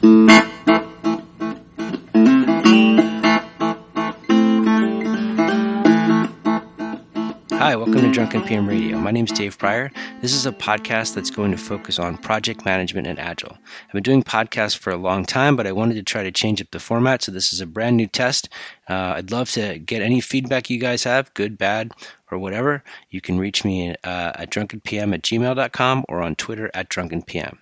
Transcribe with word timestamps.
Hi, 0.00 0.54
welcome 7.74 8.02
to 8.02 8.12
Drunken 8.12 8.42
PM 8.42 8.68
Radio. 8.68 8.98
My 8.98 9.10
name 9.10 9.24
is 9.24 9.32
Dave 9.32 9.58
Pryor. 9.58 9.90
This 10.22 10.32
is 10.32 10.46
a 10.46 10.52
podcast 10.52 11.14
that's 11.14 11.30
going 11.30 11.50
to 11.50 11.56
focus 11.56 11.98
on 11.98 12.16
project 12.16 12.64
management 12.64 13.08
and 13.08 13.18
agile. 13.18 13.58
I've 13.88 13.92
been 13.92 14.04
doing 14.04 14.22
podcasts 14.22 14.76
for 14.76 14.92
a 14.92 14.96
long 14.96 15.24
time, 15.24 15.56
but 15.56 15.66
I 15.66 15.72
wanted 15.72 15.94
to 15.94 16.04
try 16.04 16.22
to 16.22 16.30
change 16.30 16.60
up 16.60 16.70
the 16.70 16.78
format, 16.78 17.22
so 17.22 17.32
this 17.32 17.52
is 17.52 17.60
a 17.60 17.66
brand 17.66 17.96
new 17.96 18.06
test. 18.06 18.48
Uh, 18.88 19.14
I'd 19.16 19.32
love 19.32 19.50
to 19.52 19.80
get 19.80 20.00
any 20.00 20.20
feedback 20.20 20.70
you 20.70 20.78
guys 20.78 21.02
have, 21.02 21.34
good, 21.34 21.58
bad, 21.58 21.90
or 22.30 22.38
whatever. 22.38 22.82
You 23.10 23.20
can 23.20 23.38
reach 23.38 23.64
me 23.64 23.90
uh, 24.04 24.32
at 24.34 24.50
drunkenpm 24.50 25.14
at 25.14 25.22
gmail.com 25.22 26.04
or 26.08 26.22
on 26.22 26.34
Twitter 26.36 26.70
at 26.74 26.88
drunkenpm. 26.88 27.58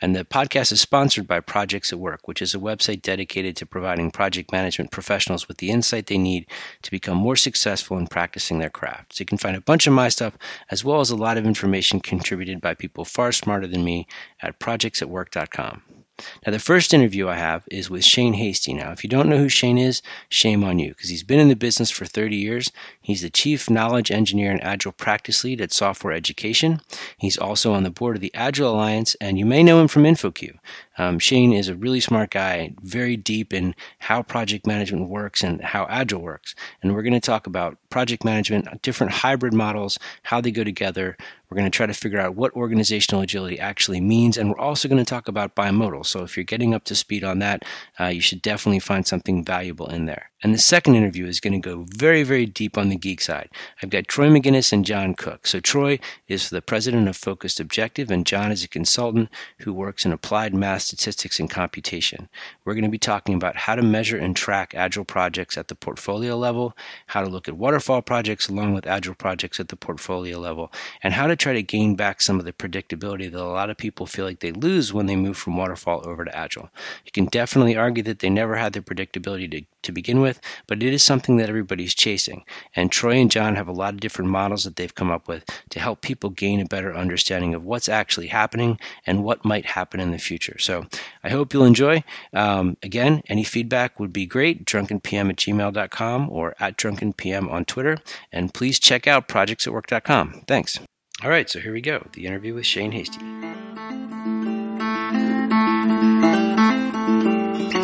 And 0.00 0.16
the 0.16 0.24
podcast 0.24 0.72
is 0.72 0.80
sponsored 0.80 1.26
by 1.26 1.40
Projects 1.40 1.92
at 1.92 1.98
Work, 1.98 2.26
which 2.26 2.42
is 2.42 2.54
a 2.54 2.58
website 2.58 3.02
dedicated 3.02 3.56
to 3.56 3.66
providing 3.66 4.10
project 4.10 4.52
management 4.52 4.90
professionals 4.90 5.48
with 5.48 5.58
the 5.58 5.70
insight 5.70 6.06
they 6.06 6.18
need 6.18 6.46
to 6.82 6.90
become 6.90 7.16
more 7.16 7.36
successful 7.36 7.98
in 7.98 8.06
practicing 8.06 8.58
their 8.58 8.70
craft. 8.70 9.14
So 9.14 9.22
you 9.22 9.26
can 9.26 9.38
find 9.38 9.56
a 9.56 9.60
bunch 9.60 9.86
of 9.86 9.92
my 9.92 10.08
stuff 10.08 10.36
as 10.70 10.84
well 10.84 11.00
as 11.00 11.10
a 11.10 11.16
lot 11.16 11.36
of 11.36 11.46
information 11.46 12.00
contributed 12.00 12.60
by 12.60 12.74
people 12.74 13.04
far 13.04 13.32
smarter 13.32 13.66
than 13.66 13.84
me 13.84 14.06
at 14.42 14.58
projectsatwork.com. 14.58 15.99
Now, 16.46 16.52
the 16.52 16.58
first 16.58 16.94
interview 16.94 17.28
I 17.28 17.36
have 17.36 17.64
is 17.70 17.90
with 17.90 18.04
Shane 18.04 18.34
Hastie. 18.34 18.74
Now, 18.74 18.92
if 18.92 19.02
you 19.04 19.10
don't 19.10 19.28
know 19.28 19.38
who 19.38 19.48
Shane 19.48 19.78
is, 19.78 20.02
shame 20.28 20.64
on 20.64 20.78
you, 20.78 20.90
because 20.90 21.10
he's 21.10 21.22
been 21.22 21.40
in 21.40 21.48
the 21.48 21.56
business 21.56 21.90
for 21.90 22.04
30 22.04 22.36
years. 22.36 22.72
He's 23.00 23.22
the 23.22 23.30
Chief 23.30 23.68
Knowledge 23.68 24.10
Engineer 24.10 24.50
and 24.50 24.62
Agile 24.62 24.92
Practice 24.92 25.44
Lead 25.44 25.60
at 25.60 25.72
Software 25.72 26.12
Education. 26.12 26.80
He's 27.18 27.38
also 27.38 27.72
on 27.72 27.82
the 27.82 27.90
board 27.90 28.16
of 28.16 28.22
the 28.22 28.34
Agile 28.34 28.74
Alliance, 28.74 29.16
and 29.20 29.38
you 29.38 29.46
may 29.46 29.62
know 29.62 29.80
him 29.80 29.88
from 29.88 30.04
InfoQ. 30.04 30.58
Um, 31.00 31.18
Shane 31.18 31.54
is 31.54 31.68
a 31.68 31.74
really 31.74 32.00
smart 32.00 32.28
guy, 32.28 32.74
very 32.82 33.16
deep 33.16 33.54
in 33.54 33.74
how 34.00 34.22
project 34.22 34.66
management 34.66 35.08
works 35.08 35.42
and 35.42 35.62
how 35.62 35.86
Agile 35.88 36.20
works. 36.20 36.54
And 36.82 36.94
we're 36.94 37.00
going 37.00 37.14
to 37.14 37.20
talk 37.20 37.46
about 37.46 37.78
project 37.88 38.22
management, 38.22 38.82
different 38.82 39.10
hybrid 39.10 39.54
models, 39.54 39.98
how 40.24 40.42
they 40.42 40.50
go 40.50 40.62
together. 40.62 41.16
We're 41.48 41.56
going 41.56 41.70
to 41.70 41.76
try 41.76 41.86
to 41.86 41.94
figure 41.94 42.20
out 42.20 42.36
what 42.36 42.52
organizational 42.52 43.22
agility 43.22 43.58
actually 43.58 44.00
means. 44.00 44.36
And 44.36 44.50
we're 44.50 44.58
also 44.58 44.88
going 44.88 45.02
to 45.02 45.08
talk 45.08 45.26
about 45.26 45.56
bimodal. 45.56 46.04
So 46.04 46.22
if 46.22 46.36
you're 46.36 46.44
getting 46.44 46.74
up 46.74 46.84
to 46.84 46.94
speed 46.94 47.24
on 47.24 47.38
that, 47.38 47.64
uh, 47.98 48.06
you 48.06 48.20
should 48.20 48.42
definitely 48.42 48.78
find 48.78 49.06
something 49.06 49.42
valuable 49.42 49.86
in 49.88 50.04
there. 50.04 50.30
And 50.42 50.54
the 50.54 50.58
second 50.58 50.94
interview 50.94 51.26
is 51.26 51.40
going 51.40 51.60
to 51.60 51.68
go 51.68 51.86
very, 51.88 52.22
very 52.22 52.46
deep 52.46 52.78
on 52.78 52.88
the 52.88 52.96
geek 52.96 53.20
side. 53.20 53.48
I've 53.82 53.90
got 53.90 54.06
Troy 54.06 54.28
Magennis 54.28 54.72
and 54.72 54.86
John 54.86 55.14
Cook. 55.14 55.46
So 55.46 55.60
Troy 55.60 55.98
is 56.28 56.50
the 56.50 56.62
president 56.62 57.08
of 57.08 57.16
Focused 57.16 57.58
Objective, 57.58 58.10
and 58.10 58.24
John 58.24 58.52
is 58.52 58.64
a 58.64 58.68
consultant 58.68 59.28
who 59.58 59.74
works 59.74 60.06
in 60.06 60.12
applied 60.12 60.54
math 60.54 60.82
statistics 60.90 61.38
and 61.38 61.48
computation. 61.48 62.28
We're 62.64 62.74
going 62.74 62.84
to 62.84 62.90
be 62.90 62.98
talking 62.98 63.36
about 63.36 63.56
how 63.56 63.76
to 63.76 63.82
measure 63.82 64.18
and 64.18 64.34
track 64.34 64.74
agile 64.74 65.04
projects 65.04 65.56
at 65.56 65.68
the 65.68 65.76
portfolio 65.76 66.36
level, 66.36 66.76
how 67.06 67.22
to 67.22 67.28
look 67.28 67.46
at 67.46 67.56
waterfall 67.56 68.02
projects 68.02 68.48
along 68.48 68.74
with 68.74 68.88
agile 68.88 69.14
projects 69.14 69.60
at 69.60 69.68
the 69.68 69.76
portfolio 69.76 70.38
level, 70.38 70.72
and 71.02 71.14
how 71.14 71.28
to 71.28 71.36
try 71.36 71.52
to 71.52 71.62
gain 71.62 71.94
back 71.94 72.20
some 72.20 72.40
of 72.40 72.44
the 72.44 72.52
predictability 72.52 73.30
that 73.30 73.40
a 73.40 73.44
lot 73.44 73.70
of 73.70 73.76
people 73.76 74.04
feel 74.04 74.24
like 74.24 74.40
they 74.40 74.50
lose 74.50 74.92
when 74.92 75.06
they 75.06 75.16
move 75.16 75.36
from 75.36 75.56
waterfall 75.56 76.02
over 76.04 76.24
to 76.24 76.36
agile. 76.36 76.70
You 77.04 77.12
can 77.12 77.26
definitely 77.26 77.76
argue 77.76 78.02
that 78.02 78.18
they 78.18 78.30
never 78.30 78.56
had 78.56 78.72
the 78.72 78.80
predictability 78.80 79.48
to, 79.52 79.64
to 79.82 79.92
begin 79.92 80.20
with 80.20 80.40
but 80.66 80.82
it 80.82 80.92
is 80.92 81.02
something 81.02 81.36
that 81.36 81.48
everybody's 81.48 81.94
chasing. 81.94 82.44
And 82.74 82.90
Troy 82.90 83.16
and 83.16 83.30
John 83.30 83.56
have 83.56 83.68
a 83.68 83.72
lot 83.72 83.94
of 83.94 84.00
different 84.00 84.30
models 84.30 84.64
that 84.64 84.76
they've 84.76 84.94
come 84.94 85.10
up 85.10 85.28
with 85.28 85.44
to 85.70 85.80
help 85.80 86.00
people 86.00 86.30
gain 86.30 86.60
a 86.60 86.64
better 86.64 86.94
understanding 86.94 87.54
of 87.54 87.64
what's 87.64 87.88
actually 87.88 88.28
happening 88.28 88.78
and 89.06 89.24
what 89.24 89.44
might 89.44 89.66
happen 89.66 90.00
in 90.00 90.10
the 90.10 90.18
future. 90.18 90.58
So 90.58 90.86
I 91.24 91.30
hope 91.30 91.52
you'll 91.52 91.64
enjoy. 91.64 92.04
Um, 92.32 92.76
again, 92.82 93.22
any 93.28 93.44
feedback 93.44 93.98
would 93.98 94.12
be 94.12 94.26
great. 94.26 94.64
Drunkenpm 94.64 95.30
at 95.30 95.36
gmail.com 95.36 96.30
or 96.30 96.54
at 96.60 96.76
drunkenpm 96.76 97.50
on 97.50 97.64
Twitter. 97.64 97.98
And 98.32 98.52
please 98.54 98.78
check 98.78 99.06
out 99.06 99.28
projectsatwork.com. 99.28 100.44
Thanks. 100.46 100.78
All 101.22 101.30
right, 101.30 101.50
so 101.50 101.60
here 101.60 101.72
we 101.72 101.82
go 101.82 102.06
the 102.12 102.26
interview 102.26 102.54
with 102.54 102.64
Shane 102.64 102.92
Hastie. 102.92 103.18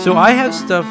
So 0.01 0.17
I 0.17 0.31
have 0.31 0.55
stuff 0.55 0.87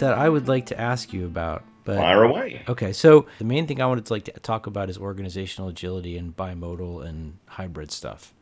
that 0.00 0.16
I 0.16 0.28
would 0.28 0.48
like 0.48 0.66
to 0.66 0.80
ask 0.80 1.12
you 1.12 1.26
about. 1.26 1.64
But, 1.84 1.96
Fire 1.96 2.22
away. 2.22 2.62
Okay, 2.68 2.92
so 2.92 3.26
the 3.38 3.44
main 3.44 3.66
thing 3.66 3.80
I 3.80 3.86
wanted 3.86 4.04
to 4.06 4.12
like 4.12 4.24
to 4.24 4.32
talk 4.32 4.66
about 4.66 4.90
is 4.90 4.98
organizational 4.98 5.70
agility 5.70 6.18
and 6.18 6.36
bimodal 6.36 7.06
and 7.06 7.38
hybrid 7.46 7.90
stuff. 7.90 8.34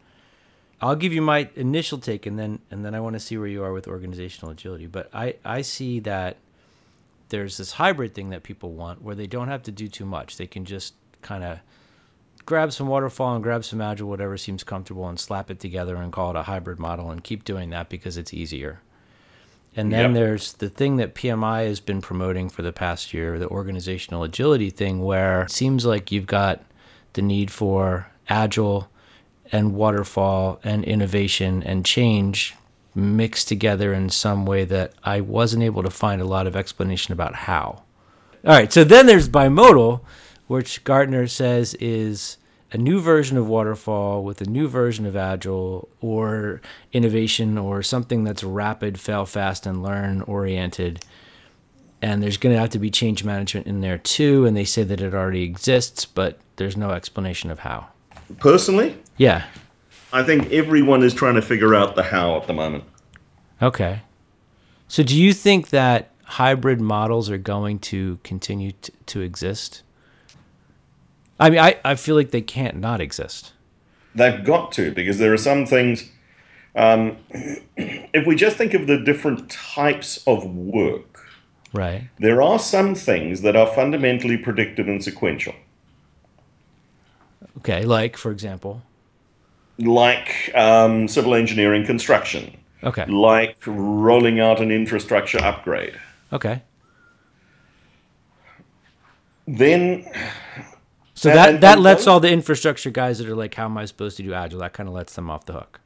I'll 0.81 0.97
give 0.97 1.12
you 1.12 1.22
my 1.22 1.49
initial 1.55 1.99
take, 1.99 2.27
and 2.27 2.39
then 2.39 2.59
and 2.71 2.84
then 2.84 2.94
I 2.94 3.00
want 3.00 3.15
to 3.15 3.21
see 3.21 3.39
where 3.39 3.47
you 3.47 3.62
are 3.62 3.72
with 3.72 3.87
organizational 3.87 4.50
agility. 4.50 4.87
But 4.87 5.09
I 5.15 5.37
I 5.44 5.62
see 5.62 6.00
that 6.00 6.39
there's 7.28 7.56
this 7.56 7.73
hybrid 7.73 8.15
thing 8.15 8.31
that 8.31 8.43
people 8.43 8.73
want 8.73 9.03
where 9.03 9.15
they 9.15 9.27
don't 9.27 9.49
have 9.49 9.62
to 9.65 9.73
do 9.73 9.88
too 9.88 10.05
much. 10.05 10.37
They 10.37 10.47
can 10.47 10.65
just 10.65 10.94
kind 11.23 11.44
of 11.44 11.61
grab 12.44 12.73
some 12.73 12.87
waterfall 12.87 13.34
and 13.34 13.43
grab 13.43 13.65
some 13.65 13.81
agile, 13.81 14.09
whatever 14.09 14.37
seems 14.37 14.65
comfortable, 14.65 15.09
and 15.09 15.19
slap 15.19 15.50
it 15.50 15.61
together 15.61 15.97
and 15.97 16.12
call 16.12 16.31
it 16.31 16.37
a 16.37 16.43
hybrid 16.43 16.78
model 16.78 17.11
and 17.11 17.25
keep 17.25 17.44
doing 17.44 17.71
that 17.71 17.88
because 17.88 18.17
it's 18.17 18.34
easier. 18.34 18.81
And 19.76 19.92
then 19.92 20.12
yep. 20.12 20.14
there's 20.14 20.54
the 20.54 20.70
thing 20.70 20.97
that 20.97 21.14
PMI 21.14 21.66
has 21.66 21.81
been 21.81 22.00
promoting 22.00 22.48
for 22.48 22.62
the 22.62 22.72
past 22.72 23.12
year, 23.12 23.38
the 23.38 23.48
organizational 23.48 24.25
agility 24.25 24.70
thing, 24.70 25.03
where 25.03 25.42
it 25.42 25.50
seems 25.50 25.84
like 25.84 26.10
you've 26.10 26.26
got 26.26 26.64
the 27.12 27.20
need 27.20 27.50
for 27.50 28.10
agile 28.28 28.88
and 29.53 29.75
waterfall 29.75 30.59
and 30.64 30.82
innovation 30.84 31.62
and 31.62 31.84
change 31.84 32.54
mixed 32.94 33.48
together 33.48 33.92
in 33.92 34.09
some 34.09 34.47
way 34.47 34.64
that 34.64 34.94
I 35.04 35.20
wasn't 35.20 35.62
able 35.62 35.82
to 35.82 35.91
find 35.91 36.22
a 36.22 36.26
lot 36.26 36.47
of 36.47 36.56
explanation 36.56 37.12
about 37.12 37.34
how. 37.34 37.82
All 38.44 38.53
right, 38.53 38.72
so 38.72 38.82
then 38.82 39.06
there's 39.06 39.28
bimodal, 39.28 40.00
which 40.47 40.82
Gartner 40.84 41.26
says 41.26 41.75
is 41.75 42.38
a 42.72 42.78
new 42.78 43.00
version 43.00 43.37
of 43.37 43.49
waterfall 43.49 44.25
with 44.25 44.41
a 44.41 44.44
new 44.44 44.69
version 44.69 45.06
of 45.06 45.16
agile 45.16 45.88
or 46.00 46.60
innovation 46.93 47.56
or 47.56 47.82
something 47.82 48.25
that's 48.25 48.43
rapid 48.43 48.99
fail 48.99 49.25
fast 49.25 49.66
and 49.66 49.82
learn 49.82 50.22
oriented 50.22 51.05
and 52.03 52.22
there's 52.22 52.37
going 52.37 52.55
to 52.55 52.60
have 52.60 52.71
to 52.71 52.78
be 52.78 52.91
change 52.91 53.25
management 53.25 53.66
in 53.66 53.81
there 53.81 53.99
too 53.99 54.44
and 54.44 54.56
they 54.56 54.65
say 54.65 54.82
that 54.82 55.00
it 55.00 55.15
already 55.15 55.43
exists 55.43 56.05
but 56.05 56.38
there's 56.56 56.76
no 56.76 56.91
explanation 56.91 57.50
of 57.50 57.60
how. 57.60 57.87
Personally? 58.38 58.99
Yeah. 59.16 59.44
I 60.12 60.22
think 60.22 60.50
everyone 60.53 61.03
is 61.03 61.15
trying 61.15 61.34
to 61.34 61.43
figure 61.43 61.75
out 61.75 61.94
the 61.94 62.03
how 62.03 62.37
at 62.37 62.47
the 62.47 62.53
moment. 62.53 62.84
Okay. 63.62 64.00
So 64.88 65.03
do 65.03 65.21
you 65.21 65.32
think 65.32 65.69
that 65.71 66.10
hybrid 66.25 66.81
models 66.81 67.31
are 67.31 67.38
going 67.38 67.78
to 67.78 68.19
continue 68.25 68.72
to, 68.82 68.93
to 69.06 69.21
exist 69.21 69.82
I 71.38 71.50
mean, 71.50 71.58
I, 71.58 71.78
I 71.84 71.94
feel 71.94 72.16
like 72.16 72.30
they 72.30 72.41
can't 72.41 72.78
not 72.78 73.00
exist. 73.00 73.52
They've 74.14 74.42
got 74.42 74.72
to, 74.72 74.92
because 74.92 75.19
there 75.19 75.32
are 75.32 75.38
some 75.38 75.66
things. 75.66 76.10
Um, 76.74 77.16
if 77.76 78.26
we 78.26 78.36
just 78.36 78.56
think 78.56 78.74
of 78.74 78.86
the 78.86 78.98
different 78.98 79.50
types 79.50 80.22
of 80.26 80.44
work, 80.46 81.26
right? 81.72 82.08
There 82.19 82.42
are 82.42 82.58
some 82.58 82.94
things 82.94 83.42
that 83.42 83.56
are 83.56 83.66
fundamentally 83.66 84.36
predictive 84.36 84.88
and 84.88 85.02
sequential. 85.02 85.54
Okay, 87.58 87.84
like 87.84 88.16
for 88.16 88.30
example, 88.30 88.82
like 89.78 90.50
um, 90.54 91.08
civil 91.08 91.34
engineering 91.34 91.84
construction. 91.84 92.56
Okay. 92.84 93.06
Like 93.06 93.56
rolling 93.66 94.38
out 94.38 94.60
an 94.60 94.70
infrastructure 94.70 95.42
upgrade. 95.42 95.98
Okay. 96.32 96.62
Then 99.48 100.06
so 101.16 101.31
that 101.31 101.49
and, 101.49 101.62
that 101.62 101.75
and 101.75 101.82
lets 101.82 102.06
all 102.06 102.21
the 102.21 102.31
infrastructure 102.31 102.91
guys 102.91 103.19
that 103.19 103.28
are 103.28 103.34
like, 103.34 103.54
how 103.54 103.65
am 103.65 103.78
I 103.78 103.87
supposed 103.87 104.19
to 104.19 104.22
do 104.22 104.34
agile? 104.34 104.60
That 104.60 104.75
kind 104.75 104.87
of 104.87 104.94
lets 104.94 105.15
them 105.15 105.31
off 105.31 105.47
the 105.47 105.54
hook. 105.54 105.81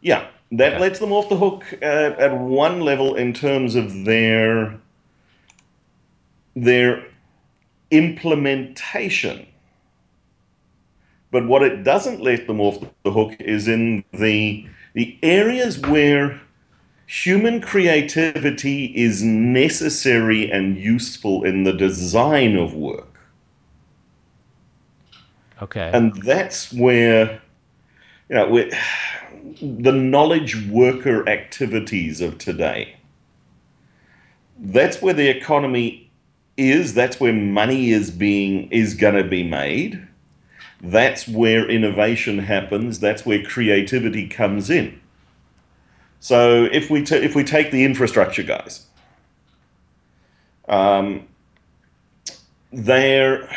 Yeah, 0.00 0.28
that 0.52 0.74
okay. 0.74 0.80
lets 0.80 1.00
them 1.00 1.12
off 1.12 1.28
the 1.28 1.36
hook 1.36 1.64
at, 1.82 2.18
at 2.18 2.38
one 2.38 2.80
level 2.80 3.16
in 3.16 3.34
terms 3.34 3.74
of 3.74 4.04
their 4.04 4.78
their 6.54 7.06
implementation. 7.90 9.48
But 11.32 11.46
what 11.46 11.62
it 11.62 11.82
doesn't 11.82 12.20
let 12.20 12.46
them 12.46 12.60
off 12.60 12.84
the 13.02 13.10
hook 13.10 13.34
is 13.40 13.66
in 13.66 14.04
the 14.12 14.64
the 14.94 15.18
areas 15.24 15.80
where 15.80 16.40
human 17.04 17.60
creativity 17.60 18.84
is 18.96 19.24
necessary 19.24 20.48
and 20.48 20.78
useful 20.78 21.42
in 21.42 21.64
the 21.64 21.72
design 21.72 22.56
of 22.56 22.74
work. 22.74 23.09
Okay. 25.62 25.90
And 25.92 26.14
that's 26.22 26.72
where, 26.72 27.40
you 28.28 28.36
know, 28.36 28.48
where 28.48 28.70
the 29.60 29.92
knowledge 29.92 30.68
worker 30.68 31.28
activities 31.28 32.20
of 32.20 32.38
today. 32.38 32.96
That's 34.58 35.00
where 35.00 35.14
the 35.14 35.28
economy 35.28 36.10
is. 36.56 36.94
That's 36.94 37.18
where 37.18 37.32
money 37.32 37.90
is 37.90 38.10
being 38.10 38.70
is 38.70 38.94
going 38.94 39.14
to 39.14 39.24
be 39.24 39.42
made. 39.42 40.06
That's 40.82 41.28
where 41.28 41.68
innovation 41.68 42.38
happens. 42.38 43.00
That's 43.00 43.26
where 43.26 43.42
creativity 43.42 44.26
comes 44.28 44.70
in. 44.70 45.00
So 46.20 46.68
if 46.70 46.90
we, 46.90 47.02
t- 47.02 47.16
if 47.16 47.34
we 47.34 47.44
take 47.44 47.70
the 47.70 47.84
infrastructure 47.84 48.42
guys, 48.42 48.86
um, 50.68 51.26
they're 52.72 53.48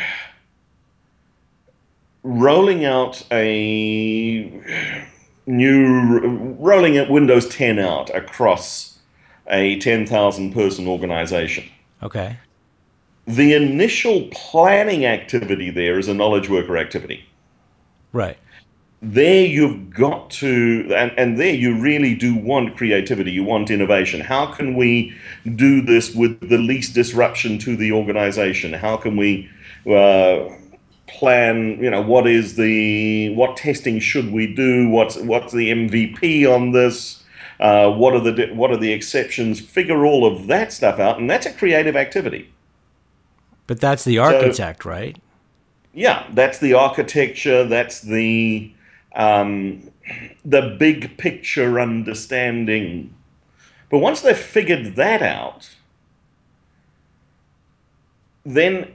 rolling 2.24 2.84
out 2.84 3.24
a 3.30 4.50
new 5.46 6.56
rolling 6.58 6.96
at 6.96 7.10
Windows 7.10 7.46
10 7.48 7.78
out 7.78 8.10
across 8.14 8.98
a 9.46 9.78
10,000 9.78 10.52
person 10.52 10.88
organization. 10.88 11.64
Okay. 12.02 12.38
The 13.26 13.54
initial 13.54 14.28
planning 14.32 15.04
activity 15.04 15.70
there 15.70 15.98
is 15.98 16.08
a 16.08 16.14
knowledge 16.14 16.48
worker 16.48 16.76
activity. 16.76 17.26
Right. 18.12 18.38
There 19.02 19.44
you've 19.44 19.90
got 19.90 20.30
to, 20.30 20.90
and, 20.96 21.12
and 21.18 21.38
there 21.38 21.52
you 21.52 21.78
really 21.78 22.14
do 22.14 22.34
want 22.34 22.74
creativity, 22.76 23.32
you 23.32 23.44
want 23.44 23.70
innovation. 23.70 24.20
How 24.20 24.46
can 24.46 24.74
we 24.74 25.14
do 25.56 25.82
this 25.82 26.14
with 26.14 26.48
the 26.48 26.56
least 26.56 26.94
disruption 26.94 27.58
to 27.60 27.76
the 27.76 27.92
organization? 27.92 28.72
How 28.72 28.96
can 28.96 29.16
we 29.18 29.50
uh, 29.86 30.48
plan, 31.06 31.82
you 31.82 31.90
know, 31.90 32.02
what 32.02 32.26
is 32.26 32.56
the, 32.56 33.34
what 33.34 33.56
testing 33.56 34.00
should 34.00 34.32
we 34.32 34.52
do? 34.52 34.88
What's, 34.88 35.16
what's 35.16 35.52
the 35.52 35.70
MVP 35.70 36.50
on 36.50 36.72
this? 36.72 37.24
Uh, 37.60 37.90
what 37.90 38.14
are 38.14 38.20
the 38.20 38.52
what 38.54 38.70
are 38.70 38.76
the 38.76 38.92
exceptions? 38.92 39.60
Figure 39.60 40.04
all 40.04 40.26
of 40.26 40.48
that 40.48 40.72
stuff 40.72 40.98
out, 40.98 41.18
and 41.18 41.30
that's 41.30 41.46
a 41.46 41.52
creative 41.52 41.96
activity. 41.96 42.52
But 43.66 43.80
that's 43.80 44.04
the 44.04 44.18
architect, 44.18 44.82
so, 44.82 44.90
right? 44.90 45.16
Yeah, 45.92 46.26
that's 46.32 46.58
the 46.58 46.74
architecture. 46.74 47.64
That's 47.64 48.00
the 48.00 48.72
um, 49.14 49.88
the 50.44 50.76
big 50.78 51.16
picture 51.16 51.80
understanding. 51.80 53.14
But 53.88 53.98
once 53.98 54.20
they've 54.20 54.36
figured 54.36 54.96
that 54.96 55.22
out, 55.22 55.76
then 58.44 58.94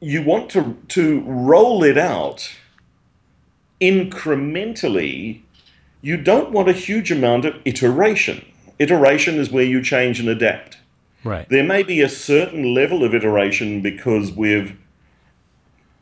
you 0.00 0.22
want 0.22 0.50
to 0.50 0.76
to 0.88 1.20
roll 1.22 1.84
it 1.84 1.98
out 1.98 2.56
incrementally 3.80 5.42
you 6.02 6.16
don't 6.16 6.50
want 6.50 6.68
a 6.68 6.72
huge 6.72 7.12
amount 7.12 7.44
of 7.44 7.56
iteration. 7.64 8.44
Iteration 8.78 9.38
is 9.38 9.50
where 9.50 9.64
you 9.64 9.82
change 9.82 10.18
and 10.18 10.28
adapt. 10.28 10.78
Right. 11.22 11.46
There 11.48 11.64
may 11.64 11.82
be 11.82 12.00
a 12.00 12.08
certain 12.08 12.74
level 12.74 13.04
of 13.04 13.14
iteration 13.14 13.82
because 13.82 14.32
we've 14.32 14.76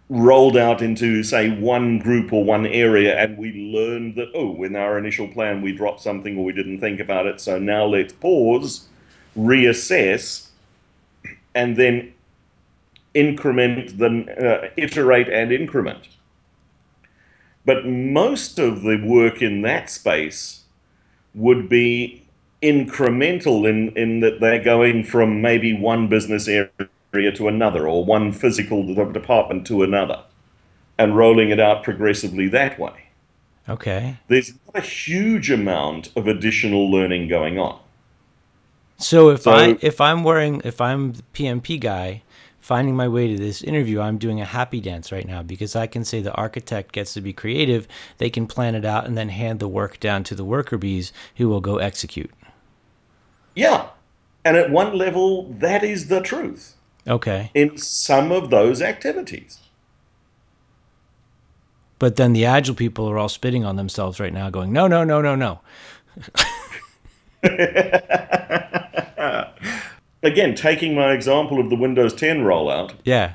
rolled 0.09 0.57
out 0.57 0.81
into, 0.81 1.23
say, 1.25 1.51
one 1.51 1.99
group 1.99 2.33
or 2.33 2.45
one 2.45 2.67
area 2.67 3.19
and 3.19 3.37
we 3.37 3.53
learned 3.53 4.15
that, 4.15 4.29
oh, 4.35 4.63
in 4.63 4.77
our 4.77 4.97
initial 4.97 5.27
plan 5.29 5.61
we 5.61 5.73
dropped 5.73 6.01
something 6.01 6.39
or 6.39 6.45
we 6.45 6.53
didn't 6.53 6.79
think 6.79 7.01
about 7.01 7.27
it. 7.27 7.41
So 7.41 7.59
now 7.59 7.85
let's 7.85 8.13
pause, 8.13 8.87
reassess, 9.37 10.49
and 11.55 11.77
then 11.77 12.15
increment, 13.19 13.99
then 13.99 14.29
uh, 14.29 14.69
iterate 14.77 15.29
and 15.29 15.53
increment. 15.53 16.09
But 17.65 17.87
most 17.87 18.59
of 18.59 18.83
the 18.83 18.97
work 18.97 19.43
in 19.43 19.63
that 19.63 19.91
space 19.91 20.63
would 21.35 21.69
be 21.69 22.25
incremental 22.63 23.69
in, 23.69 23.97
in 23.97 24.21
that 24.21 24.41
they're 24.41 24.63
going 24.63 25.05
from 25.05 25.43
maybe 25.43 25.73
one 25.75 26.09
business 26.09 26.49
area 26.49 27.33
to 27.35 27.49
another 27.49 27.89
or 27.89 28.05
one 28.05 28.33
physical 28.33 28.95
department 29.13 29.67
to 29.67 29.83
another 29.83 30.23
and 30.97 31.17
rolling 31.17 31.51
it 31.51 31.61
out 31.61 31.83
progressively 31.83 32.49
that 32.49 32.79
way. 32.79 33.09
Okay. 33.69 34.17
There's 34.29 34.55
not 34.67 34.83
a 34.83 34.87
huge 34.87 35.51
amount 35.51 36.11
of 36.17 36.27
additional 36.27 36.91
learning 36.91 37.29
going 37.29 37.59
on. 37.59 37.79
So 38.97 39.31
if 39.31 39.43
so, 39.43 39.53
I 39.53 39.79
if 39.81 40.01
I'm 40.01 40.25
wearing 40.25 40.61
if 40.65 40.81
I'm 40.81 41.13
the 41.13 41.23
PMP 41.33 41.79
guy 41.79 42.23
finding 42.69 42.95
my 42.95 43.09
way 43.09 43.27
to 43.27 43.39
this 43.39 43.63
interview, 43.63 43.99
I'm 43.99 44.19
doing 44.19 44.43
a 44.43 44.45
happy 44.45 44.79
dance 44.79 45.11
right 45.11 45.27
now 45.27 45.43
because 45.43 45.75
I 45.75 45.87
can 45.87 46.05
say 46.05 46.21
the 46.21 46.35
architect 46.35 46.93
gets 46.93 47.15
to 47.15 47.23
be 47.23 47.33
creative. 47.33 47.89
They 48.19 48.29
can 48.29 48.47
plan 48.47 48.75
it 48.75 48.85
out 48.85 49.07
and 49.07 49.17
then 49.17 49.31
hand 49.31 49.59
the 49.59 49.67
work 49.67 49.99
down 49.99 50.23
to 50.25 50.35
the 50.35 50.45
worker 50.45 50.77
bees 50.77 51.11
who 51.37 51.49
will 51.49 51.63
go 51.63 51.79
execute. 51.79 52.31
Yeah. 53.55 53.89
And 54.45 54.59
at 54.59 54.71
one 54.71 54.99
level, 54.99 55.51
that 55.51 55.83
is 55.83 56.09
the 56.09 56.21
truth. 56.21 56.75
Okay. 57.07 57.51
In 57.55 57.79
some 57.79 58.31
of 58.31 58.51
those 58.51 58.83
activities. 58.83 59.61
But 61.99 62.17
then 62.17 62.35
the 62.35 62.45
agile 62.45 62.75
people 62.75 63.09
are 63.09 63.17
all 63.17 63.31
spitting 63.31 63.65
on 63.65 63.77
themselves 63.77 64.21
right 64.21 64.33
now, 64.33 64.51
going, 64.51 64.75
no, 64.75 64.87
no, 64.87 65.05
no, 65.05 65.23
no, 65.23 65.35
no. 65.35 65.61
again, 70.23 70.55
taking 70.55 70.95
my 70.95 71.13
example 71.13 71.61
of 71.61 71.71
the 71.71 71.77
Windows 71.77 72.15
10 72.15 72.39
rollout, 72.39 72.95
yeah, 73.05 73.35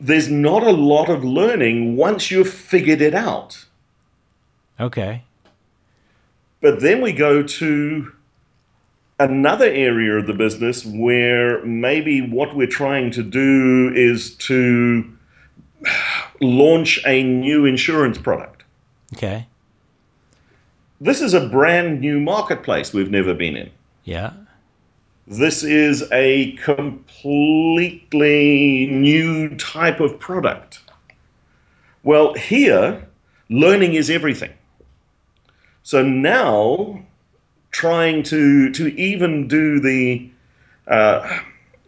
there's 0.00 0.30
not 0.30 0.62
a 0.62 0.72
lot 0.72 1.08
of 1.08 1.24
learning 1.24 1.96
once 1.96 2.30
you've 2.30 2.52
figured 2.52 3.00
it 3.00 3.14
out. 3.14 3.64
Okay. 4.78 5.22
But 6.60 6.80
then 6.80 7.00
we 7.00 7.12
go 7.12 7.42
to 7.42 8.12
another 9.18 9.66
area 9.66 10.16
of 10.16 10.26
the 10.26 10.32
business 10.32 10.84
where 10.84 11.64
maybe 11.64 12.20
what 12.20 12.56
we're 12.56 12.66
trying 12.66 13.10
to 13.12 13.22
do 13.22 13.92
is 13.94 14.34
to 14.34 15.10
launch 16.40 17.00
a 17.06 17.22
new 17.22 17.64
insurance 17.64 18.18
product. 18.18 18.64
Okay. 19.14 19.46
This 21.00 21.20
is 21.20 21.34
a 21.34 21.46
brand 21.48 22.00
new 22.00 22.18
marketplace 22.18 22.92
we've 22.92 23.10
never 23.10 23.34
been 23.34 23.56
in. 23.56 23.70
Yeah. 24.04 24.32
This 25.26 25.62
is 25.62 26.04
a 26.12 26.52
completely 26.56 26.86
new 28.88 29.56
type 29.56 29.98
of 29.98 30.18
product. 30.20 30.80
Well, 32.02 32.34
here, 32.34 33.06
learning 33.48 33.94
is 33.94 34.10
everything. 34.10 34.52
So 35.82 36.02
now, 36.04 37.04
trying 37.70 38.22
to, 38.24 38.70
to 38.72 38.94
even 39.00 39.48
do 39.48 39.80
the, 39.80 40.28
uh, 40.86 41.40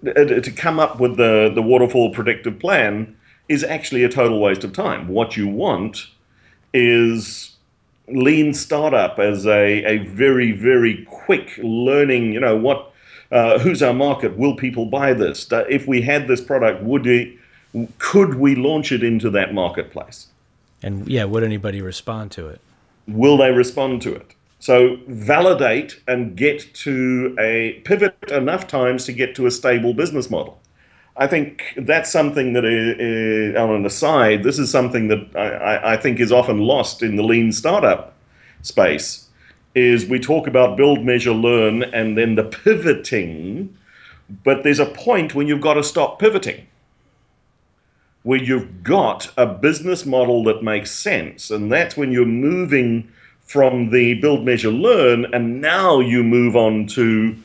to 0.02 0.52
come 0.56 0.80
up 0.80 0.98
with 0.98 1.18
the, 1.18 1.52
the 1.54 1.60
waterfall 1.60 2.14
predictive 2.14 2.58
plan 2.58 3.14
is 3.50 3.62
actually 3.62 4.02
a 4.02 4.08
total 4.08 4.40
waste 4.40 4.64
of 4.64 4.72
time. 4.72 5.08
What 5.08 5.36
you 5.36 5.46
want 5.46 6.06
is 6.72 7.54
lean 8.08 8.54
startup 8.54 9.18
as 9.18 9.46
a, 9.46 9.84
a 9.84 9.98
very, 9.98 10.52
very 10.52 11.04
quick 11.04 11.60
learning, 11.62 12.32
you 12.32 12.40
know, 12.40 12.56
what 12.56 12.92
uh, 13.30 13.58
who's 13.58 13.82
our 13.82 13.94
market? 13.94 14.36
Will 14.36 14.56
people 14.56 14.86
buy 14.86 15.12
this? 15.12 15.46
If 15.50 15.86
we 15.86 16.02
had 16.02 16.28
this 16.28 16.40
product, 16.40 16.82
would 16.82 17.06
it, 17.06 17.36
could 17.98 18.34
we 18.34 18.54
launch 18.54 18.92
it 18.92 19.02
into 19.02 19.30
that 19.30 19.52
marketplace? 19.52 20.28
And 20.82 21.08
yeah, 21.08 21.24
would 21.24 21.42
anybody 21.42 21.80
respond 21.80 22.30
to 22.32 22.48
it? 22.48 22.60
Will 23.08 23.36
they 23.36 23.50
respond 23.50 24.02
to 24.02 24.14
it? 24.14 24.34
So 24.58 24.98
validate 25.06 26.00
and 26.08 26.36
get 26.36 26.74
to 26.74 27.36
a 27.38 27.74
pivot 27.84 28.16
enough 28.30 28.66
times 28.66 29.04
to 29.06 29.12
get 29.12 29.34
to 29.36 29.46
a 29.46 29.50
stable 29.50 29.94
business 29.94 30.30
model. 30.30 30.58
I 31.18 31.26
think 31.26 31.62
that's 31.76 32.10
something 32.10 32.52
that, 32.52 32.64
is, 32.64 33.56
on 33.56 33.70
an 33.70 33.86
aside, 33.86 34.42
this 34.42 34.58
is 34.58 34.70
something 34.70 35.08
that 35.08 35.34
I, 35.34 35.94
I 35.94 35.96
think 35.96 36.20
is 36.20 36.30
often 36.30 36.58
lost 36.58 37.02
in 37.02 37.16
the 37.16 37.22
lean 37.22 37.52
startup 37.52 38.14
space 38.62 39.25
is 39.76 40.06
we 40.06 40.18
talk 40.18 40.46
about 40.46 40.76
build, 40.76 41.04
measure, 41.04 41.34
learn, 41.34 41.82
and 41.82 42.16
then 42.16 42.34
the 42.34 42.42
pivoting, 42.42 43.76
but 44.42 44.64
there's 44.64 44.80
a 44.80 44.86
point 44.86 45.34
when 45.34 45.46
you've 45.46 45.60
got 45.60 45.74
to 45.74 45.84
stop 45.84 46.18
pivoting, 46.18 46.66
where 48.22 48.42
you've 48.42 48.82
got 48.82 49.30
a 49.36 49.46
business 49.46 50.06
model 50.06 50.42
that 50.44 50.62
makes 50.62 50.90
sense, 50.90 51.50
and 51.50 51.70
that's 51.70 51.96
when 51.96 52.10
you're 52.10 52.24
moving 52.24 53.12
from 53.42 53.90
the 53.90 54.14
build, 54.14 54.44
measure, 54.44 54.70
learn, 54.70 55.26
and 55.32 55.60
now 55.60 56.00
you 56.00 56.24
move 56.24 56.56
on 56.56 56.86
to, 56.86 57.36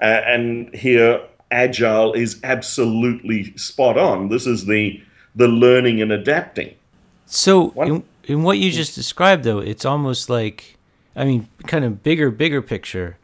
uh, 0.00 0.04
and 0.04 0.72
here 0.74 1.20
agile 1.50 2.12
is 2.12 2.38
absolutely 2.44 3.56
spot 3.56 3.96
on. 3.96 4.28
This 4.28 4.46
is 4.46 4.66
the 4.66 5.02
the 5.34 5.48
learning 5.48 6.02
and 6.02 6.12
adapting. 6.12 6.74
So 7.26 7.70
in, 7.82 8.02
in 8.24 8.42
what 8.42 8.58
you 8.58 8.70
just 8.70 8.94
described, 8.94 9.44
though, 9.44 9.58
it's 9.58 9.84
almost 9.84 10.28
like 10.28 10.77
I 11.18 11.24
mean, 11.24 11.48
kind 11.66 11.84
of 11.84 12.02
bigger, 12.02 12.30
bigger 12.30 12.62
picture, 12.62 13.18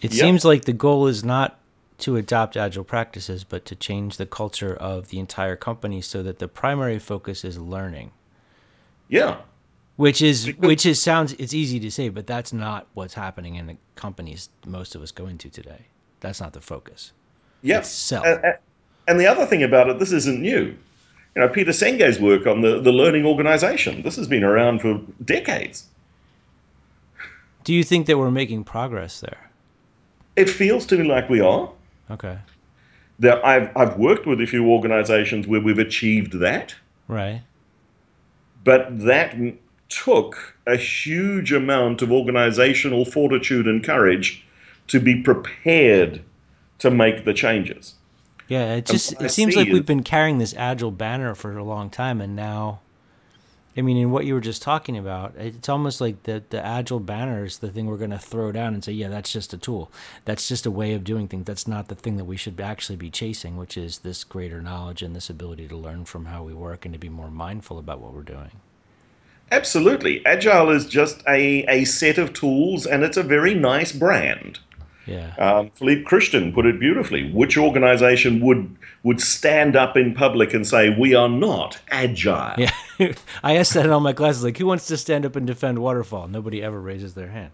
it 0.00 0.12
yep. 0.12 0.20
seems 0.20 0.44
like 0.44 0.64
the 0.64 0.72
goal 0.72 1.06
is 1.06 1.22
not 1.22 1.58
to 1.98 2.16
adopt 2.16 2.56
agile 2.56 2.82
practices, 2.82 3.44
but 3.44 3.66
to 3.66 3.76
change 3.76 4.16
the 4.16 4.24
culture 4.26 4.74
of 4.74 5.08
the 5.08 5.18
entire 5.18 5.54
company 5.54 6.00
so 6.00 6.22
that 6.22 6.38
the 6.38 6.48
primary 6.48 6.98
focus 6.98 7.44
is 7.44 7.58
learning. 7.58 8.10
Yeah. 9.08 9.42
Which 9.96 10.22
is 10.22 10.52
which 10.58 10.84
is 10.84 11.00
sounds 11.00 11.34
it's 11.34 11.54
easy 11.54 11.78
to 11.78 11.90
say, 11.90 12.08
but 12.08 12.26
that's 12.26 12.52
not 12.52 12.88
what's 12.94 13.14
happening 13.14 13.54
in 13.54 13.66
the 13.66 13.76
companies 13.94 14.48
most 14.66 14.96
of 14.96 15.02
us 15.02 15.12
go 15.12 15.26
into 15.26 15.48
today. 15.48 15.86
That's 16.18 16.40
not 16.40 16.52
the 16.52 16.60
focus. 16.60 17.12
Yeah. 17.62 17.84
And, 18.10 18.56
and 19.06 19.20
the 19.20 19.26
other 19.26 19.46
thing 19.46 19.62
about 19.62 19.88
it, 19.88 19.98
this 19.98 20.10
isn't 20.10 20.40
new. 20.40 20.76
You 21.36 21.42
know, 21.42 21.48
Peter 21.48 21.72
Senge's 21.72 22.18
work 22.18 22.46
on 22.46 22.62
the, 22.62 22.80
the 22.80 22.92
learning 22.92 23.24
organization. 23.26 24.02
This 24.02 24.16
has 24.16 24.26
been 24.26 24.42
around 24.42 24.80
for 24.80 25.00
decades. 25.24 25.86
Do 27.64 27.72
you 27.74 27.82
think 27.82 28.06
that 28.06 28.18
we're 28.18 28.30
making 28.30 28.64
progress 28.64 29.20
there? 29.20 29.50
It 30.36 30.50
feels 30.50 30.86
to 30.86 30.98
me 30.98 31.08
like 31.08 31.28
we 31.28 31.40
are. 31.40 31.70
Okay. 32.10 32.38
There, 33.18 33.44
I've, 33.44 33.74
I've 33.76 33.96
worked 33.96 34.26
with 34.26 34.40
a 34.40 34.46
few 34.46 34.68
organizations 34.68 35.46
where 35.46 35.60
we've 35.60 35.78
achieved 35.78 36.38
that. 36.40 36.74
Right. 37.08 37.42
But 38.64 39.00
that 39.00 39.36
took 39.88 40.56
a 40.66 40.76
huge 40.76 41.52
amount 41.52 42.02
of 42.02 42.10
organizational 42.10 43.04
fortitude 43.04 43.66
and 43.66 43.84
courage 43.84 44.44
to 44.88 45.00
be 45.00 45.22
prepared 45.22 46.22
to 46.78 46.90
make 46.90 47.24
the 47.24 47.34
changes. 47.34 47.94
Yeah, 48.48 48.74
it 48.74 48.86
just 48.86 49.20
it 49.22 49.30
seems 49.30 49.56
like 49.56 49.68
we've 49.68 49.86
been 49.86 50.02
carrying 50.02 50.38
this 50.38 50.54
agile 50.54 50.90
banner 50.90 51.34
for 51.34 51.56
a 51.56 51.64
long 51.64 51.88
time, 51.88 52.20
and 52.20 52.36
now, 52.36 52.80
I 53.76 53.82
mean, 53.82 53.96
in 53.96 54.12
what 54.12 54.24
you 54.24 54.34
were 54.34 54.40
just 54.40 54.62
talking 54.62 54.96
about, 54.96 55.34
it's 55.36 55.68
almost 55.68 56.00
like 56.00 56.22
the 56.22 56.42
the 56.50 56.64
agile 56.64 57.00
banner 57.00 57.44
is 57.44 57.58
the 57.58 57.70
thing 57.70 57.86
we're 57.86 57.96
going 57.96 58.10
to 58.10 58.18
throw 58.18 58.52
down 58.52 58.72
and 58.74 58.84
say, 58.84 58.92
yeah, 58.92 59.08
that's 59.08 59.32
just 59.32 59.52
a 59.52 59.58
tool, 59.58 59.90
that's 60.24 60.46
just 60.46 60.64
a 60.64 60.70
way 60.70 60.94
of 60.94 61.02
doing 61.02 61.26
things. 61.26 61.44
That's 61.44 61.66
not 61.66 61.88
the 61.88 61.94
thing 61.94 62.16
that 62.16 62.24
we 62.24 62.36
should 62.36 62.60
actually 62.60 62.96
be 62.96 63.10
chasing, 63.10 63.56
which 63.56 63.76
is 63.76 63.98
this 63.98 64.22
greater 64.22 64.62
knowledge 64.62 65.02
and 65.02 65.14
this 65.14 65.28
ability 65.28 65.66
to 65.68 65.76
learn 65.76 66.04
from 66.04 66.26
how 66.26 66.44
we 66.44 66.54
work 66.54 66.84
and 66.84 66.92
to 66.94 66.98
be 66.98 67.08
more 67.08 67.30
mindful 67.30 67.78
about 67.78 68.00
what 68.00 68.12
we're 68.12 68.22
doing. 68.22 68.52
Absolutely, 69.50 70.24
agile 70.24 70.70
is 70.70 70.86
just 70.86 71.22
a 71.28 71.64
a 71.64 71.84
set 71.84 72.16
of 72.16 72.32
tools, 72.32 72.86
and 72.86 73.02
it's 73.02 73.16
a 73.16 73.22
very 73.24 73.54
nice 73.54 73.90
brand. 73.92 74.60
Yeah. 75.06 75.34
Um, 75.36 75.70
Philippe 75.74 76.04
Kruchten 76.04 76.54
put 76.54 76.66
it 76.66 76.80
beautifully. 76.80 77.30
Which 77.30 77.58
organization 77.58 78.40
would 78.40 78.76
would 79.02 79.20
stand 79.20 79.76
up 79.76 79.96
in 79.96 80.14
public 80.14 80.54
and 80.54 80.66
say 80.66 80.96
we 80.96 81.14
are 81.14 81.28
not 81.28 81.78
agile? 81.90 82.54
Yeah, 82.56 82.70
I 83.42 83.56
asked 83.56 83.74
that 83.74 83.84
in 83.84 83.90
all 83.90 84.00
my 84.00 84.12
classes. 84.12 84.44
Like, 84.44 84.58
who 84.58 84.66
wants 84.66 84.86
to 84.86 84.96
stand 84.96 85.26
up 85.26 85.36
and 85.36 85.46
defend 85.46 85.78
waterfall? 85.78 86.28
Nobody 86.28 86.62
ever 86.62 86.80
raises 86.80 87.14
their 87.14 87.28
hand. 87.28 87.52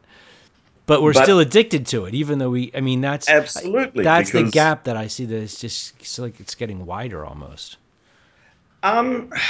But 0.87 1.03
we're 1.03 1.13
but, 1.13 1.23
still 1.23 1.39
addicted 1.39 1.87
to 1.89 2.07
it, 2.07 2.15
even 2.15 2.39
though 2.39 2.51
we. 2.51 2.71
I 2.75 2.81
mean, 2.81 3.01
that's 3.01 3.29
absolutely 3.29 4.03
that's 4.03 4.33
the 4.33 4.45
gap 4.45 4.85
that 4.85 4.97
I 4.97 5.07
see. 5.07 5.25
That 5.25 5.37
it's 5.37 5.61
just 5.61 5.95
it's 6.01 6.19
like 6.19 6.41
it's 6.41 6.55
getting 6.55 6.87
wider 6.87 7.25
almost. 7.25 7.77
Um. 8.83 9.33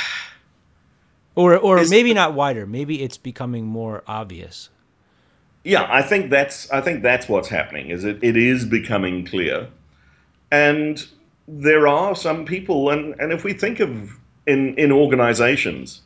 Or, 1.36 1.56
or 1.56 1.86
maybe 1.86 2.12
not 2.12 2.34
wider. 2.34 2.66
Maybe 2.66 3.02
it's 3.02 3.16
becoming 3.16 3.64
more 3.64 4.02
obvious 4.06 4.68
yeah, 5.64 5.86
I 5.90 6.02
think 6.02 6.30
that's 6.30 6.70
I 6.70 6.80
think 6.80 7.02
that's 7.02 7.28
what's 7.28 7.48
happening. 7.48 7.90
Is 7.90 8.04
it 8.04 8.18
it 8.22 8.36
is 8.36 8.64
becoming 8.64 9.26
clear, 9.26 9.68
and 10.50 11.04
there 11.46 11.86
are 11.86 12.16
some 12.16 12.44
people, 12.46 12.90
and 12.90 13.14
and 13.20 13.32
if 13.32 13.44
we 13.44 13.52
think 13.52 13.80
of 13.80 14.18
in 14.50 14.74
in 14.76 14.92
organizations, 14.92 16.02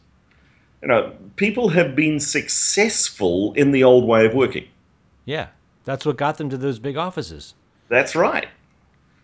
you 0.82 0.88
know, 0.88 1.12
people 1.36 1.70
have 1.70 1.96
been 1.96 2.20
successful 2.20 3.52
in 3.54 3.72
the 3.72 3.82
old 3.82 4.04
way 4.04 4.26
of 4.26 4.34
working. 4.34 4.68
Yeah, 5.24 5.48
that's 5.84 6.04
what 6.04 6.16
got 6.16 6.38
them 6.38 6.50
to 6.50 6.56
those 6.56 6.78
big 6.78 6.96
offices. 6.96 7.54
That's 7.88 8.14
right. 8.14 8.48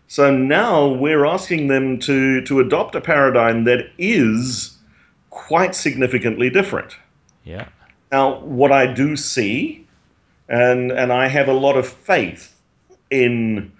So 0.07 0.35
now 0.35 0.87
we're 0.87 1.25
asking 1.25 1.67
them 1.67 1.99
to 1.99 2.41
to 2.41 2.59
adopt 2.59 2.95
a 2.95 3.01
paradigm 3.01 3.63
that 3.65 3.91
is 3.97 4.77
quite 5.29 5.75
significantly 5.75 6.49
different. 6.49 6.97
Yeah. 7.43 7.69
Now, 8.11 8.39
what 8.39 8.71
I 8.71 8.91
do 8.91 9.15
see 9.15 9.87
and 10.49 10.91
and 10.91 11.13
I 11.13 11.29
have 11.29 11.47
a 11.47 11.53
lot 11.53 11.77
of 11.77 11.87
faith 11.87 12.59
in 13.09 13.71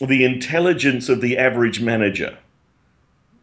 the 0.00 0.24
intelligence 0.24 1.08
of 1.08 1.20
the 1.20 1.36
average 1.36 1.80
manager. 1.80 2.38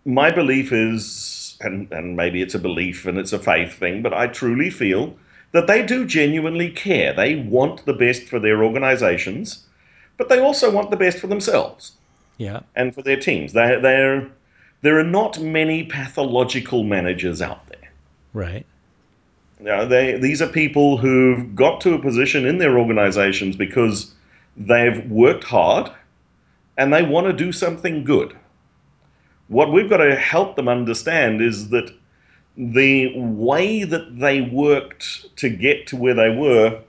My 0.06 0.32
belief 0.32 0.72
is, 0.72 1.58
and, 1.62 1.92
and 1.92 2.16
maybe 2.16 2.42
it's 2.42 2.54
a 2.54 2.60
belief 2.60 3.06
and 3.06 3.18
it's 3.18 3.34
a 3.34 3.40
faith 3.40 3.74
thing, 3.74 4.02
but 4.02 4.14
I 4.14 4.28
truly 4.28 4.70
feel 4.70 5.16
that 5.52 5.68
they 5.68 5.86
do 5.86 6.06
genuinely 6.06 6.70
care. 6.70 7.14
They 7.14 7.36
want 7.36 7.86
the 7.86 7.94
best 7.94 8.24
for 8.24 8.40
their 8.40 8.64
organizations, 8.64 9.66
but 10.18 10.30
they 10.30 10.40
also 10.40 10.70
want 10.70 10.92
the 10.92 10.98
best 10.98 11.18
for 11.18 11.28
themselves. 11.28 11.94
Yeah. 12.38 12.62
And 12.76 12.94
for 12.94 13.02
their 13.02 13.18
teams. 13.18 13.54
They, 13.54 13.80
they're, 13.82 14.30
there 14.82 15.00
are 15.00 15.04
not 15.04 15.40
many 15.40 15.84
pathological 15.84 16.84
managers 16.84 17.42
out 17.42 17.68
there. 17.68 17.92
Right. 18.34 18.66
You 19.60 19.66
know, 19.66 19.88
they, 19.88 20.18
these 20.18 20.42
are 20.42 20.48
people 20.48 20.98
who've 20.98 21.56
got 21.56 21.80
to 21.82 21.94
a 21.94 22.00
position 22.00 22.46
in 22.46 22.58
their 22.58 22.78
organizations 22.78 23.56
because 23.56 24.14
they've 24.58 25.10
worked 25.10 25.46
hard 25.46 25.92
and 26.78 26.94
they 26.94 27.04
want 27.04 27.28
to 27.28 27.34
do 27.34 27.52
something 27.52 28.04
good. 28.04 28.36
What 29.48 29.72
we've 29.72 29.90
got 29.90 29.98
to 29.98 30.16
help 30.16 30.56
them 30.56 30.68
understand 30.68 31.42
is 31.42 31.70
that 31.70 31.94
the 32.58 33.14
way 33.18 33.84
that 33.84 34.20
they 34.20 34.42
worked 34.42 35.36
to 35.38 35.50
get 35.50 35.88
to 35.88 35.96
where 35.96 36.14
they 36.14 36.30
were 36.30 36.82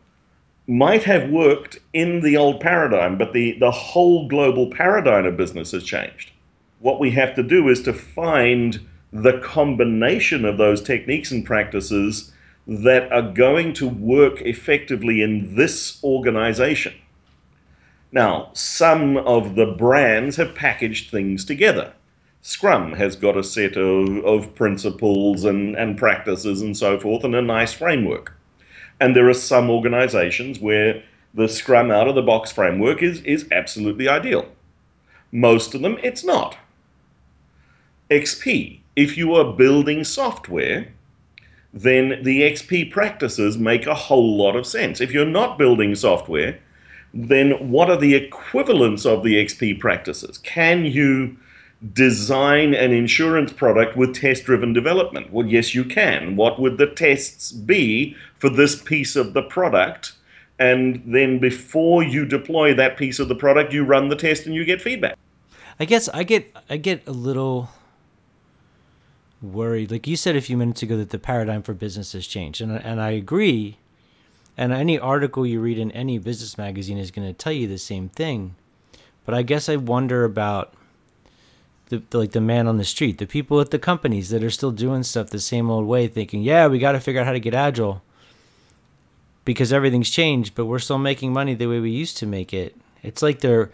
might 0.67 1.05
have 1.05 1.31
worked 1.31 1.79
in 1.93 2.21
the 2.21 2.37
old 2.37 2.61
paradigm, 2.61 3.19
but 3.19 3.33
the, 3.33 3.57
the 3.59 3.71
whole 3.71 4.29
global 4.29 4.71
paradigm 4.71 5.27
of 5.27 5.37
business 5.37 5.73
has 5.73 5.85
changed. 5.85 6.33
What 6.81 7.01
we 7.01 7.13
have 7.13 7.35
to 7.37 7.43
do 7.43 7.69
is 7.69 7.83
to 7.83 7.93
find 7.93 8.87
the 9.13 9.39
combination 9.39 10.45
of 10.45 10.59
those 10.59 10.83
techniques 10.83 11.31
and 11.31 11.45
practices 11.45 12.33
that 12.67 13.11
are 13.13 13.33
going 13.33 13.73
to 13.75 13.89
work 13.89 14.41
effectively 14.41 15.23
in 15.23 15.55
this 15.55 16.03
organization. 16.03 16.95
Now, 18.11 18.51
some 18.53 19.17
of 19.17 19.55
the 19.55 19.67
brands 19.67 20.37
have 20.37 20.55
packaged 20.55 21.11
things 21.11 21.45
together. 21.45 21.93
Scrum 22.47 22.93
has 22.93 23.17
got 23.17 23.37
a 23.37 23.43
set 23.43 23.77
of, 23.77 24.25
of 24.25 24.55
principles 24.55 25.43
and, 25.45 25.75
and 25.75 25.99
practices 25.99 26.63
and 26.63 26.77
so 26.77 26.97
forth 26.97 27.25
and 27.25 27.35
a 27.35 27.43
nice 27.43 27.73
framework. 27.73 28.35
And 29.01 29.17
there 29.17 29.29
are 29.29 29.35
some 29.35 29.69
organizations 29.69 30.61
where 30.61 31.03
the 31.35 31.49
Scrum 31.49 31.91
out 31.91 32.07
of 32.07 32.15
the 32.15 32.23
box 32.23 32.53
framework 32.53 33.03
is, 33.03 33.21
is 33.23 33.49
absolutely 33.51 34.09
ideal. 34.09 34.47
Most 35.33 35.75
of 35.75 35.83
them, 35.83 35.99
it's 36.05 36.23
not. 36.23 36.57
XP, 38.13 38.79
if 38.95 39.19
you 39.19 39.35
are 39.35 39.53
building 39.53 40.05
software, 40.05 40.93
then 41.75 42.23
the 42.23 42.43
XP 42.43 42.93
practices 42.93 43.59
make 43.59 43.87
a 43.87 43.95
whole 43.95 44.37
lot 44.37 44.55
of 44.55 44.69
sense. 44.69 45.01
If 45.01 45.11
you're 45.11 45.27
not 45.27 45.59
building 45.59 45.97
software, 45.97 46.61
then 47.13 47.71
what 47.73 47.91
are 47.91 47.99
the 47.99 48.15
equivalents 48.15 49.05
of 49.05 49.25
the 49.25 49.35
XP 49.35 49.81
practices? 49.81 50.39
Can 50.39 50.85
you 50.85 51.39
design 51.93 52.75
an 52.75 52.93
insurance 52.93 53.53
product 53.53 53.97
with 53.97 54.15
test 54.15 54.45
driven 54.45 54.73
development? 54.73 55.33
Well, 55.33 55.47
yes, 55.47 55.75
you 55.75 55.85
can. 55.85 56.37
What 56.37 56.61
would 56.61 56.79
the 56.79 56.87
tests 56.87 57.53
be 57.53 58.17
for 58.39 58.49
this 58.49 58.81
piece 58.81 59.17
of 59.17 59.35
the 59.35 59.43
product? 59.43 60.13
And 60.59 61.03
then 61.07 61.39
before 61.39 62.03
you 62.03 62.25
deploy 62.25 62.75
that 62.75 62.97
piece 62.97 63.19
of 63.19 63.29
the 63.29 63.35
product, 63.35 63.73
you 63.73 63.85
run 63.85 64.09
the 64.09 64.17
test 64.17 64.47
and 64.47 64.55
you 64.55 64.65
get 64.65 64.81
feedback. 64.81 65.17
I 65.79 65.85
guess 65.85 66.09
I 66.09 66.23
get 66.23 66.57
I 66.71 66.79
get 66.79 67.07
a 67.07 67.13
little 67.13 67.69
worried. 69.43 69.91
Like 69.91 70.07
you 70.07 70.17
said 70.17 70.35
a 70.35 70.41
few 70.41 70.57
minutes 70.57 70.83
ago, 70.83 70.97
that 70.97 71.11
the 71.11 71.19
paradigm 71.19 71.63
for 71.63 71.75
business 71.75 72.13
has 72.13 72.27
changed, 72.27 72.63
and 72.63 72.73
and 72.73 73.01
I 73.01 73.11
agree. 73.11 73.77
And 74.57 74.73
any 74.73 74.99
article 74.99 75.45
you 75.45 75.61
read 75.61 75.79
in 75.79 75.93
any 75.93 76.17
business 76.17 76.57
magazine 76.57 76.97
is 76.97 77.11
going 77.11 77.29
to 77.29 77.35
tell 77.35 77.53
you 77.53 77.69
the 77.69 77.77
same 77.77 78.09
thing. 78.09 78.55
But 79.27 79.35
I 79.35 79.43
guess 79.43 79.69
I 79.69 79.77
wonder 79.77 80.25
about 80.25 80.73
the, 81.89 82.03
the, 82.11 82.19
like 82.19 82.33
the 82.33 82.41
man 82.41 82.67
on 82.67 82.77
the 82.77 82.85
street, 82.85 83.19
the 83.19 83.27
people 83.27 83.61
at 83.61 83.71
the 83.71 83.79
companies 83.79 84.31
that 84.31 84.43
are 84.43 84.51
still 84.51 84.73
doing 84.73 85.03
stuff 85.03 85.31
the 85.31 85.39
same 85.39 85.71
old 85.71 85.87
way, 85.87 86.09
thinking, 86.09 86.43
"Yeah, 86.43 86.67
we 86.67 86.79
got 86.79 86.93
to 86.93 87.01
figure 87.01 87.21
out 87.21 87.27
how 87.27 87.33
to 87.33 87.41
get 87.41 87.55
agile." 87.55 88.03
Because 89.45 89.73
everything's 89.73 90.11
changed, 90.11 90.57
but 90.57 90.67
we're 90.67 90.81
still 90.81 90.99
making 90.99 91.33
money 91.33 91.55
the 91.55 91.69
way 91.69 91.79
we 91.79 91.91
used 91.91 92.17
to 92.19 92.27
make 92.27 92.53
it. 92.53 92.77
It's 93.03 93.23
like 93.23 93.41
they're 93.41 93.71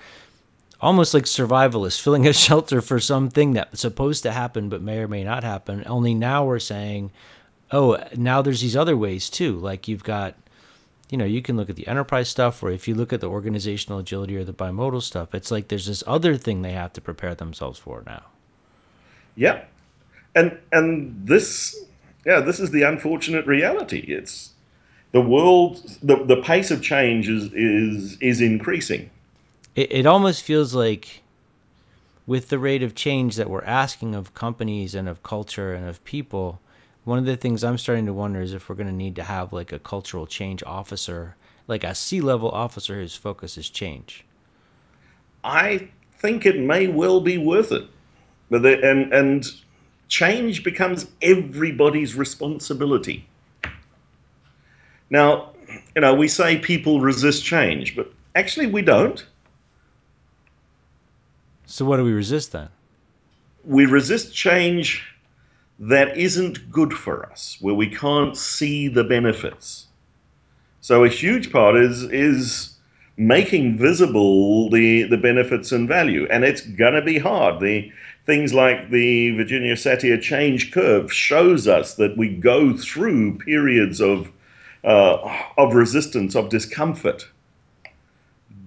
almost 0.83 1.15
like 1.15 1.25
survivalists 1.25 2.01
filling 2.03 2.27
a 2.27 2.33
shelter 2.33 2.83
for 2.83 3.01
something 3.01 3.53
that's 3.55 3.81
supposed 3.81 4.23
to 4.25 4.33
happen 4.33 4.69
but 4.69 4.83
may 4.83 4.99
or 4.99 5.09
may 5.09 5.25
not 5.25 5.45
happen. 5.45 5.83
Only 5.87 6.13
now 6.13 6.45
we're 6.45 6.59
saying, 6.59 7.11
oh, 7.71 8.03
now 8.17 8.43
there's 8.43 8.61
these 8.61 8.77
other 8.77 8.97
ways 8.97 9.31
too. 9.31 9.59
Like 9.59 9.89
you've 9.89 10.05
got, 10.05 10.35
you 11.13 11.19
know, 11.19 11.25
you 11.25 11.43
can 11.43 11.57
look 11.57 11.71
at 11.71 11.77
the 11.77 11.87
enterprise 11.87 12.29
stuff, 12.29 12.63
or 12.63 12.71
if 12.71 12.89
you 12.89 12.95
look 12.95 13.13
at 13.13 13.21
the 13.21 13.29
organizational 13.29 14.01
agility 14.01 14.37
or 14.37 14.45
the 14.45 14.53
bimodal 14.53 15.03
stuff, 15.03 15.35
it's 15.35 15.51
like 15.51 15.69
there's 15.69 15.87
this 15.87 16.03
other 16.07 16.37
thing 16.37 16.63
they 16.63 16.73
have 16.73 16.93
to 16.95 17.01
prepare 17.01 17.35
themselves 17.35 17.79
for 17.79 18.03
now. 18.05 18.25
Yeah, 19.37 19.65
and 20.35 20.59
and 20.73 21.15
this, 21.25 21.85
yeah, 22.27 22.41
this 22.41 22.59
is 22.59 22.71
the 22.71 22.83
unfortunate 22.83 23.47
reality. 23.47 24.01
It's 24.09 24.51
the 25.13 25.21
world, 25.21 25.99
the 26.03 26.25
the 26.25 26.43
pace 26.43 26.71
of 26.71 26.83
change 26.83 27.29
is 27.29 27.53
is 27.53 28.17
is 28.21 28.41
increasing 28.41 29.11
it, 29.75 29.93
it 29.93 30.07
almost 30.07 30.43
feels 30.43 30.75
like 30.75 31.23
with 32.27 32.49
the 32.49 32.59
rate 32.59 32.83
of 32.83 32.95
change 32.95 33.37
that 33.37 33.51
we're 33.51 33.65
asking 33.65 34.15
of 34.15 34.35
companies 34.35 34.95
and 34.95 35.09
of 35.09 35.23
culture 35.23 35.75
and 35.75 35.89
of 35.89 36.03
people, 36.05 36.61
one 37.05 37.19
of 37.19 37.25
the 37.25 37.37
things 37.37 37.65
I'm 37.65 37.79
starting 37.79 38.07
to 38.07 38.13
wonder 38.13 38.41
is 38.41 38.53
if 38.53 38.69
we're 38.69 38.77
going 38.77 38.87
to 38.87 38.93
need 38.93 39.17
to 39.17 39.25
have 39.25 39.53
like 39.53 39.73
a 39.73 39.79
cultural 39.79 40.27
change 40.27 40.63
officer, 40.65 41.37
like 41.67 41.85
a 41.85 41.95
C 41.95 42.21
level 42.21 42.51
officer 42.51 42.95
whose 42.95 43.17
focus 43.17 43.59
is 43.59 43.69
change. 43.69 44.25
I 45.43 45.89
think 46.19 46.47
it 46.47 46.59
may 46.59 46.87
well 46.87 47.21
be 47.21 47.39
worth 47.39 47.73
it. 47.73 47.89
But 48.51 48.63
the, 48.63 48.89
and, 48.89 49.13
and 49.13 49.45
change 50.09 50.63
becomes 50.63 51.07
everybody's 51.21 52.15
responsibility. 52.15 53.27
Now, 55.11 55.51
you 55.95 56.03
know, 56.03 56.15
we 56.15 56.29
say 56.29 56.59
people 56.59 57.01
resist 57.01 57.45
change, 57.45 57.97
but 57.97 58.13
actually 58.35 58.67
we 58.67 58.83
don't. 58.83 59.27
So 61.67 61.85
what 61.85 61.97
do 61.97 62.05
we 62.05 62.13
resist 62.13 62.53
then? 62.53 62.69
We 63.65 63.87
resist 63.87 64.35
change 64.35 65.12
that 65.79 66.17
isn't 66.17 66.71
good 66.71 66.93
for 66.93 67.27
us, 67.27 67.59
where 67.61 67.75
we 67.75 67.89
can't 67.89 68.37
see 68.37 68.89
the 68.89 69.05
benefits. 69.05 69.87
So 70.81 71.05
a 71.05 71.09
huge 71.09 71.53
part 71.53 71.77
is 71.77 72.03
is 72.05 72.77
making 73.17 73.79
visible 73.79 74.71
the 74.71 75.05
the 75.05 75.17
benefits 75.17 75.73
and 75.73 75.89
value, 75.89 76.27
and 76.31 76.45
it's 76.45 76.63
gonna 76.63 77.03
be 77.03 77.19
hard. 77.19 77.61
The 77.61 77.93
things 78.27 78.55
like 78.55 78.91
the 78.91 79.31
Virginia 79.37 79.75
Satir 79.75 80.21
change 80.21 80.73
curve 80.73 81.13
shows 81.13 81.67
us 81.67 81.95
that 81.95 82.17
we 82.17 82.29
go 82.29 82.77
through 82.77 83.39
periods 83.39 84.01
of 84.01 84.31
uh, 84.85 85.45
of 85.57 85.75
resistance, 85.75 86.35
of 86.35 86.49
discomfort. 86.49 87.29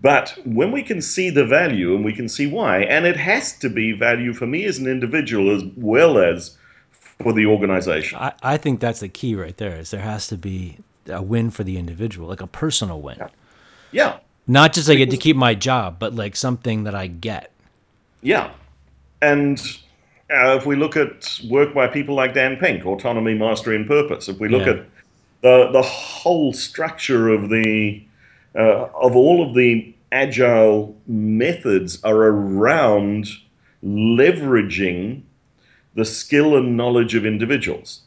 But 0.01 0.37
when 0.45 0.71
we 0.71 0.83
can 0.83 1.01
see 1.01 1.29
the 1.29 1.45
value 1.45 1.95
and 1.95 2.05
we 2.05 2.13
can 2.13 2.29
see 2.29 2.47
why, 2.47 2.81
and 2.81 3.05
it 3.05 3.17
has 3.17 3.57
to 3.59 3.69
be 3.69 3.91
value 3.91 4.33
for 4.33 4.45
me 4.45 4.63
as 4.65 4.77
an 4.77 4.87
individual 4.87 5.53
as 5.53 5.63
well 5.75 6.17
as 6.17 6.57
for 7.21 7.33
the 7.33 7.45
organization. 7.45 8.17
I, 8.19 8.33
I 8.41 8.57
think 8.57 8.79
that's 8.79 8.99
the 8.99 9.09
key 9.09 9.35
right 9.35 9.55
there. 9.57 9.77
Is 9.77 9.91
there 9.91 10.01
has 10.01 10.27
to 10.27 10.37
be 10.37 10.79
a 11.09 11.21
win 11.21 11.49
for 11.49 11.63
the 11.63 11.77
individual, 11.77 12.27
like 12.27 12.41
a 12.41 12.47
personal 12.47 13.01
win. 13.01 13.17
Yeah. 13.19 13.29
yeah. 13.91 14.17
Not 14.47 14.73
just 14.73 14.89
I 14.89 14.95
get 14.95 15.09
to 15.11 15.17
keep 15.17 15.35
my 15.35 15.55
job, 15.55 15.97
but 15.97 16.13
like 16.13 16.35
something 16.35 16.83
that 16.83 16.93
I 16.93 17.07
get. 17.07 17.51
Yeah. 18.21 18.51
And 19.21 19.59
uh, 20.29 20.55
if 20.57 20.65
we 20.65 20.75
look 20.75 20.95
at 20.95 21.39
work 21.49 21.73
by 21.73 21.87
people 21.87 22.15
like 22.15 22.33
Dan 22.33 22.57
Pink, 22.57 22.85
Autonomy, 22.85 23.33
Mastery, 23.33 23.75
and 23.75 23.87
Purpose, 23.87 24.29
if 24.29 24.39
we 24.39 24.47
look 24.47 24.67
yeah. 24.67 24.73
at 24.73 24.85
the, 25.41 25.71
the 25.71 25.81
whole 25.81 26.53
structure 26.53 27.29
of 27.29 27.49
the 27.49 28.03
uh, 28.55 28.87
of 28.93 29.15
all 29.15 29.47
of 29.47 29.53
the 29.55 29.93
agile 30.11 30.95
methods 31.07 32.01
are 32.03 32.23
around 32.23 33.27
leveraging 33.83 35.23
the 35.95 36.05
skill 36.05 36.55
and 36.55 36.77
knowledge 36.77 37.15
of 37.15 37.25
individuals. 37.25 38.01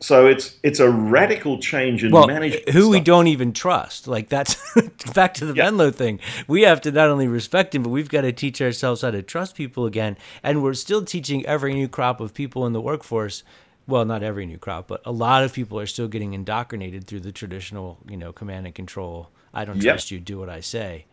So 0.00 0.26
it's 0.26 0.56
it's 0.62 0.78
a 0.78 0.88
radical 0.88 1.58
change 1.58 2.04
in 2.04 2.12
well, 2.12 2.28
management. 2.28 2.68
Who 2.68 2.82
stuff. 2.82 2.90
we 2.90 3.00
don't 3.00 3.26
even 3.26 3.52
trust. 3.52 4.06
Like 4.06 4.28
that's 4.28 4.56
back 5.14 5.34
to 5.34 5.44
the 5.44 5.54
yep. 5.54 5.66
Venlo 5.66 5.90
thing. 5.90 6.20
We 6.46 6.62
have 6.62 6.80
to 6.82 6.92
not 6.92 7.08
only 7.08 7.26
respect 7.26 7.74
him, 7.74 7.82
but 7.82 7.88
we've 7.90 8.08
got 8.08 8.20
to 8.20 8.30
teach 8.30 8.62
ourselves 8.62 9.02
how 9.02 9.10
to 9.10 9.22
trust 9.22 9.56
people 9.56 9.86
again. 9.86 10.16
And 10.42 10.62
we're 10.62 10.74
still 10.74 11.04
teaching 11.04 11.44
every 11.46 11.74
new 11.74 11.88
crop 11.88 12.20
of 12.20 12.32
people 12.32 12.64
in 12.64 12.72
the 12.72 12.80
workforce. 12.80 13.42
Well, 13.88 14.04
not 14.04 14.22
every 14.22 14.46
new 14.46 14.58
crop, 14.58 14.86
but 14.86 15.00
a 15.04 15.10
lot 15.10 15.42
of 15.42 15.52
people 15.52 15.80
are 15.80 15.86
still 15.86 16.08
getting 16.08 16.32
indoctrinated 16.32 17.06
through 17.06 17.20
the 17.20 17.32
traditional, 17.32 17.98
you 18.08 18.18
know, 18.18 18.32
command 18.32 18.66
and 18.66 18.74
control. 18.74 19.30
I 19.52 19.64
don't 19.64 19.80
trust 19.80 20.12
you. 20.12 20.20
Do 20.20 20.38
what 20.38 20.50
I 20.50 20.60
say. 20.60 21.06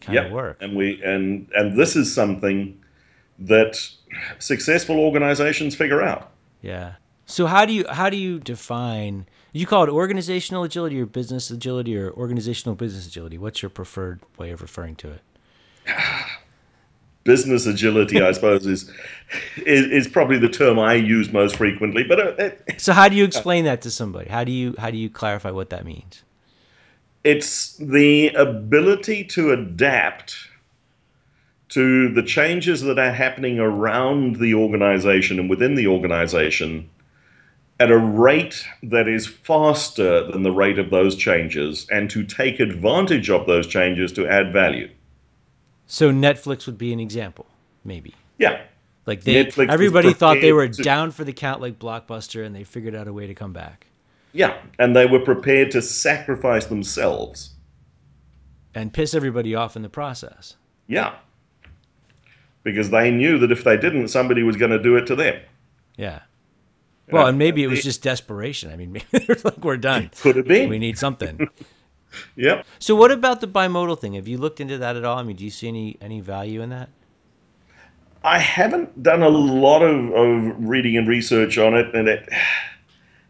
Kind 0.00 0.18
of 0.18 0.30
work. 0.30 0.58
And 0.60 0.76
we 0.76 1.02
and 1.02 1.50
and 1.56 1.76
this 1.76 1.96
is 1.96 2.14
something 2.14 2.81
that 3.38 3.90
successful 4.38 4.98
organizations 4.98 5.74
figure 5.74 6.02
out. 6.02 6.30
Yeah. 6.60 6.94
So 7.26 7.46
how 7.46 7.64
do 7.64 7.72
you 7.72 7.84
how 7.88 8.10
do 8.10 8.16
you 8.16 8.38
define 8.38 9.26
you 9.52 9.66
call 9.66 9.84
it 9.84 9.90
organizational 9.90 10.64
agility 10.64 11.00
or 11.00 11.06
business 11.06 11.50
agility 11.50 11.96
or 11.96 12.10
organizational 12.12 12.74
business 12.74 13.06
agility? 13.06 13.38
What's 13.38 13.62
your 13.62 13.70
preferred 13.70 14.20
way 14.38 14.50
of 14.50 14.62
referring 14.62 14.96
to 14.96 15.12
it? 15.12 15.20
business 17.24 17.66
agility, 17.66 18.20
I 18.20 18.32
suppose, 18.32 18.66
is, 18.66 18.90
is, 19.58 19.86
is 19.86 20.08
probably 20.08 20.38
the 20.38 20.48
term 20.48 20.78
I 20.78 20.94
use 20.94 21.32
most 21.32 21.56
frequently. 21.56 22.02
But 22.04 22.40
uh, 22.40 22.50
so, 22.78 22.92
how 22.92 23.08
do 23.08 23.16
you 23.16 23.24
explain 23.32 23.64
that 23.64 23.82
to 23.82 23.90
somebody? 23.90 24.28
How 24.28 24.44
do 24.44 24.52
you 24.52 24.74
how 24.78 24.90
do 24.90 24.96
you 24.96 25.10
clarify 25.10 25.50
what 25.50 25.70
that 25.70 25.84
means? 25.84 26.22
It's 27.24 27.76
the 27.76 28.30
ability 28.30 29.24
to 29.24 29.52
adapt 29.52 30.48
to 31.72 32.12
the 32.12 32.22
changes 32.22 32.82
that 32.82 32.98
are 32.98 33.12
happening 33.12 33.58
around 33.58 34.36
the 34.36 34.54
organization 34.54 35.38
and 35.38 35.48
within 35.48 35.74
the 35.74 35.86
organization 35.86 36.90
at 37.80 37.90
a 37.90 37.96
rate 37.96 38.66
that 38.82 39.08
is 39.08 39.26
faster 39.26 40.30
than 40.30 40.42
the 40.42 40.52
rate 40.52 40.78
of 40.78 40.90
those 40.90 41.16
changes 41.16 41.86
and 41.90 42.10
to 42.10 42.24
take 42.24 42.60
advantage 42.60 43.30
of 43.30 43.46
those 43.46 43.66
changes 43.66 44.12
to 44.12 44.28
add 44.28 44.52
value. 44.52 44.90
So 45.86 46.12
Netflix 46.12 46.66
would 46.66 46.76
be 46.76 46.92
an 46.92 47.00
example, 47.00 47.46
maybe. 47.84 48.14
Yeah. 48.36 48.60
Like 49.06 49.22
they 49.22 49.42
Netflix 49.42 49.70
everybody 49.70 50.12
thought 50.12 50.42
they 50.42 50.52
were 50.52 50.68
to, 50.68 50.82
down 50.82 51.10
for 51.10 51.24
the 51.24 51.32
count 51.32 51.62
like 51.62 51.78
Blockbuster 51.78 52.44
and 52.44 52.54
they 52.54 52.64
figured 52.64 52.94
out 52.94 53.08
a 53.08 53.14
way 53.14 53.26
to 53.26 53.34
come 53.34 53.54
back. 53.54 53.86
Yeah, 54.34 54.58
and 54.78 54.94
they 54.94 55.06
were 55.06 55.20
prepared 55.20 55.70
to 55.70 55.80
sacrifice 55.80 56.66
themselves 56.66 57.54
and 58.74 58.92
piss 58.92 59.14
everybody 59.14 59.54
off 59.54 59.74
in 59.74 59.80
the 59.80 59.88
process. 59.88 60.56
Yeah 60.86 61.14
because 62.62 62.90
they 62.90 63.10
knew 63.10 63.38
that 63.38 63.52
if 63.52 63.64
they 63.64 63.76
didn't, 63.76 64.08
somebody 64.08 64.42
was 64.42 64.56
going 64.56 64.70
to 64.70 64.82
do 64.82 64.96
it 64.96 65.06
to 65.06 65.16
them. 65.16 65.40
Yeah. 65.96 66.20
Well, 67.10 67.26
and 67.26 67.38
maybe 67.38 67.62
it 67.62 67.66
was 67.66 67.82
just 67.82 68.02
desperation. 68.02 68.70
I 68.70 68.76
mean, 68.76 69.02
like 69.12 69.62
we're 69.62 69.76
done. 69.76 70.10
Could 70.20 70.36
have 70.36 70.46
been. 70.46 70.70
We 70.70 70.78
need 70.78 70.98
something. 70.98 71.48
yep. 72.36 72.64
So, 72.78 72.94
what 72.94 73.10
about 73.10 73.40
the 73.40 73.48
bimodal 73.48 73.98
thing? 73.98 74.14
Have 74.14 74.28
you 74.28 74.38
looked 74.38 74.60
into 74.60 74.78
that 74.78 74.96
at 74.96 75.04
all? 75.04 75.18
I 75.18 75.22
mean, 75.22 75.36
do 75.36 75.44
you 75.44 75.50
see 75.50 75.68
any 75.68 75.98
any 76.00 76.20
value 76.20 76.62
in 76.62 76.70
that? 76.70 76.88
I 78.24 78.38
haven't 78.38 79.02
done 79.02 79.22
a 79.22 79.28
lot 79.28 79.82
of, 79.82 80.12
of 80.12 80.54
reading 80.58 80.96
and 80.96 81.08
research 81.08 81.58
on 81.58 81.74
it, 81.74 81.94
and 81.94 82.08
it 82.08 82.28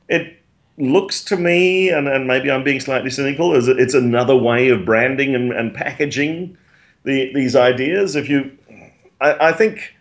it 0.08 0.42
looks 0.78 1.22
to 1.24 1.36
me, 1.36 1.88
and, 1.88 2.08
and 2.08 2.26
maybe 2.26 2.50
I'm 2.50 2.64
being 2.64 2.80
slightly 2.80 3.10
cynical, 3.10 3.54
is 3.54 3.68
it's 3.68 3.94
another 3.94 4.36
way 4.36 4.68
of 4.68 4.84
branding 4.84 5.34
and, 5.34 5.52
and 5.52 5.74
packaging 5.74 6.56
the, 7.04 7.32
these 7.34 7.56
ideas. 7.56 8.16
If 8.16 8.28
you 8.28 8.56
I, 9.22 9.48
I 9.48 9.52
think, 9.52 9.94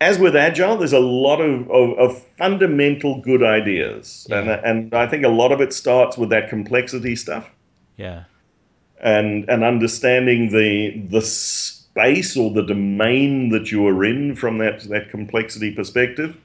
as 0.00 0.18
with 0.18 0.36
Agile, 0.36 0.76
there's 0.76 0.92
a 0.92 1.00
lot 1.00 1.40
of, 1.40 1.70
of, 1.70 1.98
of 1.98 2.22
fundamental 2.38 3.20
good 3.20 3.42
ideas. 3.42 4.26
Yeah. 4.30 4.38
And, 4.38 4.48
and 4.50 4.94
I 4.94 5.06
think 5.06 5.24
a 5.24 5.28
lot 5.28 5.52
of 5.52 5.60
it 5.60 5.72
starts 5.72 6.16
with 6.16 6.30
that 6.30 6.48
complexity 6.48 7.16
stuff. 7.16 7.50
Yeah. 7.96 8.24
And, 9.02 9.48
and 9.48 9.64
understanding 9.64 10.50
the, 10.50 11.00
the 11.08 11.22
space 11.22 12.36
or 12.36 12.50
the 12.50 12.62
domain 12.62 13.50
that 13.50 13.72
you 13.72 13.86
are 13.86 14.04
in 14.04 14.36
from 14.36 14.58
that, 14.58 14.80
that 14.84 15.10
complexity 15.10 15.74
perspective 15.74 16.36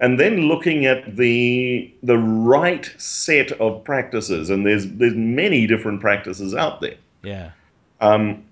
and 0.00 0.18
then 0.18 0.42
looking 0.48 0.86
at 0.86 1.16
the 1.16 1.92
the 2.02 2.18
right 2.18 2.92
set 2.98 3.52
of 3.52 3.84
practices, 3.84 4.50
and 4.50 4.66
there's 4.66 4.86
there's 4.86 5.14
many 5.14 5.66
different 5.66 6.00
practices 6.00 6.54
out 6.54 6.80
there. 6.80 6.96
Yeah. 7.22 7.52
Um, 8.00 8.44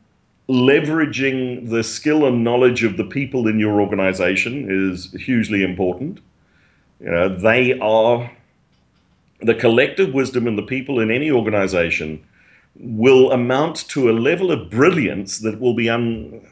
leveraging 0.53 1.71
the 1.71 1.83
skill 1.83 2.27
and 2.27 2.45
knowledge 2.45 2.85
of 2.85 2.99
the 2.99 3.05
people 3.05 3.49
in 3.49 3.59
your 3.59 3.81
organization 3.81 4.67
is 4.69 5.11
hugely 5.12 5.65
important. 5.65 6.21
You 7.01 7.11
know, 7.11 7.29
they 7.35 7.79
are 7.81 8.31
the 9.41 9.55
collective 9.55 10.12
wisdom 10.12 10.47
and 10.47 10.59
the 10.59 10.62
people 10.62 11.01
in 11.01 11.11
any 11.11 11.31
organization 11.31 12.23
will 12.77 13.33
amount 13.33 13.88
to 13.88 14.11
a 14.11 14.12
level 14.12 14.51
of 14.51 14.71
brilliance 14.71 15.38
that 15.38 15.59
will 15.59 15.75
be 15.75 15.88
un, 15.88 16.47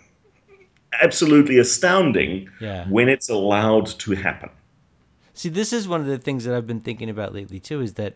absolutely 1.02 1.58
astounding 1.58 2.48
yeah. 2.58 2.88
when 2.88 3.08
it's 3.08 3.28
allowed 3.28 3.86
to 3.86 4.12
happen. 4.12 4.48
See, 5.34 5.50
this 5.50 5.72
is 5.72 5.86
one 5.86 6.00
of 6.00 6.06
the 6.06 6.18
things 6.18 6.44
that 6.44 6.54
I've 6.54 6.66
been 6.66 6.80
thinking 6.80 7.10
about 7.10 7.34
lately 7.34 7.60
too 7.60 7.80
is 7.82 7.94
that 7.94 8.14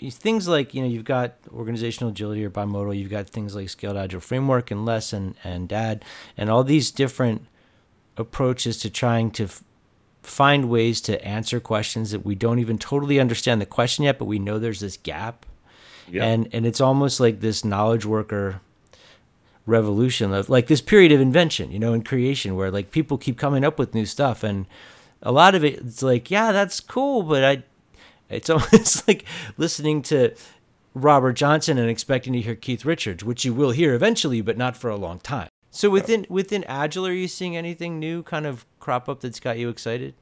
things 0.00 0.46
like 0.46 0.74
you 0.74 0.80
know 0.80 0.88
you've 0.88 1.04
got 1.04 1.34
organizational 1.52 2.10
agility 2.10 2.44
or 2.44 2.50
bimodal 2.50 2.96
you've 2.96 3.10
got 3.10 3.28
things 3.28 3.54
like 3.54 3.68
scaled 3.68 3.96
agile 3.96 4.20
framework 4.20 4.70
and 4.70 4.86
LeSS 4.86 5.12
and, 5.12 5.34
and 5.42 5.68
DAD 5.68 6.04
and 6.36 6.48
all 6.48 6.62
these 6.62 6.90
different 6.90 7.46
approaches 8.16 8.78
to 8.78 8.90
trying 8.90 9.30
to 9.32 9.44
f- 9.44 9.64
find 10.22 10.68
ways 10.68 11.00
to 11.00 11.24
answer 11.24 11.58
questions 11.58 12.12
that 12.12 12.24
we 12.24 12.34
don't 12.34 12.58
even 12.58 12.78
totally 12.78 13.18
understand 13.18 13.60
the 13.60 13.66
question 13.66 14.04
yet 14.04 14.18
but 14.18 14.26
we 14.26 14.38
know 14.38 14.58
there's 14.58 14.80
this 14.80 14.96
gap 14.98 15.44
yeah. 16.08 16.24
and 16.24 16.48
and 16.52 16.64
it's 16.64 16.80
almost 16.80 17.18
like 17.18 17.40
this 17.40 17.64
knowledge 17.64 18.04
worker 18.04 18.60
revolution 19.66 20.32
of 20.32 20.48
like 20.48 20.68
this 20.68 20.80
period 20.80 21.10
of 21.10 21.20
invention 21.20 21.72
you 21.72 21.78
know 21.78 21.92
in 21.92 22.02
creation 22.02 22.54
where 22.54 22.70
like 22.70 22.92
people 22.92 23.18
keep 23.18 23.36
coming 23.36 23.64
up 23.64 23.78
with 23.78 23.94
new 23.94 24.06
stuff 24.06 24.44
and 24.44 24.66
a 25.22 25.32
lot 25.32 25.56
of 25.56 25.64
it 25.64 25.74
it's 25.80 26.02
like 26.02 26.30
yeah 26.30 26.52
that's 26.52 26.78
cool 26.78 27.22
but 27.22 27.44
i 27.44 27.62
it's 28.28 28.50
almost 28.50 29.06
like 29.08 29.24
listening 29.56 30.02
to 30.02 30.34
Robert 30.94 31.34
Johnson 31.34 31.78
and 31.78 31.88
expecting 31.88 32.32
to 32.32 32.40
hear 32.40 32.54
Keith 32.54 32.84
Richards, 32.84 33.24
which 33.24 33.44
you 33.44 33.54
will 33.54 33.70
hear 33.70 33.94
eventually, 33.94 34.40
but 34.40 34.56
not 34.56 34.76
for 34.76 34.90
a 34.90 34.96
long 34.96 35.20
time. 35.20 35.48
So 35.70 35.90
within 35.90 36.26
within 36.28 36.64
Agile, 36.64 37.06
are 37.06 37.12
you 37.12 37.28
seeing 37.28 37.56
anything 37.56 37.98
new 37.98 38.22
kind 38.22 38.46
of 38.46 38.66
crop 38.80 39.08
up 39.08 39.20
that's 39.20 39.38
got 39.38 39.58
you 39.58 39.68
excited? 39.68 40.14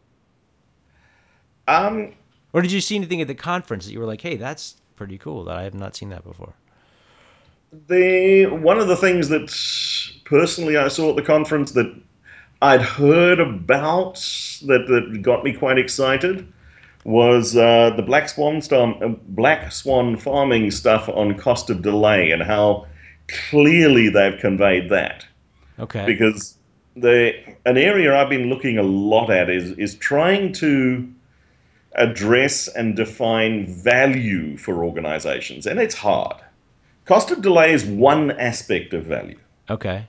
Um, 1.68 2.14
or 2.52 2.62
did 2.62 2.72
you 2.72 2.80
see 2.80 2.96
anything 2.96 3.20
at 3.20 3.28
the 3.28 3.34
conference 3.34 3.86
that 3.86 3.92
you 3.92 4.00
were 4.00 4.06
like, 4.06 4.20
"Hey, 4.20 4.36
that's 4.36 4.76
pretty 4.96 5.18
cool. 5.18 5.44
That 5.44 5.56
I 5.56 5.62
have 5.62 5.74
not 5.74 5.96
seen 5.96 6.08
that 6.10 6.24
before." 6.24 6.54
The 7.88 8.46
one 8.46 8.78
of 8.78 8.88
the 8.88 8.96
things 8.96 9.28
that 9.28 9.50
personally 10.24 10.76
I 10.76 10.88
saw 10.88 11.10
at 11.10 11.16
the 11.16 11.22
conference 11.22 11.72
that 11.72 11.94
I'd 12.60 12.82
heard 12.82 13.38
about 13.38 14.14
that 14.66 14.86
that 14.88 15.22
got 15.22 15.44
me 15.44 15.52
quite 15.52 15.78
excited 15.78 16.52
was 17.06 17.56
uh, 17.56 17.90
the 17.90 18.02
black 18.02 18.28
swan 18.28 18.60
storm, 18.60 18.96
uh, 19.00 19.08
black 19.28 19.70
swan 19.70 20.16
farming 20.16 20.72
stuff 20.72 21.08
on 21.08 21.38
cost 21.38 21.70
of 21.70 21.80
delay 21.80 22.32
and 22.32 22.42
how 22.42 22.84
clearly 23.28 24.08
they've 24.08 24.40
conveyed 24.40 24.90
that. 24.90 25.24
Okay. 25.78 26.04
Because 26.04 26.58
the 26.96 27.32
an 27.64 27.78
area 27.78 28.16
I've 28.16 28.28
been 28.28 28.48
looking 28.48 28.76
a 28.76 28.82
lot 28.82 29.30
at 29.30 29.48
is 29.48 29.70
is 29.78 29.94
trying 29.94 30.52
to 30.54 31.08
address 31.94 32.66
and 32.66 32.96
define 32.96 33.66
value 33.72 34.56
for 34.56 34.84
organizations, 34.84 35.64
and 35.64 35.78
it's 35.78 35.94
hard. 35.94 36.38
Cost 37.04 37.30
of 37.30 37.40
delay 37.40 37.72
is 37.72 37.84
one 37.84 38.32
aspect 38.32 38.92
of 38.92 39.04
value. 39.04 39.38
Okay. 39.70 40.08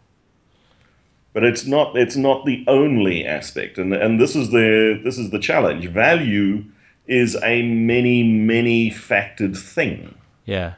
But 1.34 1.44
it's 1.44 1.68
not 1.68 1.96
it's 1.96 2.16
not 2.16 2.48
the 2.48 2.66
only 2.68 3.24
aspect, 3.24 3.78
and 3.78 3.94
and 3.94 4.20
this 4.20 4.36
is 4.36 4.50
the 4.50 5.00
this 5.04 5.20
is 5.20 5.30
the 5.30 5.38
challenge. 5.38 5.86
Value 5.90 6.64
is 7.08 7.38
a 7.42 7.64
many 7.64 8.24
many 8.24 8.92
factored 8.92 9.58
thing. 9.58 10.16
Yeah. 10.46 10.74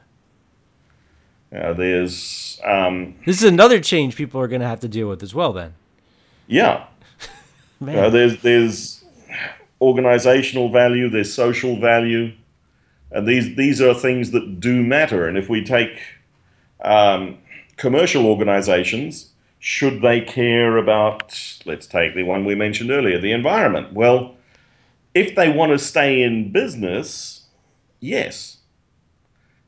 Uh, 1.56 1.74
there's 1.74 2.60
um, 2.64 3.16
this 3.26 3.38
is 3.38 3.44
another 3.44 3.80
change 3.80 4.16
people 4.16 4.40
are 4.40 4.48
going 4.48 4.62
to 4.62 4.68
have 4.68 4.80
to 4.82 4.88
deal 4.88 5.10
with 5.10 5.24
as 5.24 5.34
well. 5.34 5.52
Then. 5.52 5.74
Yeah. 6.48 6.86
Man. 7.80 7.98
Uh, 7.98 8.10
there's 8.10 8.42
there's 8.42 9.04
organizational 9.82 10.70
value, 10.70 11.10
there's 11.10 11.34
social 11.34 11.80
value, 11.80 12.34
and 13.12 13.28
these 13.28 13.56
these 13.56 13.82
are 13.82 13.94
things 13.94 14.32
that 14.32 14.60
do 14.60 14.84
matter. 14.84 15.28
And 15.28 15.38
if 15.38 15.50
we 15.50 15.64
take 15.64 16.00
um, 16.82 17.40
commercial 17.78 18.28
organizations, 18.28 19.32
should 19.58 20.02
they 20.02 20.22
care 20.22 20.78
about? 20.78 21.62
Let's 21.66 21.88
take 21.88 22.14
the 22.14 22.24
one 22.24 22.46
we 22.46 22.54
mentioned 22.54 22.92
earlier, 22.92 23.20
the 23.20 23.32
environment. 23.32 23.94
Well, 23.94 24.36
if 25.14 25.36
they 25.36 25.50
want 25.50 25.72
to 25.72 25.80
stay 25.80 26.22
in 26.22 26.52
business, 26.52 27.48
yes. 28.00 28.58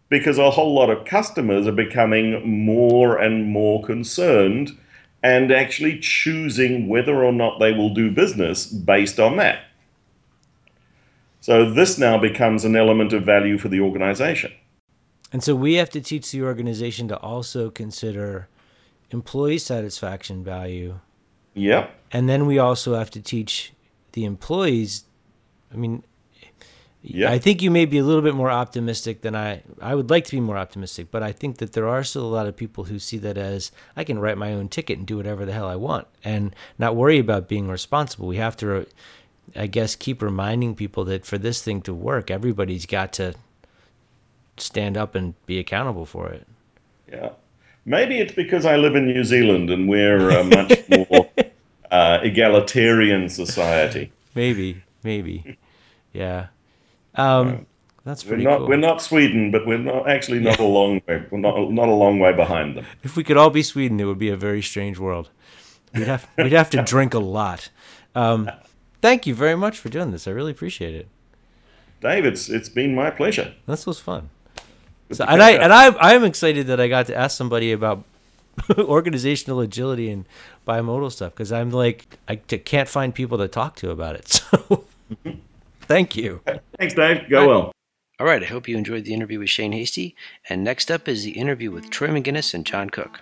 Because 0.09 0.37
a 0.37 0.51
whole 0.51 0.73
lot 0.73 0.89
of 0.89 1.05
customers 1.05 1.67
are 1.67 1.71
becoming 1.71 2.65
more 2.65 3.17
and 3.17 3.45
more 3.45 3.83
concerned 3.83 4.77
and 5.23 5.51
actually 5.51 5.99
choosing 5.99 6.87
whether 6.87 7.23
or 7.23 7.31
not 7.31 7.59
they 7.59 7.71
will 7.71 7.93
do 7.93 8.11
business 8.11 8.65
based 8.65 9.19
on 9.19 9.37
that. 9.37 9.63
So 11.39 11.71
this 11.71 11.97
now 11.97 12.17
becomes 12.17 12.65
an 12.65 12.75
element 12.75 13.13
of 13.13 13.23
value 13.23 13.57
for 13.57 13.67
the 13.67 13.79
organization. 13.79 14.51
And 15.31 15.43
so 15.43 15.55
we 15.55 15.75
have 15.75 15.89
to 15.91 16.01
teach 16.01 16.31
the 16.31 16.43
organization 16.43 17.07
to 17.07 17.17
also 17.17 17.69
consider 17.69 18.47
employee 19.11 19.57
satisfaction 19.57 20.43
value. 20.43 20.99
Yep. 21.53 21.95
And 22.11 22.29
then 22.29 22.45
we 22.45 22.59
also 22.59 22.95
have 22.95 23.09
to 23.11 23.21
teach 23.21 23.73
the 24.11 24.25
employees. 24.25 25.05
I 25.73 25.77
mean, 25.77 26.03
yep. 27.01 27.31
I 27.31 27.39
think 27.39 27.61
you 27.61 27.71
may 27.71 27.85
be 27.85 27.97
a 27.97 28.03
little 28.03 28.21
bit 28.21 28.35
more 28.35 28.51
optimistic 28.51 29.21
than 29.21 29.35
I. 29.35 29.63
I 29.81 29.95
would 29.95 30.09
like 30.09 30.25
to 30.25 30.31
be 30.31 30.39
more 30.39 30.57
optimistic, 30.57 31.11
but 31.11 31.23
I 31.23 31.31
think 31.31 31.57
that 31.57 31.73
there 31.73 31.87
are 31.87 32.03
still 32.03 32.25
a 32.25 32.33
lot 32.33 32.47
of 32.47 32.55
people 32.55 32.85
who 32.85 32.99
see 32.99 33.17
that 33.19 33.37
as 33.37 33.71
I 33.95 34.03
can 34.03 34.19
write 34.19 34.37
my 34.37 34.53
own 34.53 34.69
ticket 34.69 34.97
and 34.97 35.07
do 35.07 35.17
whatever 35.17 35.45
the 35.45 35.53
hell 35.53 35.67
I 35.67 35.75
want 35.75 36.07
and 36.23 36.55
not 36.77 36.95
worry 36.95 37.19
about 37.19 37.47
being 37.47 37.67
responsible. 37.67 38.27
We 38.27 38.37
have 38.37 38.57
to 38.57 38.85
I 39.55 39.67
guess 39.67 39.95
keep 39.95 40.21
reminding 40.21 40.75
people 40.75 41.05
that 41.05 41.25
for 41.25 41.37
this 41.37 41.61
thing 41.61 41.81
to 41.83 41.93
work, 41.93 42.31
everybody's 42.31 42.85
got 42.85 43.13
to 43.13 43.33
stand 44.57 44.97
up 44.97 45.15
and 45.15 45.33
be 45.45 45.59
accountable 45.59 46.05
for 46.05 46.29
it. 46.29 46.47
Yeah. 47.11 47.31
Maybe 47.85 48.19
it's 48.19 48.33
because 48.33 48.65
I 48.65 48.77
live 48.77 48.95
in 48.95 49.07
New 49.07 49.23
Zealand 49.23 49.69
and 49.69 49.89
we're 49.89 50.29
a 50.29 50.43
much 50.43 50.89
more 51.09 51.29
uh, 51.89 52.19
egalitarian 52.21 53.27
society. 53.27 54.11
Maybe, 54.35 54.83
maybe. 55.03 55.57
Yeah. 56.13 56.47
Um, 57.15 57.65
that's 58.03 58.23
pretty 58.23 58.43
we're 58.43 58.51
not, 58.51 58.57
cool. 58.57 58.67
We're 58.67 58.77
not 58.77 59.01
Sweden, 59.01 59.51
but 59.51 59.67
we're 59.67 59.77
not 59.77 60.09
actually 60.09 60.39
not 60.39 60.59
yeah. 60.59 60.65
a 60.65 60.67
long 60.67 61.01
way. 61.07 61.25
We're 61.29 61.37
not 61.37 61.71
not 61.71 61.87
a 61.87 61.93
long 61.93 62.19
way 62.19 62.33
behind 62.33 62.75
them. 62.75 62.85
If 63.03 63.15
we 63.15 63.23
could 63.23 63.37
all 63.37 63.49
be 63.49 63.61
Sweden, 63.61 63.99
it 63.99 64.05
would 64.05 64.19
be 64.19 64.29
a 64.29 64.35
very 64.35 64.61
strange 64.61 64.97
world. 64.97 65.29
We'd 65.93 66.07
have 66.07 66.27
we'd 66.37 66.51
have 66.53 66.69
to 66.71 66.83
drink 66.83 67.13
a 67.13 67.19
lot. 67.19 67.69
Um, 68.15 68.49
thank 69.01 69.27
you 69.27 69.35
very 69.35 69.55
much 69.55 69.77
for 69.77 69.89
doing 69.89 70.11
this. 70.11 70.27
I 70.27 70.31
really 70.31 70.51
appreciate 70.51 70.95
it. 70.95 71.07
Dave, 72.01 72.25
it's 72.25 72.49
it's 72.49 72.69
been 72.69 72.95
my 72.95 73.11
pleasure. 73.11 73.53
This 73.67 73.85
was 73.85 73.99
fun. 73.99 74.29
So, 75.11 75.25
and 75.25 75.43
I 75.43 75.51
and 75.51 75.71
I 75.71 75.95
I'm 75.99 76.23
excited 76.23 76.67
that 76.67 76.79
I 76.79 76.87
got 76.87 77.05
to 77.07 77.15
ask 77.15 77.37
somebody 77.37 77.71
about 77.71 78.03
organizational 78.79 79.59
agility 79.59 80.09
and 80.09 80.25
bimodal 80.67 81.11
stuff 81.11 81.33
because 81.33 81.51
I'm 81.51 81.69
like 81.69 82.17
I 82.27 82.35
can't 82.35 82.89
find 82.89 83.13
people 83.13 83.37
to 83.37 83.47
talk 83.47 83.75
to 83.77 83.91
about 83.91 84.15
it. 84.15 84.27
So 84.27 84.85
thank 85.81 86.15
you. 86.15 86.41
Thanks, 86.77 86.93
Dave. 86.93 87.29
Go 87.29 87.47
well. 87.47 87.71
All 88.19 88.27
right. 88.27 88.43
I 88.43 88.45
hope 88.45 88.67
you 88.67 88.77
enjoyed 88.77 89.05
the 89.05 89.13
interview 89.13 89.39
with 89.39 89.49
Shane 89.49 89.71
Hastie. 89.71 90.15
And 90.49 90.63
next 90.63 90.91
up 90.91 91.07
is 91.07 91.23
the 91.23 91.31
interview 91.31 91.71
with 91.71 91.89
Troy 91.89 92.09
Magennis 92.09 92.53
and 92.53 92.65
John 92.65 92.89
Cook. 92.89 93.21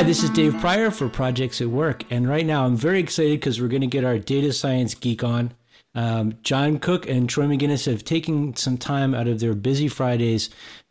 Hi, 0.00 0.02
this 0.02 0.22
is 0.22 0.30
Dave 0.30 0.58
Pryor 0.60 0.90
for 0.90 1.08
Projects 1.08 1.60
at 1.60 1.68
Work. 1.68 2.04
And 2.10 2.28
right 2.28 2.46
now 2.46 2.64
I'm 2.64 2.76
very 2.76 3.00
excited 3.00 3.40
because 3.40 3.60
we're 3.60 3.68
going 3.68 3.82
to 3.82 3.86
get 3.86 4.04
our 4.04 4.18
data 4.18 4.52
science 4.52 4.94
geek 4.94 5.22
on. 5.22 5.52
Um, 5.94 6.38
John 6.42 6.78
Cook 6.78 7.08
and 7.08 7.28
Troy 7.28 7.44
Magennis 7.44 7.86
have 7.86 8.04
taken 8.04 8.56
some 8.56 8.78
time 8.78 9.14
out 9.14 9.26
of 9.26 9.40
their 9.40 9.54
busy 9.54 9.88
Fridays 9.88 10.48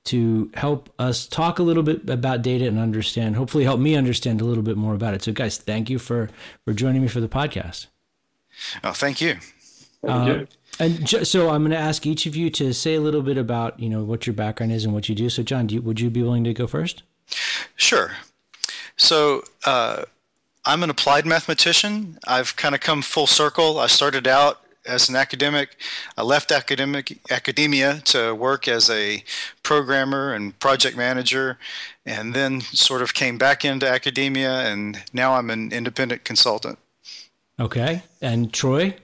to 0.09 0.49
help 0.55 0.89
us 0.97 1.27
talk 1.27 1.59
a 1.59 1.63
little 1.63 1.83
bit 1.83 2.09
about 2.09 2.41
data 2.41 2.65
and 2.65 2.79
understand, 2.79 3.35
hopefully 3.35 3.63
help 3.63 3.79
me 3.79 3.95
understand 3.95 4.41
a 4.41 4.43
little 4.43 4.63
bit 4.63 4.77
more 4.77 4.95
about 4.95 5.13
it. 5.13 5.21
So 5.21 5.31
guys, 5.31 5.57
thank 5.57 5.89
you 5.89 5.99
for, 5.99 6.29
for 6.65 6.73
joining 6.73 7.01
me 7.01 7.07
for 7.07 7.19
the 7.19 7.27
podcast. 7.27 7.87
Oh, 8.83 8.91
thank 8.91 9.21
you. 9.21 9.35
Thank 10.03 10.27
you. 10.27 10.33
Uh, 10.33 10.45
and 10.79 11.05
ju- 11.05 11.25
so 11.25 11.49
I'm 11.49 11.61
going 11.61 11.71
to 11.71 11.77
ask 11.77 12.05
each 12.07 12.25
of 12.25 12.35
you 12.35 12.49
to 12.51 12.73
say 12.73 12.95
a 12.95 13.01
little 13.01 13.21
bit 13.21 13.37
about, 13.37 13.79
you 13.79 13.89
know, 13.89 14.03
what 14.03 14.25
your 14.25 14.33
background 14.33 14.71
is 14.71 14.83
and 14.83 14.93
what 14.93 15.09
you 15.09 15.15
do. 15.15 15.29
So 15.29 15.43
John, 15.43 15.67
do 15.67 15.75
you, 15.75 15.81
would 15.81 15.99
you 15.99 16.09
be 16.09 16.23
willing 16.23 16.43
to 16.45 16.53
go 16.53 16.65
first? 16.65 17.03
Sure. 17.75 18.13
So 18.97 19.43
uh, 19.65 20.05
I'm 20.65 20.81
an 20.81 20.89
applied 20.89 21.25
mathematician. 21.25 22.17
I've 22.27 22.55
kind 22.55 22.73
of 22.73 22.81
come 22.81 23.01
full 23.01 23.27
circle. 23.27 23.77
I 23.77 23.87
started 23.87 24.27
out 24.27 24.61
as 24.89 25.07
an 25.07 25.15
academic. 25.15 25.77
I 26.17 26.23
left 26.23 26.51
academic 26.51 27.19
academia 27.31 28.01
to 28.05 28.33
work 28.33 28.67
as 28.67 28.89
a 28.89 29.23
programmer 29.63 30.33
and 30.33 30.57
project 30.59 30.97
manager, 30.97 31.57
and 32.05 32.33
then 32.33 32.61
sort 32.61 33.01
of 33.01 33.13
came 33.13 33.37
back 33.37 33.63
into 33.63 33.87
academia, 33.87 34.61
and 34.61 35.01
now 35.13 35.35
I'm 35.35 35.49
an 35.49 35.71
independent 35.71 36.23
consultant. 36.25 36.79
Okay, 37.59 38.03
and 38.21 38.51
Troy. 38.51 38.95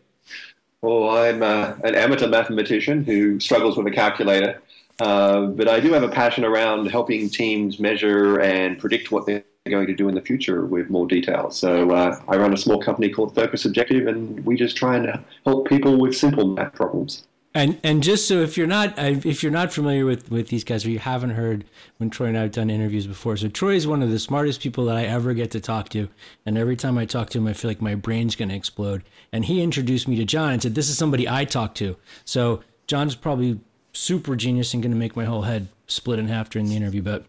Well, 0.82 1.10
I'm 1.10 1.42
uh, 1.42 1.74
an 1.84 1.96
amateur 1.96 2.28
mathematician 2.28 3.04
who 3.04 3.40
struggles 3.40 3.78
with 3.78 3.88
a 3.88 3.92
calculator, 3.92 4.62
uh, 5.00 5.48
but 5.48 5.68
I 5.68 5.80
do 5.80 5.92
have 5.94 6.04
a 6.04 6.10
passion 6.10 6.46
around 6.46 6.88
helping 6.88 7.30
teams 7.30 7.80
measure 7.80 8.40
and 8.40 8.78
predict 8.78 9.12
what 9.12 9.26
they're 9.26 9.44
going 9.72 9.88
to 9.88 9.96
do 9.96 10.08
in 10.08 10.16
the 10.16 10.22
future 10.22 10.66
with 10.66 10.90
more 10.90 11.08
detail. 11.08 11.50
So 11.50 11.90
uh, 11.92 12.20
I 12.28 12.38
run 12.38 12.54
a 12.54 12.58
small 12.58 12.80
company 12.80 13.10
called 13.10 13.34
Focus 13.34 13.66
Objective, 13.66 14.08
and 14.08 14.46
we 14.46 14.56
just 14.56 14.78
try 14.78 14.96
and 14.96 15.24
help 15.44 15.68
people 15.68 15.98
with 16.00 16.16
simple 16.16 16.48
math 16.48 16.74
problems. 16.74 17.24
And 17.56 17.80
and 17.84 18.04
just 18.04 18.28
so 18.28 18.42
if 18.42 18.58
you're 18.58 18.68
not 18.68 18.94
if 19.00 19.42
you're 19.42 19.52
not 19.52 19.72
familiar 19.74 20.06
with 20.06 20.30
with 20.30 20.50
these 20.50 20.66
guys 20.66 20.86
or 20.86 20.90
you 20.90 21.00
haven't 21.00 21.32
heard 21.32 21.64
when 21.98 22.10
Troy 22.10 22.28
and 22.28 22.38
I 22.38 22.42
have 22.42 22.52
done 22.52 22.70
interviews 22.70 23.08
before, 23.08 23.38
so 23.38 23.48
Troy 23.48 23.76
is 23.76 23.88
one 23.88 24.04
of 24.04 24.12
the 24.12 24.20
smartest 24.20 24.60
people 24.60 24.86
that 24.86 24.98
I 24.98 25.06
ever 25.06 25.34
get 25.34 25.52
to 25.52 25.62
talk 25.62 25.88
to, 25.90 26.10
and 26.46 26.58
every 26.58 26.76
time 26.76 26.98
I 26.98 27.06
talk 27.06 27.30
to 27.32 27.38
him, 27.38 27.48
I 27.48 27.54
feel 27.54 27.72
like 27.72 27.82
my 27.82 27.96
brain's 27.96 28.36
going 28.36 28.50
to 28.50 28.56
explode. 28.56 29.04
And 29.32 29.46
he 29.46 29.62
introduced 29.62 30.08
me 30.08 30.18
to 30.18 30.26
John 30.26 30.52
and 30.52 30.62
said, 30.62 30.76
"This 30.76 30.90
is 30.90 30.98
somebody 30.98 31.30
I 31.30 31.46
talk 31.46 31.74
to." 31.76 31.96
So 32.26 32.62
John's 32.88 33.16
probably 33.16 33.60
super 33.94 34.36
genius 34.36 34.74
and 34.74 34.84
going 34.84 34.92
to 34.92 34.98
make 34.98 35.16
my 35.16 35.26
whole 35.26 35.44
head 35.44 35.70
split 35.88 36.20
in 36.20 36.28
half 36.28 36.50
during 36.50 36.68
the 36.68 36.76
interview, 36.76 37.02
but 37.02 37.26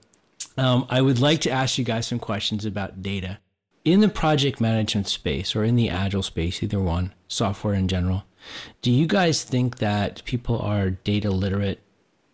um, 0.56 0.86
I 0.88 1.02
would 1.02 1.20
like 1.20 1.40
to 1.42 1.50
ask 1.50 1.78
you 1.78 1.84
guys 1.84 2.06
some 2.06 2.18
questions 2.18 2.64
about 2.64 3.02
data. 3.02 3.38
In 3.84 4.00
the 4.00 4.08
project 4.08 4.60
management 4.60 5.06
space 5.06 5.54
or 5.54 5.62
in 5.62 5.76
the 5.76 5.88
agile 5.88 6.22
space, 6.22 6.62
either 6.62 6.80
one, 6.80 7.14
software 7.28 7.74
in 7.74 7.88
general, 7.88 8.24
do 8.82 8.90
you 8.90 9.06
guys 9.06 9.44
think 9.44 9.78
that 9.78 10.24
people 10.24 10.58
are 10.58 10.90
data 10.90 11.30
literate 11.30 11.80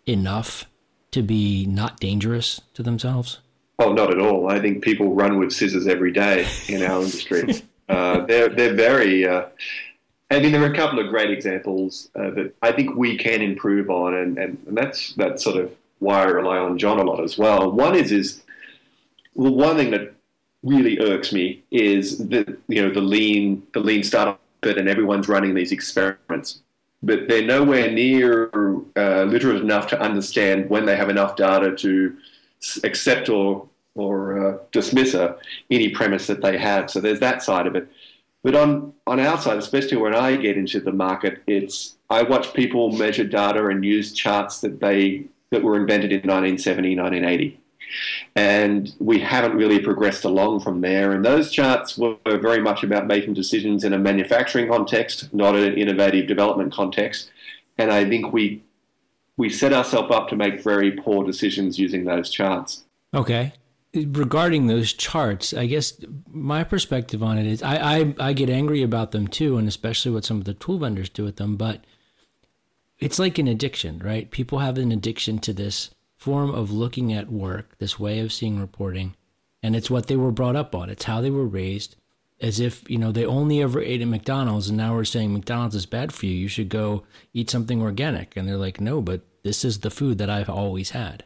enough 0.07 0.67
to 1.11 1.23
be 1.23 1.67
not 1.67 2.01
dangerous 2.01 2.61
to 2.75 2.83
themselves? 2.83 3.41
Oh, 3.79 3.93
not 3.93 4.11
at 4.11 4.19
all. 4.19 4.51
I 4.51 4.61
think 4.61 4.83
people 4.83 5.15
run 5.15 5.39
with 5.39 5.53
scissors 5.53 5.87
every 5.87 6.13
day 6.13 6.47
in 6.69 6.83
our 6.83 7.03
industry. 7.03 7.63
Uh, 7.89 8.25
they're 8.27 8.49
they're 8.49 8.75
very. 8.75 9.27
Uh, 9.27 9.47
I 10.31 10.41
mean, 10.41 10.53
there 10.53 10.63
are 10.63 10.73
a 10.73 10.77
couple 10.77 10.99
of 10.99 11.09
great 11.09 11.31
examples 11.31 12.09
uh, 12.15 12.31
that 12.31 12.55
I 12.63 12.73
think 12.73 12.97
we 12.97 13.19
can 13.19 13.43
improve 13.43 13.91
on, 13.91 14.15
and, 14.15 14.39
and, 14.39 14.59
and 14.67 14.77
that's 14.77 15.13
that 15.15 15.41
sort 15.41 15.57
of 15.57 15.75
why 16.03 16.23
I 16.23 16.25
rely 16.25 16.59
on 16.59 16.79
John 16.79 16.99
a 16.99 17.05
lot 17.05 17.23
as 17.23 17.39
well. 17.39 17.71
One 17.71 17.95
is 17.95 18.11
is 18.13 18.43
well, 19.35 19.55
one 19.55 19.77
thing 19.77 19.91
that 19.93 20.15
really 20.63 20.99
irks 21.01 21.33
me 21.33 21.63
is 21.71 22.19
the 22.19 22.59
you 22.69 22.83
know 22.83 22.93
the 22.93 23.01
lean 23.01 23.63
the 23.73 23.81
lean 23.81 24.03
startup 24.03 24.41
bit, 24.61 24.79
and 24.79 24.89
everyone's 24.89 25.29
running 25.29 25.55
these 25.55 25.73
experiments, 25.73 26.61
but 27.03 27.29
they're 27.29 27.47
nowhere 27.47 27.91
near 27.91 28.51
uh, 28.97 29.25
literate 29.25 29.63
enough 29.63 29.87
to 29.89 30.01
understand 30.01 30.69
when 30.69 30.85
they 30.87 30.97
have 30.97 31.09
enough 31.09 31.37
data 31.37 31.75
to 31.77 32.17
accept 32.85 33.29
or 33.29 33.69
or 33.95 34.17
uh, 34.45 34.59
dismiss 34.73 35.15
a, 35.15 35.37
any 35.71 35.91
premise 35.91 36.27
that 36.27 36.41
they 36.41 36.57
have. 36.57 36.91
So 36.91 37.01
there's 37.01 37.21
that 37.21 37.43
side 37.43 37.67
of 37.67 37.77
it. 37.77 37.89
But 38.43 38.57
on, 38.57 38.95
on 39.07 39.21
our 39.21 39.39
side, 39.39 39.59
especially 39.59 39.99
when 39.99 40.15
I 40.15 40.37
get 40.37 40.57
into 40.57 40.81
the 40.81 40.93
market, 40.93 41.43
it's 41.47 41.97
I 42.11 42.23
watch 42.23 42.55
people 42.55 42.91
measure 42.91 43.25
data 43.25 43.67
and 43.67 43.85
use 43.85 44.13
charts 44.13 44.61
that 44.63 44.81
they 44.81 45.27
that 45.53 45.63
were 45.63 45.77
invented 45.77 46.11
in 46.11 46.19
1970, 46.19 46.97
1980. 46.97 47.61
And 48.35 48.93
we 48.99 49.21
haven't 49.21 49.55
really 49.57 49.79
progressed 49.79 50.25
along 50.25 50.61
from 50.61 50.81
there. 50.81 51.13
And 51.13 51.25
those 51.25 51.53
charts 51.53 51.97
were 51.97 52.17
very 52.25 52.61
much 52.61 52.83
about 52.83 53.07
making 53.07 53.35
decisions 53.35 53.85
in 53.85 53.93
a 53.93 53.99
manufacturing 53.99 54.69
context, 54.69 55.33
not 55.33 55.55
an 55.55 55.75
innovative 55.75 56.27
development 56.27 56.73
context. 56.73 57.31
And 57.79 57.93
I 57.93 58.05
think 58.05 58.33
we 58.33 58.63
we 59.37 59.49
set 59.49 59.73
ourselves 59.73 60.11
up 60.11 60.29
to 60.29 60.37
make 60.37 60.63
very 60.63 60.91
poor 60.91 61.25
decisions 61.25 61.79
using 61.79 62.05
those 62.05 62.31
charts. 62.31 62.85
Okay. 63.15 63.53
Regarding 63.95 64.67
those 64.67 64.93
charts, 64.93 65.53
I 65.53 65.67
guess 65.67 65.95
my 66.31 66.65
perspective 66.65 67.23
on 67.23 67.39
it 67.39 67.47
is 67.47 67.63
I, 67.63 67.77
I, 67.77 68.15
I 68.19 68.33
get 68.33 68.49
angry 68.51 68.83
about 68.83 69.13
them 69.13 69.27
too, 69.27 69.59
and 69.59 69.69
especially 69.69 70.13
what 70.13 70.25
some 70.25 70.39
of 70.39 70.45
the 70.45 70.55
tool 70.55 70.79
vendors 70.79 71.09
do 71.09 71.25
with 71.25 71.37
them. 71.37 71.57
But 71.57 71.85
it's 73.03 73.19
like 73.19 73.39
an 73.39 73.49
addiction, 73.49 73.99
right? 73.99 74.31
People 74.31 74.61
have 74.61 74.79
an 74.79 74.93
addiction 74.93 75.39
to 75.41 75.53
this 75.53 75.91
form 76.17 76.51
of 76.51 76.71
looking 76.71 77.13
at 77.13 77.33
work, 77.33 77.77
this 77.79 77.99
way 77.99 78.21
of 78.21 78.33
seeing 78.33 78.61
reporting, 78.61 79.17
and 79.61 79.75
it's 79.75 79.91
what 79.91 80.07
they 80.07 80.15
were 80.15 80.31
brought 80.31 80.55
up 80.55 80.73
on. 80.73 80.89
It's 80.89 81.05
how 81.05 81.21
they 81.21 81.31
were 81.31 81.47
raised, 81.47 81.97
as 82.41 82.61
if 82.61 82.89
you 82.89 82.99
know 82.99 83.11
they 83.11 83.27
only 83.27 83.61
ever 83.61 83.81
ate 83.81 84.01
at 84.01 84.07
McDonald's, 84.07 84.69
and 84.69 84.79
now 84.79 84.95
we're 84.95 85.05
saying 85.05 85.33
McDonald's 85.33 85.75
is 85.75 85.85
bad 85.85 86.13
for 86.13 86.27
you. 86.27 86.33
You 86.33 86.47
should 86.49 86.69
go 86.69 87.03
eat 87.35 87.51
something 87.51 87.83
organic, 87.83 88.37
and 88.37 88.49
they're 88.49 88.57
like, 88.57 88.81
no, 88.81 89.01
but 89.01 89.23
this 89.43 89.65
is 89.65 89.81
the 89.81 89.91
food 89.91 90.19
that 90.19 90.31
I've 90.31 90.49
always 90.49 90.91
had. 90.91 91.25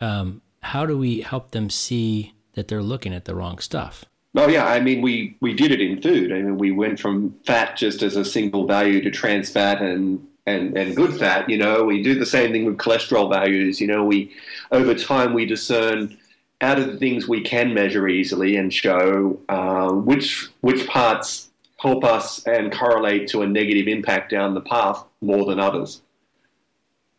Um, 0.00 0.42
how 0.62 0.84
do 0.84 0.98
we 0.98 1.20
help 1.20 1.52
them 1.52 1.70
see 1.70 2.34
that 2.54 2.66
they're 2.66 2.82
looking 2.82 3.14
at 3.14 3.24
the 3.24 3.36
wrong 3.36 3.60
stuff? 3.60 4.04
Oh 4.34 4.48
yeah, 4.48 4.66
I 4.66 4.80
mean 4.80 5.00
we 5.00 5.36
we 5.40 5.54
did 5.54 5.70
it 5.70 5.80
in 5.80 6.02
food. 6.02 6.32
I 6.32 6.36
mean 6.36 6.58
we 6.58 6.72
went 6.72 6.98
from 6.98 7.36
fat 7.44 7.76
just 7.76 8.02
as 8.02 8.16
a 8.16 8.24
single 8.24 8.66
value 8.66 9.00
to 9.02 9.10
trans 9.10 9.50
fat 9.50 9.80
and 9.80 10.26
and, 10.46 10.76
and 10.76 10.96
good 10.96 11.14
fat. 11.18 11.48
You 11.48 11.58
know, 11.58 11.84
we 11.84 12.02
do 12.02 12.18
the 12.18 12.26
same 12.26 12.52
thing 12.52 12.64
with 12.64 12.76
cholesterol 12.76 13.30
values. 13.30 13.80
You 13.80 13.86
know, 13.86 14.04
we 14.04 14.32
over 14.70 14.94
time 14.94 15.34
we 15.34 15.46
discern 15.46 16.16
out 16.60 16.78
of 16.78 16.86
the 16.86 16.98
things 16.98 17.26
we 17.28 17.42
can 17.42 17.74
measure 17.74 18.08
easily 18.08 18.56
and 18.56 18.72
show 18.72 19.38
uh, 19.48 19.90
which 19.90 20.48
which 20.60 20.86
parts 20.86 21.50
help 21.78 22.04
us 22.04 22.42
and 22.46 22.72
correlate 22.72 23.28
to 23.28 23.42
a 23.42 23.46
negative 23.46 23.88
impact 23.88 24.30
down 24.30 24.54
the 24.54 24.60
path 24.60 25.04
more 25.20 25.44
than 25.44 25.58
others. 25.58 26.00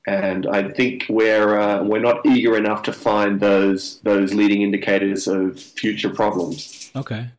And 0.08 0.48
I 0.48 0.70
think 0.70 1.06
we're 1.10 1.58
uh, 1.58 1.84
we're 1.84 2.02
not 2.02 2.26
eager 2.26 2.58
enough 2.58 2.84
to 2.84 2.94
find 2.94 3.40
those 3.40 4.00
those 4.02 4.34
leading 4.34 4.62
indicators 4.62 5.28
of 5.28 5.60
future 5.60 6.10
problems. 6.10 6.92
Okay. 6.96 7.30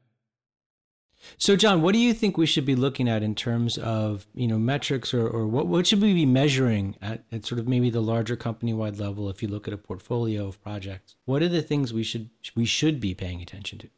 So, 1.38 1.56
John, 1.56 1.82
what 1.82 1.92
do 1.92 1.98
you 1.98 2.14
think 2.14 2.38
we 2.38 2.46
should 2.46 2.64
be 2.64 2.76
looking 2.76 3.08
at 3.08 3.22
in 3.22 3.34
terms 3.34 3.78
of 3.78 4.26
you 4.34 4.46
know 4.46 4.58
metrics, 4.58 5.12
or, 5.12 5.26
or 5.26 5.46
what 5.46 5.66
what 5.66 5.86
should 5.86 6.00
we 6.00 6.14
be 6.14 6.26
measuring 6.26 6.96
at, 7.02 7.24
at 7.32 7.44
sort 7.44 7.58
of 7.58 7.68
maybe 7.68 7.90
the 7.90 8.00
larger 8.00 8.36
company 8.36 8.72
wide 8.72 8.98
level? 8.98 9.28
If 9.28 9.42
you 9.42 9.48
look 9.48 9.66
at 9.68 9.74
a 9.74 9.78
portfolio 9.78 10.46
of 10.46 10.62
projects, 10.62 11.16
what 11.24 11.42
are 11.42 11.48
the 11.48 11.62
things 11.62 11.92
we 11.92 12.02
should 12.02 12.30
we 12.54 12.64
should 12.64 13.00
be 13.00 13.14
paying 13.14 13.42
attention 13.42 13.78
to? 13.78 13.88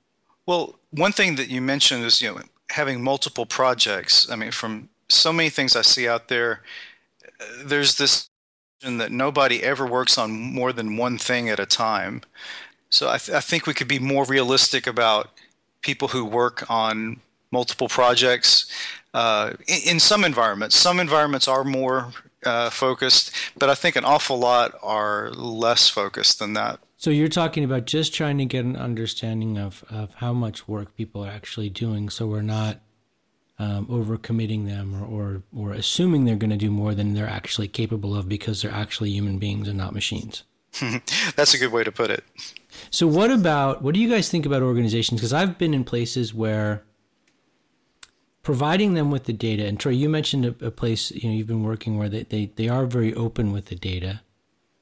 Well, 0.46 0.78
one 0.90 1.12
thing 1.12 1.36
that 1.36 1.48
you 1.48 1.60
mentioned 1.60 2.04
is 2.04 2.20
you 2.22 2.34
know 2.34 2.40
having 2.70 3.02
multiple 3.02 3.46
projects. 3.46 4.30
I 4.30 4.36
mean, 4.36 4.50
from 4.50 4.88
so 5.08 5.32
many 5.32 5.50
things 5.50 5.76
I 5.76 5.82
see 5.82 6.08
out 6.08 6.28
there, 6.28 6.62
there's 7.64 7.98
this 7.98 8.28
notion 8.82 8.98
that 8.98 9.12
nobody 9.12 9.62
ever 9.62 9.86
works 9.86 10.18
on 10.18 10.30
more 10.30 10.72
than 10.72 10.96
one 10.96 11.18
thing 11.18 11.48
at 11.48 11.60
a 11.60 11.66
time. 11.66 12.22
So 12.88 13.08
I, 13.08 13.18
th- 13.18 13.36
I 13.36 13.40
think 13.40 13.66
we 13.66 13.74
could 13.74 13.88
be 13.88 13.98
more 13.98 14.24
realistic 14.24 14.86
about 14.86 15.30
people 15.82 16.08
who 16.08 16.24
work 16.24 16.68
on 16.70 17.20
multiple 17.50 17.88
projects 17.88 18.70
uh, 19.14 19.54
in, 19.66 19.92
in, 19.92 20.00
some 20.00 20.24
environments. 20.24 20.76
Some 20.76 21.00
environments 21.00 21.48
are 21.48 21.64
more 21.64 22.12
uh, 22.44 22.70
focused, 22.70 23.32
but 23.56 23.70
I 23.70 23.74
think 23.74 23.96
an 23.96 24.04
awful 24.04 24.38
lot 24.38 24.74
are 24.82 25.30
less 25.30 25.88
focused 25.88 26.38
than 26.38 26.52
that. 26.54 26.80
So 26.96 27.10
you're 27.10 27.28
talking 27.28 27.62
about 27.64 27.84
just 27.84 28.14
trying 28.14 28.38
to 28.38 28.44
get 28.44 28.64
an 28.64 28.76
understanding 28.76 29.58
of, 29.58 29.84
of 29.90 30.14
how 30.16 30.32
much 30.32 30.66
work 30.66 30.96
people 30.96 31.24
are 31.24 31.30
actually 31.30 31.70
doing, 31.70 32.08
so 32.08 32.26
we're 32.26 32.42
not 32.42 32.80
um, 33.58 33.86
overcommitting 33.86 34.66
them 34.66 35.02
or, 35.02 35.06
or, 35.06 35.42
or 35.54 35.72
assuming 35.72 36.24
they're 36.24 36.36
going 36.36 36.50
to 36.50 36.56
do 36.56 36.70
more 36.70 36.94
than 36.94 37.14
they're 37.14 37.28
actually 37.28 37.68
capable 37.68 38.14
of 38.14 38.28
because 38.28 38.62
they're 38.62 38.72
actually 38.72 39.10
human 39.10 39.38
beings 39.38 39.68
and 39.68 39.78
not 39.78 39.94
machines. 39.94 40.42
That's 41.36 41.54
a 41.54 41.58
good 41.58 41.72
way 41.72 41.84
to 41.84 41.92
put 41.92 42.10
it. 42.10 42.24
So 42.90 43.06
what 43.06 43.30
about 43.30 43.82
what 43.82 43.94
do 43.94 44.00
you 44.00 44.10
guys 44.10 44.28
think 44.28 44.44
about 44.44 44.62
organizations? 44.62 45.20
Because 45.20 45.32
I've 45.32 45.56
been 45.56 45.72
in 45.72 45.84
places 45.84 46.34
where 46.34 46.84
providing 48.46 48.94
them 48.94 49.10
with 49.10 49.24
the 49.24 49.32
data, 49.32 49.66
and 49.66 49.80
Troy, 49.80 49.90
you 49.90 50.08
mentioned 50.08 50.44
a, 50.46 50.66
a 50.66 50.70
place 50.70 51.10
you 51.10 51.28
know 51.28 51.34
you've 51.34 51.48
been 51.48 51.64
working 51.64 51.98
where 51.98 52.08
they, 52.08 52.22
they, 52.22 52.46
they 52.54 52.68
are 52.68 52.86
very 52.86 53.12
open 53.12 53.50
with 53.50 53.66
the 53.66 53.74
data. 53.74 54.20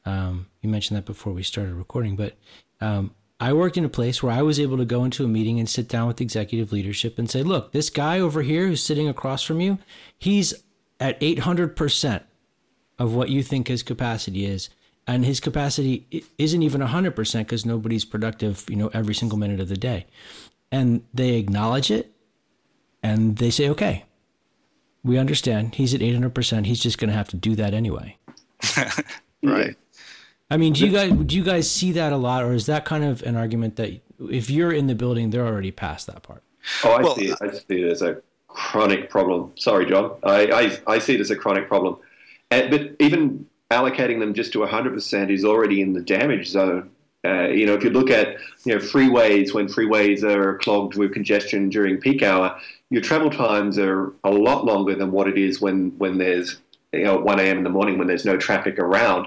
Um, 0.04 0.48
you 0.60 0.68
mentioned 0.68 0.98
that 0.98 1.06
before 1.06 1.32
we 1.32 1.42
started 1.42 1.72
recording, 1.72 2.14
but 2.14 2.34
um, 2.82 3.14
I 3.40 3.54
worked 3.54 3.78
in 3.78 3.84
a 3.86 3.88
place 3.88 4.22
where 4.22 4.34
I 4.34 4.42
was 4.42 4.60
able 4.60 4.76
to 4.76 4.84
go 4.84 5.02
into 5.02 5.24
a 5.24 5.28
meeting 5.28 5.58
and 5.58 5.66
sit 5.66 5.88
down 5.88 6.06
with 6.06 6.20
executive 6.20 6.72
leadership 6.72 7.18
and 7.18 7.30
say, 7.30 7.42
look, 7.42 7.72
this 7.72 7.88
guy 7.88 8.20
over 8.20 8.42
here 8.42 8.66
who's 8.66 8.82
sitting 8.82 9.08
across 9.08 9.42
from 9.42 9.62
you, 9.62 9.78
he's 10.18 10.52
at 11.00 11.18
800% 11.20 12.22
of 12.98 13.14
what 13.14 13.30
you 13.30 13.42
think 13.42 13.68
his 13.68 13.82
capacity 13.82 14.44
is. 14.44 14.68
And 15.06 15.24
his 15.24 15.40
capacity 15.40 16.26
isn't 16.36 16.62
even 16.62 16.82
100% 16.82 17.38
because 17.38 17.64
nobody's 17.64 18.04
productive, 18.04 18.66
you 18.68 18.76
know, 18.76 18.90
every 18.92 19.14
single 19.14 19.38
minute 19.38 19.60
of 19.60 19.70
the 19.70 19.76
day. 19.78 20.04
And 20.70 21.02
they 21.14 21.36
acknowledge 21.36 21.90
it 21.90 22.13
and 23.04 23.36
they 23.36 23.50
say, 23.50 23.68
okay, 23.68 24.06
we 25.04 25.18
understand. 25.18 25.74
He's 25.74 25.92
at 25.92 26.00
800%. 26.00 26.64
He's 26.64 26.80
just 26.80 26.96
going 26.96 27.10
to 27.10 27.14
have 27.14 27.28
to 27.28 27.36
do 27.36 27.54
that 27.54 27.74
anyway. 27.74 28.16
right. 29.42 29.76
I 30.50 30.56
mean, 30.56 30.72
do 30.72 30.86
you 30.86 30.92
guys 30.92 31.12
do 31.12 31.36
you 31.36 31.44
guys 31.44 31.70
see 31.70 31.92
that 31.92 32.12
a 32.12 32.16
lot, 32.16 32.44
or 32.44 32.52
is 32.52 32.66
that 32.66 32.84
kind 32.84 33.02
of 33.02 33.22
an 33.22 33.36
argument 33.36 33.76
that 33.76 34.00
if 34.30 34.50
you're 34.50 34.72
in 34.72 34.86
the 34.86 34.94
building, 34.94 35.30
they're 35.30 35.46
already 35.46 35.70
past 35.70 36.06
that 36.06 36.22
part? 36.22 36.42
Oh, 36.84 36.92
I 36.92 37.02
well, 37.02 37.16
see. 37.16 37.28
It. 37.28 37.38
I 37.40 37.50
see 37.50 37.82
it 37.82 37.90
as 37.90 38.02
a 38.02 38.22
chronic 38.48 39.10
problem. 39.10 39.52
Sorry, 39.56 39.86
John. 39.86 40.12
I, 40.22 40.78
I, 40.86 40.94
I 40.94 40.98
see 40.98 41.14
it 41.14 41.20
as 41.20 41.30
a 41.30 41.36
chronic 41.36 41.66
problem. 41.68 41.96
And, 42.50 42.70
but 42.70 42.94
even 43.00 43.46
allocating 43.70 44.20
them 44.20 44.32
just 44.32 44.52
to 44.52 44.60
100% 44.60 45.30
is 45.30 45.44
already 45.44 45.80
in 45.80 45.92
the 45.92 46.00
damage 46.00 46.48
zone. 46.48 46.90
Uh, 47.24 47.48
you 47.48 47.64
know, 47.66 47.74
if 47.74 47.82
you 47.82 47.90
look 47.90 48.10
at 48.10 48.36
you 48.64 48.74
know 48.74 48.80
freeways 48.80 49.54
when 49.54 49.66
freeways 49.66 50.22
are 50.22 50.58
clogged 50.58 50.96
with 50.96 51.12
congestion 51.12 51.68
during 51.68 51.98
peak 51.98 52.22
hour, 52.22 52.58
your 52.90 53.02
travel 53.02 53.30
times 53.30 53.78
are 53.78 54.12
a 54.24 54.30
lot 54.30 54.64
longer 54.64 54.94
than 54.94 55.10
what 55.10 55.28
it 55.28 55.38
is 55.38 55.60
when 55.60 55.90
when 55.98 56.18
there's 56.18 56.58
you 56.98 57.04
know, 57.04 57.18
1 57.18 57.40
a.m. 57.40 57.58
in 57.58 57.64
the 57.64 57.70
morning 57.70 57.98
when 57.98 58.06
there's 58.06 58.24
no 58.24 58.36
traffic 58.36 58.78
around. 58.78 59.26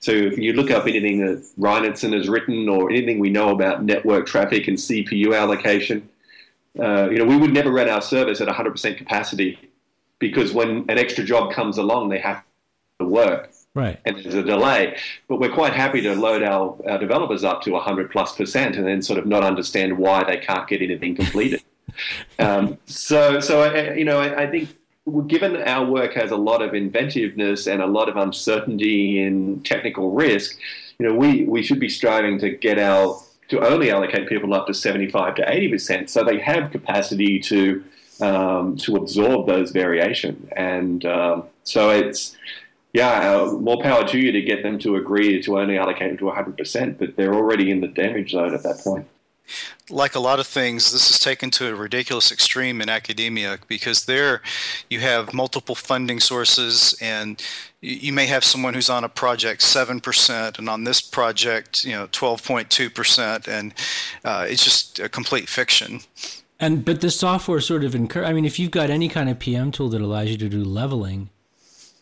So 0.00 0.12
if 0.12 0.38
you 0.38 0.52
look 0.52 0.70
up 0.70 0.86
anything 0.86 1.18
that 1.26 1.44
Reinertsen 1.58 2.12
has 2.14 2.28
written 2.28 2.68
or 2.68 2.90
anything 2.90 3.18
we 3.18 3.30
know 3.30 3.50
about 3.50 3.84
network 3.84 4.26
traffic 4.26 4.68
and 4.68 4.76
CPU 4.76 5.36
allocation, 5.36 6.08
uh, 6.78 7.08
you 7.10 7.18
know, 7.18 7.24
we 7.24 7.36
would 7.36 7.52
never 7.52 7.70
run 7.72 7.88
our 7.88 8.02
service 8.02 8.40
at 8.40 8.48
100% 8.48 8.96
capacity 8.96 9.58
because 10.18 10.52
when 10.52 10.84
an 10.88 10.98
extra 10.98 11.24
job 11.24 11.52
comes 11.52 11.78
along, 11.78 12.08
they 12.08 12.18
have 12.18 12.42
to 13.00 13.06
work. 13.06 13.50
Right. 13.78 14.00
And 14.04 14.16
there's 14.16 14.34
a 14.34 14.42
delay. 14.42 14.96
But 15.28 15.38
we're 15.38 15.52
quite 15.52 15.72
happy 15.72 16.00
to 16.00 16.12
load 16.16 16.42
our, 16.42 16.76
our 16.88 16.98
developers 16.98 17.44
up 17.44 17.62
to 17.62 17.70
100 17.70 18.10
plus 18.10 18.34
percent 18.34 18.74
and 18.74 18.84
then 18.84 19.02
sort 19.02 19.20
of 19.20 19.26
not 19.26 19.44
understand 19.44 19.96
why 19.96 20.24
they 20.24 20.36
can't 20.36 20.66
get 20.66 20.82
anything 20.82 21.14
completed. 21.14 21.62
um, 22.40 22.76
so, 22.86 23.38
so 23.38 23.62
I, 23.62 23.94
you 23.94 24.04
know, 24.04 24.18
I, 24.18 24.42
I, 24.42 24.50
think 24.50 24.76
given 25.28 25.56
our 25.62 25.86
work 25.86 26.14
has 26.14 26.32
a 26.32 26.36
lot 26.36 26.60
of 26.60 26.74
inventiveness 26.74 27.68
and 27.68 27.80
a 27.80 27.86
lot 27.86 28.08
of 28.08 28.16
uncertainty 28.16 29.22
in 29.22 29.62
technical 29.62 30.10
risk, 30.10 30.58
you 30.98 31.08
know, 31.08 31.14
we, 31.14 31.44
we 31.44 31.62
should 31.62 31.78
be 31.78 31.88
striving 31.88 32.36
to 32.40 32.50
get 32.50 32.80
our 32.80 33.22
to 33.46 33.64
only 33.64 33.92
allocate 33.92 34.28
people 34.28 34.52
up 34.54 34.66
to 34.66 34.74
75 34.74 35.36
to 35.36 35.50
80 35.50 35.68
percent, 35.70 36.10
so 36.10 36.22
they 36.22 36.38
have 36.38 36.70
capacity 36.70 37.38
to 37.38 37.82
um, 38.20 38.76
to 38.78 38.96
absorb 38.96 39.46
those 39.46 39.70
variation. 39.70 40.50
And 40.54 41.06
um, 41.06 41.44
so 41.62 41.88
it's 41.88 42.36
yeah, 42.92 43.34
uh, 43.34 43.52
more 43.52 43.80
power 43.82 44.06
to 44.08 44.18
you 44.18 44.32
to 44.32 44.40
get 44.42 44.62
them 44.62 44.78
to 44.80 44.96
agree 44.96 45.42
to 45.42 45.58
only 45.58 45.78
allocate 45.78 46.10
them 46.10 46.18
to 46.18 46.26
100 46.26 46.56
percent, 46.56 46.98
but 46.98 47.16
they're 47.16 47.34
already 47.34 47.70
in 47.70 47.80
the 47.80 47.88
damage 47.88 48.32
zone 48.32 48.54
at 48.54 48.62
that 48.62 48.78
point 48.78 49.06
like 49.90 50.14
a 50.14 50.20
lot 50.20 50.38
of 50.38 50.46
things, 50.46 50.92
this 50.92 51.10
is 51.10 51.18
taken 51.18 51.50
to 51.52 51.68
a 51.68 51.74
ridiculous 51.74 52.30
extreme 52.30 52.80
in 52.80 52.88
academia 52.88 53.58
because 53.66 54.04
there 54.04 54.42
you 54.90 55.00
have 55.00 55.32
multiple 55.32 55.74
funding 55.74 56.20
sources 56.20 56.96
and 57.00 57.42
you 57.80 58.12
may 58.12 58.26
have 58.26 58.44
someone 58.44 58.74
who's 58.74 58.90
on 58.90 59.04
a 59.04 59.08
project 59.08 59.62
7% 59.62 60.58
and 60.58 60.68
on 60.68 60.84
this 60.84 61.00
project, 61.00 61.84
you 61.84 61.92
know, 61.92 62.06
12.2%. 62.08 63.48
And 63.48 63.74
uh, 64.24 64.46
it's 64.48 64.64
just 64.64 64.98
a 64.98 65.08
complete 65.08 65.48
fiction. 65.48 66.00
And, 66.60 66.84
but 66.84 67.00
the 67.00 67.10
software 67.10 67.60
sort 67.60 67.84
of 67.84 67.94
encourage, 67.94 68.28
I 68.28 68.32
mean, 68.32 68.44
if 68.44 68.58
you've 68.58 68.72
got 68.72 68.90
any 68.90 69.08
kind 69.08 69.28
of 69.28 69.38
PM 69.38 69.70
tool 69.70 69.88
that 69.90 70.00
allows 70.00 70.28
you 70.30 70.36
to 70.38 70.48
do 70.48 70.64
leveling, 70.64 71.30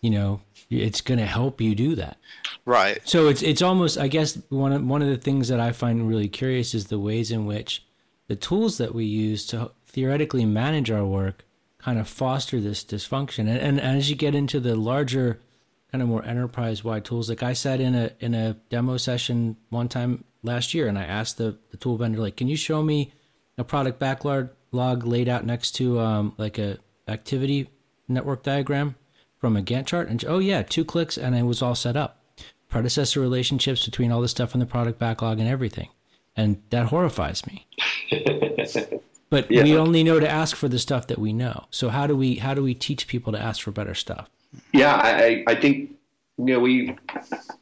you 0.01 0.11
know, 0.11 0.41
it's 0.69 1.01
going 1.01 1.19
to 1.19 1.27
help 1.27 1.61
you 1.61 1.75
do 1.75 1.95
that. 1.95 2.19
Right. 2.65 3.01
So 3.05 3.29
it's 3.29 3.43
it's 3.43 3.63
almost 3.63 3.99
I 3.99 4.09
guess 4.09 4.39
one 4.49 4.73
of 4.73 4.85
one 4.85 5.03
of 5.03 5.09
the 5.09 5.17
things 5.17 5.49
that 5.49 5.61
I 5.61 5.73
find 5.73 6.09
really 6.09 6.29
curious 6.29 6.75
is 6.75 6.87
the 6.87 6.99
ways 6.99 7.31
in 7.31 7.47
which 7.47 7.85
the 8.29 8.37
tools 8.37 8.79
that 8.79 8.95
we 8.95 9.05
use 9.05 9.47
to 9.47 9.71
theoretically 9.87 10.45
manage 10.45 10.91
our 10.91 11.05
work 11.05 11.45
kind 11.79 11.99
of 11.99 12.09
foster 12.09 12.61
this 12.61 12.85
dysfunction. 12.85 13.49
And, 13.49 13.81
and 13.81 13.81
as 13.81 14.11
you 14.11 14.17
get 14.17 14.35
into 14.35 14.59
the 14.59 14.75
larger, 14.75 15.41
kind 15.93 16.03
of 16.03 16.09
more 16.09 16.25
enterprise 16.25 16.83
wide 16.83 17.05
tools, 17.05 17.29
like 17.29 17.45
I 17.45 17.53
said 17.53 17.81
in 17.81 17.95
a 17.95 18.11
in 18.19 18.35
a 18.35 18.55
demo 18.71 18.97
session 18.97 19.57
one 19.71 19.89
time 19.89 20.25
last 20.43 20.75
year, 20.75 20.89
and 20.89 20.99
I 20.99 21.05
asked 21.05 21.39
the, 21.39 21.59
the 21.71 21.77
tool 21.77 21.97
vendor, 21.97 22.19
like, 22.19 22.37
can 22.37 22.49
you 22.49 22.57
show 22.57 22.83
me 22.83 23.13
a 23.57 23.65
product 23.65 23.99
backlog 23.99 24.51
log 24.73 25.07
laid 25.07 25.29
out 25.29 25.47
next 25.47 25.73
to 25.73 26.01
um, 26.01 26.35
like 26.37 26.59
a 26.59 26.79
activity 27.09 27.71
network 28.09 28.43
diagram 28.43 28.97
from 29.39 29.57
a 29.57 29.63
Gantt 29.63 29.87
chart? 29.87 30.09
And 30.09 30.25
oh 30.27 30.39
yeah, 30.39 30.63
two 30.63 30.85
clicks 30.85 31.17
and 31.17 31.35
it 31.35 31.43
was 31.43 31.63
all 31.63 31.75
set 31.75 31.97
up. 31.97 32.21
Predecessor 32.69 33.21
relationships 33.21 33.85
between 33.85 34.11
all 34.11 34.21
the 34.21 34.29
stuff 34.29 34.55
in 34.55 34.61
the 34.61 34.67
product 34.67 34.99
backlog 34.99 35.39
and 35.39 35.49
everything, 35.49 35.89
and 36.37 36.61
that 36.71 36.87
horrifies 36.87 37.47
me. 37.47 37.67
But 39.29 39.51
yeah. 39.51 39.65
we 39.65 39.77
only 39.77 40.05
know 40.05 40.21
to 40.21 40.29
ask 40.29 40.57
for 40.57 40.69
the 40.69 40.79
stuff 40.79 41.09
that 41.09 41.19
we 41.19 41.33
know. 41.33 41.65
So 41.71 41.89
how 41.89 42.07
do 42.07 42.17
we 42.17 42.37
how 42.37 42.55
do 42.55 42.63
we 42.63 42.75
teach 42.75 43.09
people 43.09 43.33
to 43.33 43.41
ask 43.41 43.61
for 43.61 43.73
better 43.73 43.95
stuff? 43.95 44.29
Yeah, 44.73 44.95
I, 44.95 45.45
I 45.47 45.55
think 45.55 45.96
you 46.39 46.45
know 46.45 46.61
we 46.61 46.95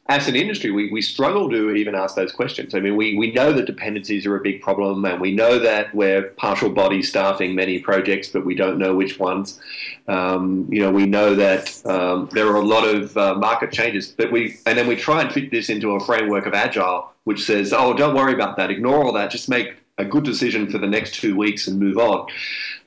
as 0.09 0.27
an 0.27 0.35
industry 0.35 0.69
we, 0.69 0.91
we 0.91 1.01
struggle 1.01 1.49
to 1.49 1.71
even 1.71 1.95
ask 1.95 2.15
those 2.15 2.31
questions. 2.31 2.75
I 2.75 2.81
mean 2.81 2.95
we, 2.95 3.17
we 3.17 3.31
know 3.31 3.53
that 3.53 3.65
dependencies 3.65 4.25
are 4.25 4.35
a 4.35 4.41
big 4.41 4.61
problem 4.61 5.05
and 5.05 5.21
we 5.21 5.33
know 5.33 5.59
that 5.59 5.95
we're 5.95 6.23
partial 6.31 6.69
body 6.69 7.01
staffing 7.01 7.55
many 7.55 7.79
projects 7.79 8.27
but 8.27 8.45
we 8.45 8.53
don't 8.53 8.77
know 8.77 8.93
which 8.93 9.17
ones. 9.17 9.59
Um, 10.07 10.67
you 10.69 10.81
know 10.81 10.91
we 10.91 11.05
know 11.05 11.35
that 11.35 11.85
um, 11.85 12.29
there 12.33 12.47
are 12.47 12.57
a 12.57 12.65
lot 12.65 12.85
of 12.85 13.15
uh, 13.17 13.35
market 13.35 13.71
changes 13.71 14.09
but 14.09 14.31
we 14.31 14.57
and 14.65 14.77
then 14.77 14.87
we 14.87 14.97
try 14.97 15.21
and 15.21 15.31
fit 15.31 15.51
this 15.51 15.69
into 15.69 15.91
a 15.91 15.99
framework 16.01 16.45
of 16.45 16.53
agile 16.53 17.11
which 17.23 17.45
says 17.45 17.71
oh 17.71 17.93
don't 17.93 18.15
worry 18.15 18.33
about 18.33 18.57
that 18.57 18.69
ignore 18.69 19.05
all 19.05 19.13
that 19.13 19.31
just 19.31 19.47
make 19.47 19.75
a 19.97 20.03
good 20.03 20.25
decision 20.25 20.69
for 20.69 20.77
the 20.77 20.87
next 20.87 21.15
two 21.15 21.37
weeks 21.37 21.67
and 21.67 21.79
move 21.79 21.97
on. 21.97 22.27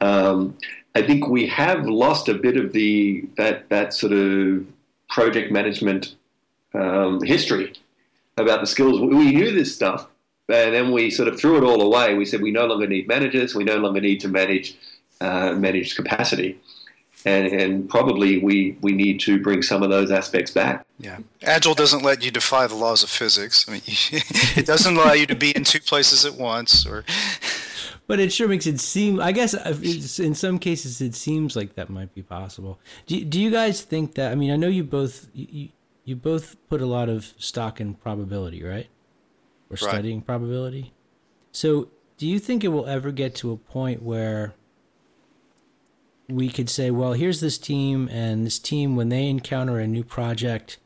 Um, 0.02 0.58
I 0.94 1.02
think 1.02 1.28
we 1.28 1.46
have 1.46 1.86
lost 1.86 2.28
a 2.28 2.34
bit 2.34 2.58
of 2.58 2.72
the 2.72 3.26
that 3.38 3.70
that 3.70 3.94
sort 3.94 4.12
of 4.12 4.66
project 5.08 5.50
management 5.50 6.14
um, 6.74 7.22
history 7.22 7.74
about 8.36 8.60
the 8.60 8.66
skills. 8.66 9.00
We 9.00 9.32
knew 9.32 9.52
this 9.52 9.74
stuff, 9.74 10.08
and 10.48 10.74
then 10.74 10.92
we 10.92 11.10
sort 11.10 11.28
of 11.28 11.38
threw 11.38 11.56
it 11.58 11.64
all 11.64 11.82
away. 11.82 12.14
We 12.14 12.24
said 12.24 12.40
we 12.42 12.50
no 12.50 12.66
longer 12.66 12.86
need 12.86 13.08
managers. 13.08 13.54
We 13.54 13.64
no 13.64 13.76
longer 13.78 14.00
need 14.00 14.20
to 14.20 14.28
manage 14.28 14.76
uh, 15.20 15.52
manage 15.52 15.96
capacity 15.96 16.58
and, 17.24 17.46
and 17.48 17.90
probably 17.90 18.38
we, 18.38 18.76
we 18.80 18.92
need 18.92 19.20
to 19.20 19.40
bring 19.40 19.62
some 19.62 19.82
of 19.82 19.90
those 19.90 20.10
aspects 20.10 20.50
back. 20.50 20.84
Yeah, 20.98 21.18
Agile 21.42 21.74
doesn't 21.74 22.02
let 22.02 22.24
you 22.24 22.30
defy 22.30 22.66
the 22.66 22.74
laws 22.74 23.02
of 23.02 23.10
physics. 23.10 23.66
I 23.68 23.72
mean, 23.72 23.82
it 23.86 24.66
doesn't 24.66 24.96
allow 24.96 25.12
you 25.12 25.26
to 25.26 25.34
be 25.34 25.54
in 25.54 25.64
two 25.64 25.80
places 25.80 26.24
at 26.24 26.34
once, 26.34 26.86
or. 26.86 27.04
But 28.08 28.18
it 28.18 28.32
sure 28.32 28.48
makes 28.48 28.66
it 28.66 28.80
seem. 28.80 29.20
I 29.20 29.30
guess 29.30 29.54
uh, 29.54 29.78
in 30.18 30.34
some 30.34 30.58
cases 30.58 31.00
it 31.00 31.14
seems 31.14 31.54
like 31.54 31.76
that 31.76 31.90
might 31.90 32.12
be 32.14 32.22
possible. 32.22 32.80
Do 33.06 33.22
Do 33.24 33.40
you 33.40 33.50
guys 33.50 33.82
think 33.82 34.14
that? 34.14 34.32
I 34.32 34.34
mean, 34.34 34.50
I 34.50 34.56
know 34.56 34.66
you 34.66 34.82
both 34.82 35.28
you, 35.34 35.68
you 36.04 36.16
both 36.16 36.56
put 36.70 36.80
a 36.80 36.86
lot 36.86 37.10
of 37.10 37.34
stock 37.36 37.80
in 37.80 37.94
probability, 37.94 38.64
right? 38.64 38.88
Or 39.70 39.76
studying 39.76 40.18
right. 40.18 40.26
probability. 40.26 40.94
So, 41.52 41.90
do 42.16 42.26
you 42.26 42.38
think 42.38 42.64
it 42.64 42.68
will 42.68 42.86
ever 42.86 43.12
get 43.12 43.34
to 43.36 43.52
a 43.52 43.58
point 43.58 44.02
where 44.02 44.54
we 46.28 46.48
could 46.48 46.70
say, 46.70 46.90
well, 46.90 47.12
here's 47.12 47.40
this 47.40 47.58
team, 47.58 48.08
and 48.10 48.46
this 48.46 48.58
team, 48.58 48.96
when 48.96 49.10
they 49.10 49.28
encounter 49.28 49.78
a 49.78 49.86
new 49.86 50.04
project, 50.04 50.78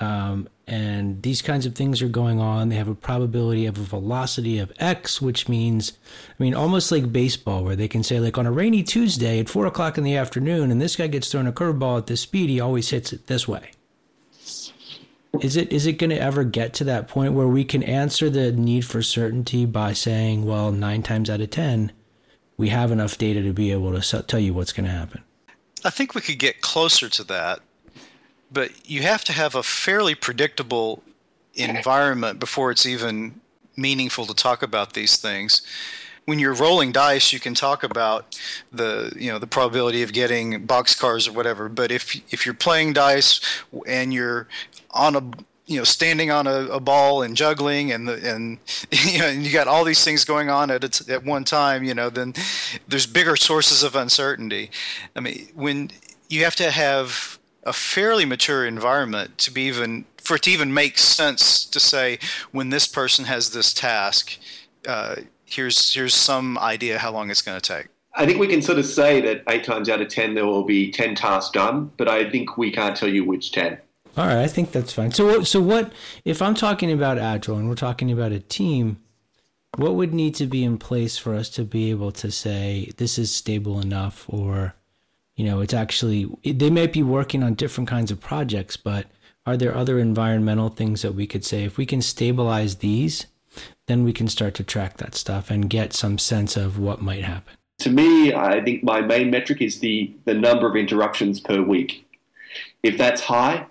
um, 0.00 0.48
and 0.66 1.22
these 1.22 1.42
kinds 1.42 1.64
of 1.64 1.74
things 1.74 2.02
are 2.02 2.08
going 2.08 2.40
on, 2.40 2.68
they 2.68 2.76
have 2.76 2.88
a 2.88 2.94
probability 2.94 3.66
of 3.66 3.78
a 3.78 3.82
velocity 3.82 4.58
of 4.58 4.72
X, 4.78 5.22
which 5.22 5.48
means, 5.48 5.92
I 6.28 6.42
mean, 6.42 6.54
almost 6.54 6.90
like 6.90 7.12
baseball, 7.12 7.62
where 7.64 7.76
they 7.76 7.88
can 7.88 8.02
say, 8.02 8.18
like, 8.20 8.36
on 8.36 8.46
a 8.46 8.52
rainy 8.52 8.82
Tuesday 8.82 9.38
at 9.38 9.48
four 9.48 9.66
o'clock 9.66 9.96
in 9.96 10.04
the 10.04 10.16
afternoon, 10.16 10.70
and 10.70 10.80
this 10.80 10.96
guy 10.96 11.06
gets 11.06 11.30
thrown 11.30 11.46
a 11.46 11.52
curveball 11.52 11.98
at 11.98 12.06
this 12.08 12.22
speed, 12.22 12.50
he 12.50 12.60
always 12.60 12.90
hits 12.90 13.12
it 13.12 13.26
this 13.26 13.46
way. 13.46 13.70
Is 15.40 15.56
it 15.56 15.70
is 15.70 15.86
it 15.86 15.94
going 15.94 16.10
to 16.10 16.18
ever 16.18 16.44
get 16.44 16.72
to 16.74 16.84
that 16.84 17.08
point 17.08 17.34
where 17.34 17.46
we 17.46 17.62
can 17.62 17.82
answer 17.82 18.30
the 18.30 18.52
need 18.52 18.86
for 18.86 19.02
certainty 19.02 19.66
by 19.66 19.92
saying, 19.92 20.46
well, 20.46 20.72
nine 20.72 21.02
times 21.02 21.28
out 21.28 21.42
of 21.42 21.50
ten, 21.50 21.92
we 22.56 22.70
have 22.70 22.90
enough 22.90 23.18
data 23.18 23.42
to 23.42 23.52
be 23.52 23.70
able 23.70 24.00
to 24.00 24.22
tell 24.22 24.40
you 24.40 24.54
what's 24.54 24.72
going 24.72 24.86
to 24.86 24.92
happen. 24.92 25.22
I 25.84 25.90
think 25.90 26.14
we 26.14 26.22
could 26.22 26.38
get 26.38 26.62
closer 26.62 27.08
to 27.10 27.24
that, 27.24 27.60
but 28.50 28.88
you 28.88 29.02
have 29.02 29.24
to 29.24 29.32
have 29.32 29.54
a 29.54 29.62
fairly 29.62 30.14
predictable 30.14 31.02
environment 31.54 32.38
before 32.38 32.70
it's 32.70 32.86
even 32.86 33.40
meaningful 33.76 34.26
to 34.26 34.34
talk 34.34 34.62
about 34.62 34.94
these 34.94 35.16
things. 35.16 35.62
When 36.24 36.38
you're 36.38 36.54
rolling 36.54 36.90
dice, 36.92 37.32
you 37.32 37.38
can 37.38 37.54
talk 37.54 37.84
about 37.84 38.38
the 38.72 39.12
you 39.16 39.30
know 39.30 39.38
the 39.38 39.46
probability 39.46 40.02
of 40.02 40.12
getting 40.12 40.66
boxcars 40.66 41.28
or 41.28 41.32
whatever. 41.32 41.68
But 41.68 41.92
if 41.92 42.20
if 42.32 42.44
you're 42.44 42.54
playing 42.54 42.94
dice 42.94 43.40
and 43.86 44.12
you're 44.12 44.48
on 44.90 45.14
a 45.14 45.22
you 45.66 45.78
know 45.78 45.84
standing 45.84 46.30
on 46.30 46.46
a, 46.46 46.66
a, 46.68 46.80
ball 46.80 47.22
and 47.22 47.36
juggling 47.36 47.92
and 47.92 48.08
the, 48.08 48.34
and 48.34 48.58
you 48.90 49.18
know 49.18 49.26
and 49.26 49.44
you 49.44 49.52
got 49.52 49.68
all 49.68 49.84
these 49.84 50.02
things 50.02 50.24
going 50.24 50.48
on 50.48 50.70
at 50.70 51.08
at 51.08 51.24
one 51.24 51.44
time 51.44 51.82
you 51.82 51.92
know 51.92 52.08
then 52.08 52.34
there's 52.86 53.06
bigger 53.06 53.36
sources 53.36 53.82
of 53.82 53.96
uncertainty 53.96 54.70
i 55.16 55.20
mean 55.20 55.48
when 55.54 55.90
you 56.28 56.44
have 56.44 56.54
to 56.54 56.70
have 56.70 57.38
a 57.66 57.72
fairly 57.72 58.24
mature 58.24 58.64
environment 58.64 59.36
to 59.38 59.50
be 59.50 59.62
even 59.62 60.06
for 60.16 60.36
it 60.36 60.42
to 60.42 60.50
even 60.50 60.72
make 60.72 60.98
sense 60.98 61.64
to 61.64 61.78
say 61.78 62.18
when 62.52 62.70
this 62.70 62.86
person 62.86 63.26
has 63.26 63.50
this 63.50 63.74
task 63.74 64.38
uh, 64.88 65.16
here's 65.44 65.94
here's 65.94 66.14
some 66.14 66.56
idea 66.58 66.98
how 66.98 67.12
long 67.12 67.30
it's 67.30 67.42
going 67.42 67.60
to 67.60 67.74
take 67.76 67.88
I 68.16 68.24
think 68.24 68.38
we 68.38 68.46
can 68.46 68.62
sort 68.62 68.78
of 68.78 68.86
say 68.86 69.20
that 69.20 69.42
eight 69.48 69.64
times 69.64 69.90
out 69.90 70.00
of 70.00 70.08
ten 70.08 70.34
there 70.34 70.46
will 70.46 70.64
be 70.64 70.90
ten 70.90 71.14
tasks 71.14 71.50
done, 71.50 71.92
but 71.98 72.08
I 72.08 72.28
think 72.30 72.56
we 72.56 72.72
can't 72.72 72.96
tell 72.96 73.10
you 73.10 73.24
which 73.24 73.52
ten. 73.52 73.78
All 74.16 74.26
right, 74.26 74.38
I 74.38 74.46
think 74.46 74.72
that's 74.72 74.94
fine. 74.94 75.12
So, 75.12 75.42
so 75.42 75.60
what 75.60 75.92
if 76.24 76.40
I'm 76.40 76.54
talking 76.54 76.90
about 76.90 77.18
agile 77.18 77.58
and 77.58 77.68
we're 77.68 77.74
talking 77.74 78.10
about 78.10 78.32
a 78.32 78.40
team? 78.40 78.98
What 79.76 79.94
would 79.96 80.14
need 80.14 80.34
to 80.36 80.46
be 80.46 80.64
in 80.64 80.78
place 80.78 81.18
for 81.18 81.34
us 81.34 81.50
to 81.50 81.64
be 81.64 81.90
able 81.90 82.10
to 82.12 82.30
say 82.30 82.92
this 82.96 83.18
is 83.18 83.30
stable 83.30 83.78
enough, 83.78 84.24
or 84.28 84.74
you 85.36 85.44
know, 85.44 85.60
it's 85.60 85.74
actually 85.74 86.28
they 86.44 86.70
might 86.70 86.92
be 86.92 87.02
working 87.02 87.42
on 87.42 87.54
different 87.54 87.88
kinds 87.88 88.10
of 88.10 88.20
projects, 88.20 88.76
but 88.76 89.06
are 89.44 89.56
there 89.56 89.76
other 89.76 89.98
environmental 89.98 90.70
things 90.70 91.02
that 91.02 91.14
we 91.14 91.26
could 91.26 91.44
say 91.44 91.64
if 91.64 91.76
we 91.76 91.86
can 91.86 92.02
stabilize 92.02 92.76
these, 92.76 93.26
then 93.86 94.02
we 94.02 94.12
can 94.12 94.28
start 94.28 94.54
to 94.54 94.64
track 94.64 94.96
that 94.96 95.14
stuff 95.14 95.50
and 95.50 95.70
get 95.70 95.92
some 95.92 96.18
sense 96.18 96.56
of 96.56 96.78
what 96.78 97.00
might 97.00 97.22
happen. 97.22 97.54
To 97.80 97.90
me, 97.90 98.32
I 98.34 98.64
think 98.64 98.82
my 98.82 99.02
main 99.02 99.30
metric 99.30 99.60
is 99.60 99.80
the 99.80 100.12
the 100.24 100.34
number 100.34 100.66
of 100.66 100.74
interruptions 100.74 101.38
per 101.40 101.60
week. 101.60 102.06
If 102.82 102.96
that's 102.96 103.20
high, 103.20 103.66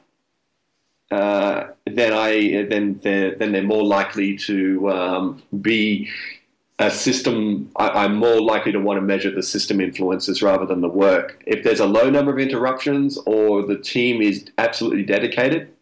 uh, 1.09 1.67
then 1.85 2.13
I 2.13 2.67
then 2.69 2.99
they're 3.01 3.33
then 3.35 3.51
they're 3.51 3.63
more 3.63 3.83
likely 3.83 4.37
to 4.37 4.89
um, 4.91 5.43
be 5.61 6.09
a 6.79 6.91
system. 6.91 7.69
I, 7.77 8.05
am 8.05 8.15
more 8.15 8.41
likely 8.41 8.71
to 8.71 8.79
want 8.79 8.97
to 8.97 9.01
measure 9.01 9.31
the 9.31 9.43
system 9.43 9.79
influences 9.79 10.41
rather 10.41 10.65
than 10.65 10.81
the 10.81 10.89
work. 10.89 11.41
If 11.45 11.63
there's 11.63 11.79
a 11.79 11.85
low 11.85 12.09
number 12.09 12.31
of 12.31 12.39
interruptions 12.39 13.17
or 13.25 13.65
the 13.65 13.77
team 13.77 14.21
is 14.21 14.45
absolutely 14.57 15.03
dedicated, 15.03 15.73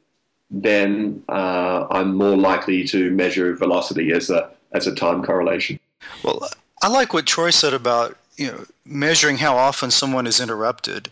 then 0.50 1.24
uh, 1.30 1.88
I'm 1.90 2.16
more 2.16 2.38
likely 2.38 2.84
to 2.86 3.10
measure 3.12 3.56
velocity 3.56 4.12
as 4.12 4.30
a 4.30 4.52
as 4.72 4.88
a 4.88 4.96
time 4.96 5.24
correlation. 5.24 5.80
Well, 6.24 6.48
I 6.82 6.88
like 6.88 7.14
what 7.14 7.26
Troy 7.26 7.50
said 7.50 7.74
about 7.74 8.18
you 8.38 8.48
know 8.48 8.66
measuring 8.86 9.38
how 9.38 9.58
often 9.58 9.90
someone 9.90 10.28
is 10.28 10.40
interrupted. 10.40 11.10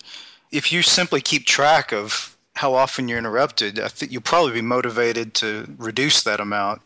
If 0.52 0.72
you 0.72 0.82
simply 0.84 1.22
keep 1.22 1.46
track 1.46 1.92
of 1.92 2.38
how 2.56 2.74
often 2.74 3.08
you're 3.08 3.18
interrupted, 3.18 3.80
I 3.80 3.88
think 3.88 4.12
you'll 4.12 4.22
probably 4.22 4.54
be 4.54 4.62
motivated 4.62 5.34
to 5.36 5.74
reduce 5.78 6.22
that 6.24 6.40
amount. 6.40 6.82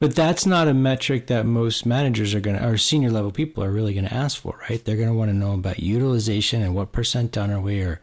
But 0.00 0.14
that's 0.14 0.46
not 0.46 0.66
a 0.66 0.74
metric 0.74 1.26
that 1.26 1.44
most 1.44 1.84
managers 1.84 2.34
are 2.34 2.40
going 2.40 2.56
to, 2.56 2.66
or 2.66 2.78
senior 2.78 3.10
level 3.10 3.30
people 3.30 3.62
are 3.62 3.70
really 3.70 3.92
going 3.92 4.06
to 4.06 4.14
ask 4.14 4.40
for, 4.40 4.58
right? 4.68 4.82
They're 4.82 4.96
going 4.96 5.08
to 5.08 5.14
want 5.14 5.30
to 5.30 5.36
know 5.36 5.52
about 5.52 5.80
utilization 5.80 6.62
and 6.62 6.74
what 6.74 6.92
percent 6.92 7.32
done 7.32 7.50
are 7.50 7.60
we, 7.60 7.82
or, 7.82 8.00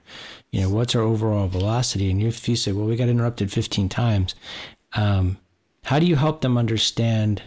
you 0.51 0.61
know, 0.61 0.69
what's 0.69 0.95
our 0.95 1.01
overall 1.01 1.47
velocity. 1.47 2.11
And 2.11 2.21
if 2.21 2.47
you 2.47 2.55
say, 2.55 2.71
well, 2.71 2.85
we 2.85 2.95
got 2.95 3.09
interrupted 3.09 3.51
15 3.51 3.89
times, 3.89 4.35
um, 4.93 5.39
how 5.85 5.97
do 5.97 6.05
you 6.05 6.15
help 6.15 6.41
them 6.41 6.57
understand 6.57 7.41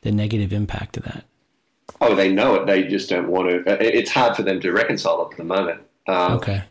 the 0.00 0.10
negative 0.10 0.52
impact 0.52 0.96
of 0.96 1.04
that? 1.04 1.24
Oh, 2.00 2.16
they 2.16 2.32
know 2.32 2.56
it. 2.56 2.66
They 2.66 2.82
just 2.82 3.08
don't 3.08 3.28
want 3.28 3.48
to. 3.50 3.96
It's 3.96 4.10
hard 4.10 4.34
for 4.34 4.42
them 4.42 4.60
to 4.60 4.72
reconcile 4.72 5.28
at 5.30 5.36
the 5.36 5.44
moment. 5.44 5.80
Um, 6.08 6.32
okay 6.32 6.64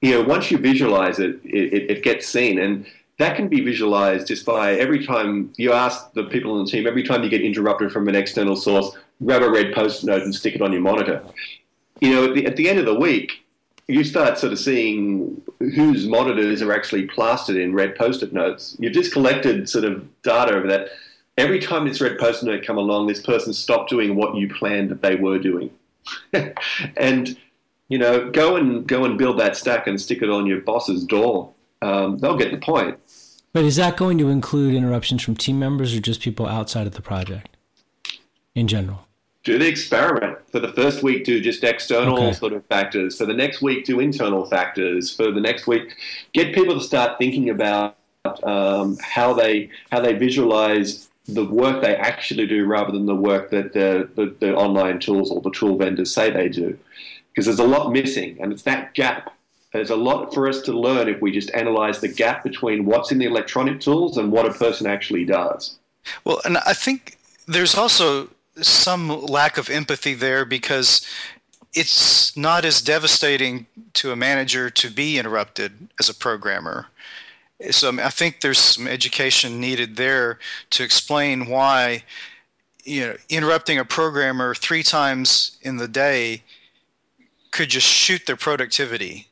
you 0.00 0.12
know, 0.12 0.22
once 0.22 0.50
you 0.50 0.58
visualize 0.58 1.18
it, 1.18 1.40
it, 1.44 1.90
it 1.90 2.02
gets 2.02 2.26
seen. 2.26 2.58
And 2.58 2.86
that 3.18 3.36
can 3.36 3.48
be 3.48 3.60
visualized 3.60 4.26
just 4.26 4.44
by 4.44 4.74
every 4.74 5.06
time 5.06 5.52
you 5.56 5.72
ask 5.72 6.12
the 6.12 6.24
people 6.24 6.52
on 6.52 6.64
the 6.64 6.70
team, 6.70 6.86
every 6.86 7.02
time 7.02 7.22
you 7.22 7.30
get 7.30 7.42
interrupted 7.42 7.90
from 7.90 8.08
an 8.08 8.14
external 8.14 8.56
source, 8.56 8.96
grab 9.24 9.42
a 9.42 9.50
red 9.50 9.74
post 9.74 10.04
note 10.04 10.22
and 10.22 10.34
stick 10.34 10.54
it 10.54 10.62
on 10.62 10.72
your 10.72 10.82
monitor. 10.82 11.22
You 12.00 12.10
know, 12.10 12.24
at 12.26 12.34
the, 12.34 12.46
at 12.46 12.56
the 12.56 12.68
end 12.68 12.78
of 12.78 12.84
the 12.84 12.94
week, 12.94 13.44
you 13.88 14.04
start 14.04 14.38
sort 14.38 14.52
of 14.52 14.58
seeing 14.58 15.40
whose 15.58 16.06
monitors 16.06 16.60
are 16.60 16.72
actually 16.72 17.06
plastered 17.06 17.56
in 17.56 17.72
red 17.72 17.96
post-it 17.96 18.32
notes. 18.32 18.76
You've 18.78 18.92
just 18.92 19.12
collected 19.12 19.68
sort 19.68 19.84
of 19.84 20.06
data 20.22 20.56
of 20.58 20.68
that. 20.68 20.88
Every 21.38 21.60
time 21.60 21.86
this 21.86 22.00
red 22.00 22.18
post-it 22.18 22.46
note 22.46 22.64
come 22.66 22.78
along, 22.78 23.06
this 23.06 23.22
person 23.22 23.52
stopped 23.52 23.88
doing 23.88 24.16
what 24.16 24.36
you 24.36 24.52
planned 24.52 24.90
that 24.90 25.02
they 25.02 25.16
were 25.16 25.38
doing 25.38 25.70
and 26.96 27.36
you 27.88 27.98
know, 27.98 28.30
go 28.30 28.56
and 28.56 28.86
go 28.86 29.04
and 29.04 29.16
build 29.16 29.38
that 29.38 29.56
stack 29.56 29.86
and 29.86 30.00
stick 30.00 30.22
it 30.22 30.30
on 30.30 30.46
your 30.46 30.60
boss's 30.60 31.04
door. 31.04 31.52
Um, 31.86 32.18
they'll 32.18 32.36
get 32.36 32.50
the 32.50 32.58
point. 32.58 32.98
But 33.52 33.64
is 33.64 33.76
that 33.76 33.96
going 33.96 34.18
to 34.18 34.28
include 34.28 34.74
interruptions 34.74 35.22
from 35.22 35.36
team 35.36 35.58
members 35.58 35.94
or 35.94 36.00
just 36.00 36.20
people 36.20 36.46
outside 36.46 36.86
of 36.86 36.94
the 36.94 37.02
project 37.02 37.56
in 38.54 38.68
general? 38.68 39.06
Do 39.44 39.58
the 39.58 39.68
experiment. 39.68 40.38
For 40.50 40.58
the 40.58 40.72
first 40.72 41.02
week, 41.02 41.24
do 41.24 41.40
just 41.40 41.62
external 41.62 42.16
okay. 42.16 42.32
sort 42.32 42.52
of 42.52 42.66
factors. 42.66 43.16
For 43.16 43.26
the 43.26 43.34
next 43.34 43.62
week, 43.62 43.84
do 43.84 44.00
internal 44.00 44.44
factors. 44.44 45.14
For 45.14 45.30
the 45.30 45.40
next 45.40 45.66
week, 45.66 45.94
get 46.32 46.54
people 46.54 46.74
to 46.74 46.80
start 46.80 47.18
thinking 47.18 47.48
about 47.48 47.96
um, 48.42 48.98
how 49.00 49.32
they 49.32 49.70
how 49.92 50.00
they 50.00 50.14
visualize 50.14 51.08
the 51.28 51.44
work 51.44 51.80
they 51.80 51.94
actually 51.94 52.46
do 52.46 52.66
rather 52.66 52.92
than 52.92 53.06
the 53.06 53.14
work 53.14 53.50
that 53.50 53.72
the, 53.72 54.08
the, 54.14 54.34
the 54.38 54.54
online 54.54 54.98
tools 55.00 55.30
or 55.30 55.40
the 55.40 55.50
tool 55.50 55.76
vendors 55.76 56.12
say 56.12 56.30
they 56.30 56.48
do 56.48 56.78
because 57.36 57.46
there's 57.46 57.58
a 57.58 57.64
lot 57.64 57.92
missing, 57.92 58.38
and 58.40 58.52
it's 58.52 58.62
that 58.62 58.94
gap. 58.94 59.35
There's 59.76 59.90
a 59.90 59.96
lot 59.96 60.32
for 60.32 60.48
us 60.48 60.62
to 60.62 60.72
learn 60.72 61.06
if 61.06 61.20
we 61.20 61.30
just 61.30 61.50
analyze 61.52 62.00
the 62.00 62.08
gap 62.08 62.42
between 62.42 62.86
what's 62.86 63.12
in 63.12 63.18
the 63.18 63.26
electronic 63.26 63.78
tools 63.78 64.16
and 64.16 64.32
what 64.32 64.46
a 64.46 64.54
person 64.54 64.86
actually 64.86 65.26
does. 65.26 65.76
Well, 66.24 66.40
and 66.46 66.56
I 66.56 66.72
think 66.72 67.18
there's 67.46 67.74
also 67.74 68.30
some 68.62 69.08
lack 69.26 69.58
of 69.58 69.68
empathy 69.68 70.14
there 70.14 70.46
because 70.46 71.06
it's 71.74 72.34
not 72.34 72.64
as 72.64 72.80
devastating 72.80 73.66
to 73.92 74.12
a 74.12 74.16
manager 74.16 74.70
to 74.70 74.88
be 74.88 75.18
interrupted 75.18 75.88
as 76.00 76.08
a 76.08 76.14
programmer. 76.14 76.86
So 77.70 78.00
I 78.00 78.08
think 78.08 78.40
there's 78.40 78.58
some 78.58 78.88
education 78.88 79.60
needed 79.60 79.96
there 79.96 80.38
to 80.70 80.84
explain 80.84 81.50
why 81.50 82.04
you 82.82 83.00
know 83.02 83.16
interrupting 83.28 83.78
a 83.78 83.84
programmer 83.84 84.54
three 84.54 84.82
times 84.82 85.58
in 85.60 85.76
the 85.76 85.88
day 85.88 86.44
could 87.50 87.68
just 87.68 87.86
shoot 87.86 88.24
their 88.24 88.36
productivity 88.36 89.28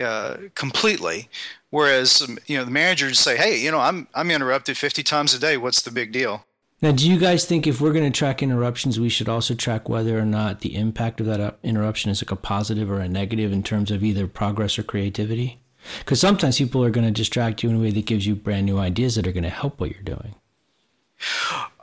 uh, 0.00 0.36
completely. 0.54 1.28
Whereas 1.70 2.22
um, 2.22 2.38
you 2.46 2.56
know 2.56 2.64
the 2.64 2.70
managers 2.70 3.18
say, 3.18 3.36
"Hey, 3.36 3.58
you 3.58 3.70
know, 3.70 3.80
I'm 3.80 4.08
I'm 4.14 4.30
interrupted 4.30 4.76
50 4.76 5.02
times 5.02 5.34
a 5.34 5.38
day. 5.38 5.56
What's 5.56 5.82
the 5.82 5.90
big 5.90 6.12
deal?" 6.12 6.46
Now, 6.82 6.92
do 6.92 7.08
you 7.08 7.18
guys 7.18 7.46
think 7.46 7.66
if 7.66 7.80
we're 7.80 7.92
going 7.92 8.10
to 8.10 8.16
track 8.16 8.42
interruptions, 8.42 9.00
we 9.00 9.08
should 9.08 9.28
also 9.28 9.54
track 9.54 9.88
whether 9.88 10.18
or 10.18 10.26
not 10.26 10.60
the 10.60 10.76
impact 10.76 11.18
of 11.18 11.26
that 11.26 11.40
uh, 11.40 11.52
interruption 11.62 12.10
is 12.10 12.22
like 12.22 12.30
a 12.30 12.36
positive 12.36 12.90
or 12.90 13.00
a 13.00 13.08
negative 13.08 13.52
in 13.52 13.62
terms 13.62 13.90
of 13.90 14.04
either 14.04 14.26
progress 14.26 14.78
or 14.78 14.82
creativity? 14.82 15.60
Because 16.00 16.20
sometimes 16.20 16.58
people 16.58 16.84
are 16.84 16.90
going 16.90 17.06
to 17.06 17.10
distract 17.10 17.62
you 17.62 17.70
in 17.70 17.76
a 17.76 17.80
way 17.80 17.90
that 17.90 18.06
gives 18.06 18.26
you 18.26 18.34
brand 18.34 18.66
new 18.66 18.78
ideas 18.78 19.14
that 19.14 19.26
are 19.26 19.32
going 19.32 19.44
to 19.44 19.50
help 19.50 19.80
what 19.80 19.90
you're 19.90 20.02
doing. 20.02 20.34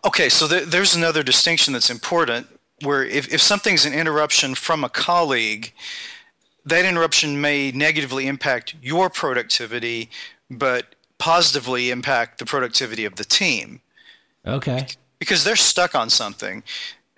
Okay, 0.05 0.29
so 0.29 0.47
th- 0.47 0.65
there's 0.65 0.95
another 0.95 1.23
distinction 1.23 1.73
that's 1.73 1.89
important 1.89 2.47
where 2.83 3.03
if, 3.03 3.31
if 3.33 3.41
something's 3.41 3.85
an 3.85 3.93
interruption 3.93 4.55
from 4.55 4.83
a 4.83 4.89
colleague, 4.89 5.73
that 6.65 6.85
interruption 6.85 7.41
may 7.41 7.71
negatively 7.71 8.27
impact 8.27 8.75
your 8.81 9.09
productivity, 9.09 10.09
but 10.49 10.95
positively 11.17 11.91
impact 11.91 12.39
the 12.39 12.45
productivity 12.45 13.05
of 13.05 13.15
the 13.15 13.23
team. 13.23 13.81
Okay. 14.45 14.87
Because 15.19 15.43
they're 15.43 15.55
stuck 15.55 15.93
on 15.93 16.09
something 16.09 16.63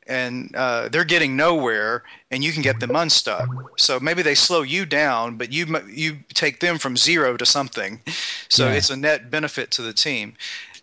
and 0.07 0.53
uh, 0.55 0.89
they're 0.89 1.05
getting 1.05 1.35
nowhere, 1.35 2.03
and 2.29 2.43
you 2.43 2.51
can 2.51 2.61
get 2.61 2.79
them 2.79 2.95
unstuck. 2.95 3.47
So 3.77 3.99
maybe 3.99 4.21
they 4.21 4.35
slow 4.35 4.61
you 4.61 4.85
down, 4.85 5.37
but 5.37 5.51
you 5.51 5.65
you 5.87 6.19
take 6.33 6.59
them 6.59 6.77
from 6.77 6.97
zero 6.97 7.37
to 7.37 7.45
something. 7.45 8.01
So 8.49 8.67
yeah. 8.67 8.73
it's 8.73 8.89
a 8.89 8.97
net 8.97 9.31
benefit 9.31 9.71
to 9.71 9.81
the 9.81 9.93
team. 9.93 10.33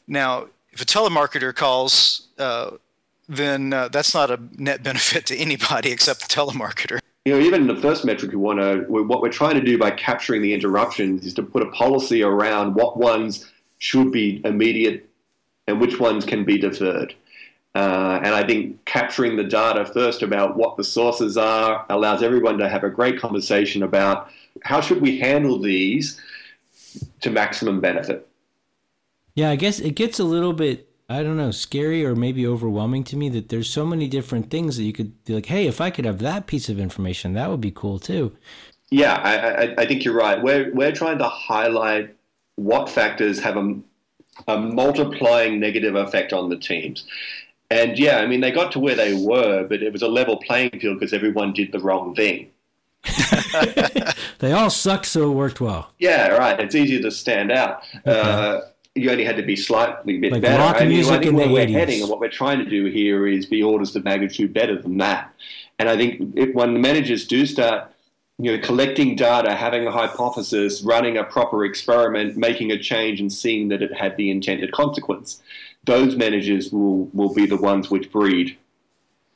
Now, 0.06 0.46
if 0.72 0.80
a 0.80 0.84
telemarketer 0.84 1.54
calls, 1.54 2.28
uh, 2.38 2.72
then 3.28 3.72
uh, 3.72 3.88
that's 3.88 4.14
not 4.14 4.30
a 4.30 4.40
net 4.56 4.82
benefit 4.88 5.26
to 5.26 5.36
anybody 5.36 5.90
except 5.90 6.20
the 6.20 6.34
telemarketer. 6.34 7.00
You 7.24 7.34
know, 7.34 7.40
even 7.40 7.62
in 7.62 7.66
the 7.66 7.80
first 7.80 8.04
metric 8.04 8.32
we 8.32 8.38
want 8.38 8.60
to, 8.60 8.84
what 8.88 9.20
we're 9.20 9.28
trying 9.28 9.54
to 9.54 9.60
do 9.60 9.76
by 9.76 9.90
capturing 9.90 10.40
the 10.40 10.54
interruptions 10.54 11.26
is 11.26 11.34
to 11.34 11.42
put 11.42 11.62
a 11.62 11.70
policy 11.70 12.22
around 12.22 12.74
what 12.74 12.96
ones 12.96 13.50
should 13.78 14.10
be 14.10 14.40
immediate 14.44 15.08
and 15.66 15.80
which 15.80 16.00
ones 16.00 16.24
can 16.24 16.44
be 16.44 16.56
deferred. 16.58 17.14
Uh, 17.74 18.20
and 18.24 18.34
I 18.34 18.44
think 18.46 18.84
capturing 18.84 19.36
the 19.36 19.44
data 19.44 19.84
first 19.84 20.22
about 20.22 20.56
what 20.56 20.76
the 20.76 20.82
sources 20.82 21.36
are 21.36 21.86
allows 21.88 22.22
everyone 22.22 22.58
to 22.58 22.68
have 22.68 22.84
a 22.84 22.90
great 22.90 23.20
conversation 23.20 23.82
about 23.82 24.30
how 24.62 24.80
should 24.80 25.00
we 25.00 25.18
handle 25.18 25.58
these 25.58 26.20
to 27.20 27.30
maximum 27.30 27.80
benefit. 27.80 28.26
Yeah, 29.34 29.50
I 29.50 29.56
guess 29.56 29.78
it 29.78 29.94
gets 29.94 30.18
a 30.18 30.24
little 30.24 30.52
bit 30.52 30.89
I 31.10 31.24
don't 31.24 31.36
know, 31.36 31.50
scary 31.50 32.06
or 32.06 32.14
maybe 32.14 32.46
overwhelming 32.46 33.02
to 33.04 33.16
me 33.16 33.28
that 33.30 33.48
there's 33.48 33.68
so 33.68 33.84
many 33.84 34.06
different 34.06 34.48
things 34.48 34.76
that 34.76 34.84
you 34.84 34.92
could 34.92 35.24
be 35.24 35.34
like, 35.34 35.46
hey, 35.46 35.66
if 35.66 35.80
I 35.80 35.90
could 35.90 36.04
have 36.04 36.20
that 36.20 36.46
piece 36.46 36.68
of 36.68 36.78
information, 36.78 37.32
that 37.32 37.50
would 37.50 37.60
be 37.60 37.72
cool 37.72 37.98
too. 37.98 38.36
Yeah, 38.90 39.14
I, 39.14 39.64
I, 39.64 39.74
I 39.78 39.86
think 39.86 40.04
you're 40.04 40.14
right. 40.14 40.40
We're, 40.40 40.72
we're 40.72 40.92
trying 40.92 41.18
to 41.18 41.28
highlight 41.28 42.14
what 42.54 42.88
factors 42.88 43.40
have 43.40 43.56
a, 43.56 43.74
a 44.46 44.60
multiplying 44.60 45.58
negative 45.58 45.96
effect 45.96 46.32
on 46.32 46.48
the 46.48 46.56
teams. 46.56 47.04
And 47.72 47.98
yeah, 47.98 48.18
I 48.18 48.26
mean, 48.28 48.40
they 48.40 48.52
got 48.52 48.70
to 48.72 48.78
where 48.78 48.94
they 48.94 49.12
were, 49.14 49.64
but 49.64 49.82
it 49.82 49.92
was 49.92 50.02
a 50.02 50.08
level 50.08 50.36
playing 50.36 50.78
field 50.78 51.00
because 51.00 51.12
everyone 51.12 51.52
did 51.52 51.72
the 51.72 51.80
wrong 51.80 52.14
thing. 52.14 52.50
they 54.38 54.52
all 54.52 54.70
sucked, 54.70 55.06
so 55.06 55.28
it 55.32 55.34
worked 55.34 55.60
well. 55.60 55.90
Yeah, 55.98 56.28
right. 56.28 56.60
It's 56.60 56.76
easier 56.76 57.02
to 57.02 57.10
stand 57.10 57.50
out. 57.50 57.82
Okay. 58.06 58.20
Uh, 58.20 58.60
you 58.94 59.10
only 59.10 59.24
had 59.24 59.36
to 59.36 59.42
be 59.42 59.56
slightly 59.56 60.18
bit 60.18 60.32
like 60.32 60.42
better. 60.42 60.62
I 60.62 60.80
mean, 60.80 60.88
music 60.90 61.12
I 61.12 61.18
think 61.18 61.30
in 61.30 61.36
where 61.36 61.48
we're 61.48 61.66
80s. 61.66 61.72
heading 61.72 62.00
and 62.00 62.10
what 62.10 62.18
we're 62.18 62.28
trying 62.28 62.58
to 62.58 62.64
do 62.68 62.86
here 62.86 63.26
is 63.26 63.46
be 63.46 63.62
orders 63.62 63.94
of 63.94 64.04
magnitude 64.04 64.52
better 64.52 64.80
than 64.80 64.98
that. 64.98 65.32
And 65.78 65.88
I 65.88 65.96
think 65.96 66.34
if, 66.36 66.54
when 66.54 66.74
the 66.74 66.80
managers 66.80 67.26
do 67.26 67.46
start, 67.46 67.90
you 68.38 68.56
know, 68.56 68.62
collecting 68.62 69.16
data, 69.16 69.54
having 69.54 69.86
a 69.86 69.92
hypothesis, 69.92 70.82
running 70.82 71.16
a 71.16 71.24
proper 71.24 71.64
experiment, 71.64 72.36
making 72.36 72.72
a 72.72 72.78
change, 72.78 73.20
and 73.20 73.32
seeing 73.32 73.68
that 73.68 73.82
it 73.82 73.92
had 73.92 74.16
the 74.16 74.30
intended 74.30 74.72
consequence, 74.72 75.40
those 75.84 76.16
managers 76.16 76.72
will 76.72 77.06
will 77.12 77.32
be 77.32 77.46
the 77.46 77.56
ones 77.56 77.90
which 77.90 78.10
breed. 78.10 78.56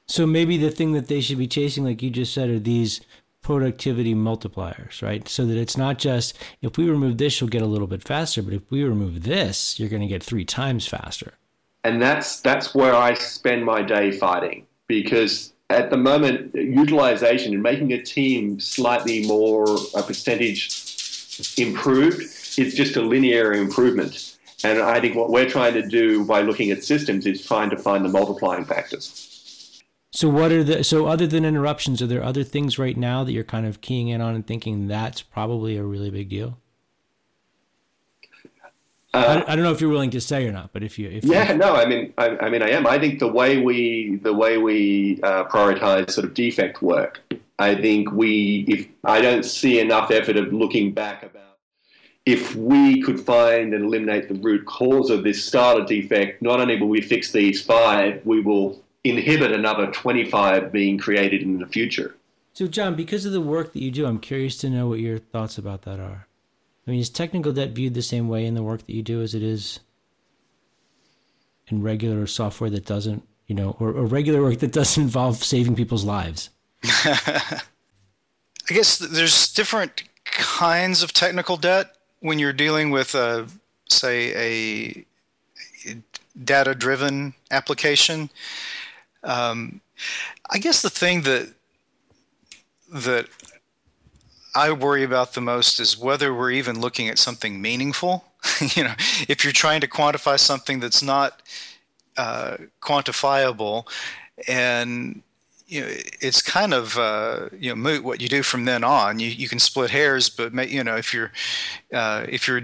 So 0.06 0.26
maybe 0.26 0.58
the 0.58 0.70
thing 0.70 0.92
that 0.92 1.08
they 1.08 1.20
should 1.20 1.38
be 1.38 1.46
chasing, 1.46 1.84
like 1.84 2.02
you 2.02 2.10
just 2.10 2.34
said, 2.34 2.50
are 2.50 2.58
these 2.58 3.00
productivity 3.44 4.14
multipliers, 4.14 5.02
right? 5.02 5.28
So 5.28 5.46
that 5.46 5.56
it's 5.56 5.76
not 5.76 5.98
just 5.98 6.36
if 6.62 6.76
we 6.76 6.88
remove 6.88 7.18
this, 7.18 7.40
you'll 7.40 7.50
get 7.50 7.62
a 7.62 7.66
little 7.66 7.86
bit 7.86 8.02
faster, 8.02 8.42
but 8.42 8.54
if 8.54 8.68
we 8.70 8.82
remove 8.82 9.22
this, 9.22 9.78
you're 9.78 9.90
going 9.90 10.02
to 10.02 10.08
get 10.08 10.22
three 10.22 10.44
times 10.44 10.88
faster. 10.88 11.34
And 11.84 12.02
that's 12.02 12.40
that's 12.40 12.74
where 12.74 12.94
I 12.94 13.14
spend 13.14 13.64
my 13.64 13.82
day 13.82 14.10
fighting 14.10 14.66
because 14.88 15.52
at 15.70 15.90
the 15.90 15.96
moment, 15.96 16.54
utilization 16.54 17.52
and 17.52 17.62
making 17.62 17.92
a 17.92 18.02
team 18.02 18.58
slightly 18.58 19.26
more 19.26 19.64
a 19.94 20.02
percentage 20.02 20.70
improved 21.58 22.22
is 22.58 22.74
just 22.74 22.96
a 22.96 23.02
linear 23.02 23.52
improvement. 23.52 24.36
And 24.62 24.80
I 24.80 25.00
think 25.00 25.14
what 25.16 25.28
we're 25.30 25.48
trying 25.48 25.74
to 25.74 25.86
do 25.86 26.24
by 26.24 26.40
looking 26.40 26.70
at 26.70 26.82
systems 26.82 27.26
is 27.26 27.44
trying 27.44 27.68
to 27.70 27.76
find 27.76 28.04
the 28.04 28.08
multiplying 28.08 28.64
factors. 28.64 29.33
So 30.14 30.28
what 30.28 30.52
are 30.52 30.62
the 30.62 30.84
so 30.84 31.06
other 31.06 31.26
than 31.26 31.44
interruptions, 31.44 32.00
are 32.00 32.06
there 32.06 32.22
other 32.22 32.44
things 32.44 32.78
right 32.78 32.96
now 32.96 33.24
that 33.24 33.32
you're 33.32 33.42
kind 33.42 33.66
of 33.66 33.80
keying 33.80 34.06
in 34.08 34.20
on 34.20 34.36
and 34.36 34.46
thinking 34.46 34.86
that's 34.86 35.22
probably 35.22 35.76
a 35.76 35.82
really 35.82 36.08
big 36.08 36.28
deal? 36.28 36.56
Uh, 39.12 39.42
I, 39.46 39.52
I, 39.52 39.56
don't 39.56 39.64
know 39.64 39.72
if 39.72 39.80
you're 39.80 39.90
willing 39.90 40.10
to 40.10 40.20
say 40.20 40.46
or 40.46 40.52
not, 40.52 40.72
but 40.72 40.84
if 40.84 41.00
you, 41.00 41.08
if 41.08 41.24
yeah, 41.24 41.52
no, 41.54 41.74
I 41.74 41.86
mean, 41.86 42.12
I, 42.18 42.36
I, 42.38 42.48
mean, 42.48 42.62
I 42.62 42.70
am. 42.70 42.86
I 42.86 42.98
think 42.98 43.18
the 43.18 43.28
way 43.28 43.60
we 43.60 44.20
the 44.22 44.32
way 44.32 44.56
we 44.58 45.20
uh, 45.24 45.44
prioritize 45.44 46.10
sort 46.10 46.26
of 46.26 46.34
defect 46.34 46.80
work, 46.80 47.20
I 47.58 47.74
think 47.74 48.12
we, 48.12 48.64
if 48.68 48.86
I 49.02 49.20
don't 49.20 49.44
see 49.44 49.80
enough 49.80 50.12
effort 50.12 50.36
of 50.36 50.52
looking 50.52 50.92
back 50.92 51.24
about 51.24 51.58
if 52.26 52.54
we 52.56 53.02
could 53.02 53.20
find 53.20 53.74
and 53.74 53.84
eliminate 53.84 54.28
the 54.28 54.34
root 54.34 54.64
cause 54.64 55.10
of 55.10 55.24
this 55.24 55.44
starter 55.44 55.84
defect, 55.84 56.40
not 56.40 56.60
only 56.60 56.80
will 56.80 56.88
we 56.88 57.00
fix 57.00 57.32
these 57.32 57.62
five, 57.62 58.24
we 58.24 58.40
will 58.40 58.83
inhibit 59.04 59.52
another 59.52 59.90
25 59.90 60.72
being 60.72 60.98
created 60.98 61.42
in 61.42 61.58
the 61.58 61.66
future. 61.66 62.14
So, 62.54 62.66
John, 62.66 62.94
because 62.94 63.26
of 63.26 63.32
the 63.32 63.40
work 63.40 63.72
that 63.72 63.82
you 63.82 63.90
do, 63.90 64.06
I'm 64.06 64.18
curious 64.18 64.56
to 64.58 64.70
know 64.70 64.88
what 64.88 65.00
your 65.00 65.18
thoughts 65.18 65.58
about 65.58 65.82
that 65.82 66.00
are. 66.00 66.26
I 66.86 66.90
mean, 66.90 67.00
is 67.00 67.10
technical 67.10 67.52
debt 67.52 67.70
viewed 67.70 67.94
the 67.94 68.02
same 68.02 68.28
way 68.28 68.46
in 68.46 68.54
the 68.54 68.62
work 68.62 68.86
that 68.86 68.94
you 68.94 69.02
do 69.02 69.22
as 69.22 69.34
it 69.34 69.42
is 69.42 69.80
in 71.68 71.82
regular 71.82 72.26
software 72.26 72.70
that 72.70 72.86
doesn't, 72.86 73.26
you 73.46 73.54
know, 73.54 73.76
or, 73.80 73.88
or 73.88 74.06
regular 74.06 74.42
work 74.42 74.58
that 74.60 74.72
doesn't 74.72 75.02
involve 75.02 75.42
saving 75.42 75.74
people's 75.74 76.04
lives? 76.04 76.50
I 76.84 77.60
guess 78.68 78.98
there's 78.98 79.52
different 79.52 80.04
kinds 80.24 81.02
of 81.02 81.12
technical 81.12 81.56
debt 81.56 81.96
when 82.20 82.38
you're 82.38 82.52
dealing 82.52 82.90
with, 82.90 83.14
a, 83.14 83.46
say, 83.88 85.04
a 85.88 85.96
data 86.42 86.74
driven 86.74 87.34
application. 87.50 88.30
Um, 89.24 89.80
I 90.50 90.58
guess 90.58 90.82
the 90.82 90.90
thing 90.90 91.22
that 91.22 91.48
that 92.92 93.26
I 94.54 94.70
worry 94.70 95.02
about 95.02 95.34
the 95.34 95.40
most 95.40 95.80
is 95.80 95.98
whether 95.98 96.32
we're 96.32 96.52
even 96.52 96.80
looking 96.80 97.08
at 97.08 97.18
something 97.18 97.60
meaningful. 97.60 98.24
you 98.76 98.84
know, 98.84 98.94
if 99.28 99.42
you're 99.42 99.52
trying 99.52 99.80
to 99.80 99.88
quantify 99.88 100.38
something 100.38 100.78
that's 100.78 101.02
not 101.02 101.42
uh, 102.16 102.58
quantifiable, 102.80 103.88
and 104.46 105.22
you 105.66 105.80
know, 105.80 105.88
it's 106.20 106.42
kind 106.42 106.72
of 106.72 106.96
uh, 106.98 107.48
you 107.58 107.70
know 107.70 107.76
moot 107.76 108.04
what 108.04 108.20
you 108.20 108.28
do 108.28 108.42
from 108.42 108.64
then 108.64 108.84
on. 108.84 109.18
You 109.18 109.28
you 109.28 109.48
can 109.48 109.58
split 109.58 109.90
hairs, 109.90 110.28
but 110.28 110.52
you 110.68 110.84
know 110.84 110.96
if 110.96 111.12
you're 111.12 111.32
uh, 111.92 112.26
if 112.28 112.46
you're 112.46 112.62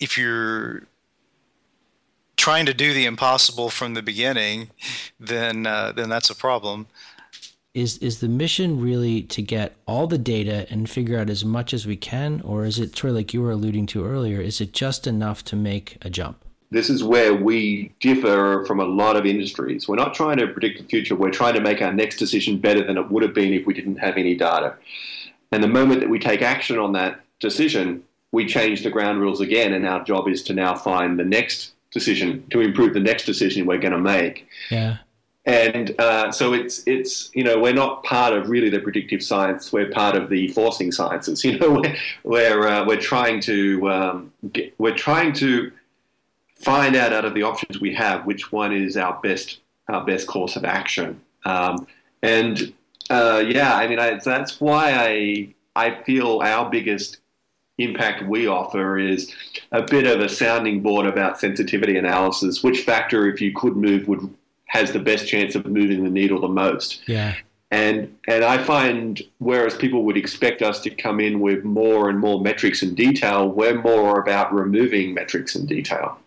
if 0.00 0.18
you're 0.18 0.82
trying 2.40 2.64
to 2.64 2.72
do 2.72 2.94
the 2.94 3.04
impossible 3.04 3.68
from 3.68 3.92
the 3.92 4.02
beginning, 4.02 4.70
then 5.20 5.66
uh, 5.66 5.92
then 5.92 6.08
that's 6.08 6.30
a 6.30 6.34
problem. 6.34 6.86
Is 7.74 7.98
is 7.98 8.20
the 8.20 8.28
mission 8.28 8.80
really 8.80 9.22
to 9.22 9.42
get 9.42 9.76
all 9.86 10.06
the 10.06 10.18
data 10.18 10.66
and 10.70 10.88
figure 10.88 11.18
out 11.18 11.28
as 11.28 11.44
much 11.44 11.74
as 11.74 11.86
we 11.86 11.96
can, 11.96 12.40
or 12.40 12.64
is 12.64 12.78
it 12.78 12.96
sort 12.96 13.10
of 13.10 13.16
like 13.16 13.34
you 13.34 13.42
were 13.42 13.50
alluding 13.50 13.86
to 13.86 14.04
earlier? 14.04 14.40
Is 14.40 14.60
it 14.60 14.72
just 14.72 15.06
enough 15.06 15.44
to 15.44 15.56
make 15.56 15.98
a 16.00 16.08
jump? 16.08 16.42
This 16.70 16.88
is 16.88 17.04
where 17.04 17.34
we 17.34 17.92
differ 18.00 18.64
from 18.66 18.80
a 18.80 18.84
lot 18.84 19.16
of 19.16 19.26
industries. 19.26 19.86
We're 19.86 19.96
not 19.96 20.14
trying 20.14 20.38
to 20.38 20.46
predict 20.46 20.78
the 20.78 20.84
future. 20.84 21.14
We're 21.16 21.30
trying 21.30 21.54
to 21.54 21.60
make 21.60 21.82
our 21.82 21.92
next 21.92 22.16
decision 22.16 22.58
better 22.58 22.82
than 22.82 22.96
it 22.96 23.10
would 23.10 23.22
have 23.22 23.34
been 23.34 23.52
if 23.52 23.66
we 23.66 23.74
didn't 23.74 23.96
have 23.96 24.16
any 24.16 24.34
data. 24.34 24.76
And 25.52 25.62
the 25.62 25.68
moment 25.68 26.00
that 26.00 26.08
we 26.08 26.18
take 26.18 26.42
action 26.42 26.78
on 26.78 26.92
that 26.92 27.20
decision, 27.40 28.04
we 28.32 28.46
change 28.46 28.82
the 28.82 28.90
ground 28.90 29.20
rules 29.20 29.40
again, 29.40 29.72
and 29.72 29.86
our 29.86 30.02
job 30.04 30.28
is 30.28 30.42
to 30.44 30.54
now 30.54 30.74
find 30.76 31.18
the 31.18 31.24
next 31.24 31.72
decision 31.92 32.46
to 32.50 32.60
improve 32.60 32.94
the 32.94 33.00
next 33.00 33.24
decision 33.24 33.66
we're 33.66 33.78
going 33.78 33.92
to 33.92 33.98
make. 33.98 34.46
Yeah. 34.70 34.98
And 35.46 35.98
uh, 35.98 36.30
so 36.30 36.52
it's 36.52 36.82
it's 36.86 37.30
you 37.34 37.42
know 37.42 37.58
we're 37.58 37.72
not 37.72 38.04
part 38.04 38.34
of 38.34 38.50
really 38.50 38.68
the 38.68 38.78
predictive 38.78 39.22
science. 39.22 39.72
We're 39.72 39.90
part 39.90 40.14
of 40.14 40.28
the 40.28 40.48
forcing 40.48 40.92
sciences. 40.92 41.44
You 41.50 41.58
know 41.58 41.70
we're 41.70 41.96
we're, 42.24 42.68
uh, 42.68 42.86
we're 42.86 43.00
trying 43.00 43.40
to 43.42 43.90
um, 43.90 44.32
get, 44.52 44.74
we're 44.78 44.94
trying 44.94 45.32
to 45.34 45.72
find 46.56 46.94
out 46.94 47.14
out 47.14 47.24
of 47.24 47.34
the 47.34 47.42
options 47.42 47.80
we 47.80 47.94
have 47.94 48.26
which 48.26 48.52
one 48.52 48.72
is 48.72 48.98
our 48.98 49.18
best 49.22 49.60
our 49.88 50.04
best 50.04 50.26
course 50.26 50.56
of 50.56 50.64
action. 50.64 51.20
Um, 51.46 51.86
and 52.22 52.72
uh, 53.08 53.42
yeah, 53.46 53.74
I 53.74 53.88
mean 53.88 53.98
I, 53.98 54.20
that's 54.22 54.60
why 54.60 54.92
I 54.92 55.54
I 55.74 56.02
feel 56.02 56.40
our 56.42 56.68
biggest 56.68 57.16
impact 57.82 58.26
we 58.26 58.46
offer 58.46 58.98
is 58.98 59.34
a 59.72 59.82
bit 59.82 60.06
of 60.06 60.20
a 60.20 60.28
sounding 60.28 60.82
board 60.82 61.06
about 61.06 61.38
sensitivity 61.38 61.96
analysis. 61.96 62.62
Which 62.62 62.82
factor, 62.82 63.28
if 63.28 63.40
you 63.40 63.52
could 63.52 63.76
move, 63.76 64.08
would 64.08 64.34
has 64.66 64.92
the 64.92 65.00
best 65.00 65.26
chance 65.26 65.54
of 65.54 65.66
moving 65.66 66.04
the 66.04 66.10
needle 66.10 66.40
the 66.40 66.48
most? 66.48 67.02
Yeah. 67.06 67.34
And 67.72 68.16
and 68.26 68.44
I 68.44 68.62
find 68.62 69.22
whereas 69.38 69.76
people 69.76 70.04
would 70.04 70.16
expect 70.16 70.62
us 70.62 70.80
to 70.80 70.90
come 70.90 71.20
in 71.20 71.40
with 71.40 71.64
more 71.64 72.08
and 72.08 72.18
more 72.18 72.40
metrics 72.40 72.82
and 72.82 72.96
detail, 72.96 73.48
we're 73.48 73.80
more 73.80 74.20
about 74.20 74.52
removing 74.52 75.14
metrics 75.14 75.54
and 75.54 75.68
detail. 75.68 76.18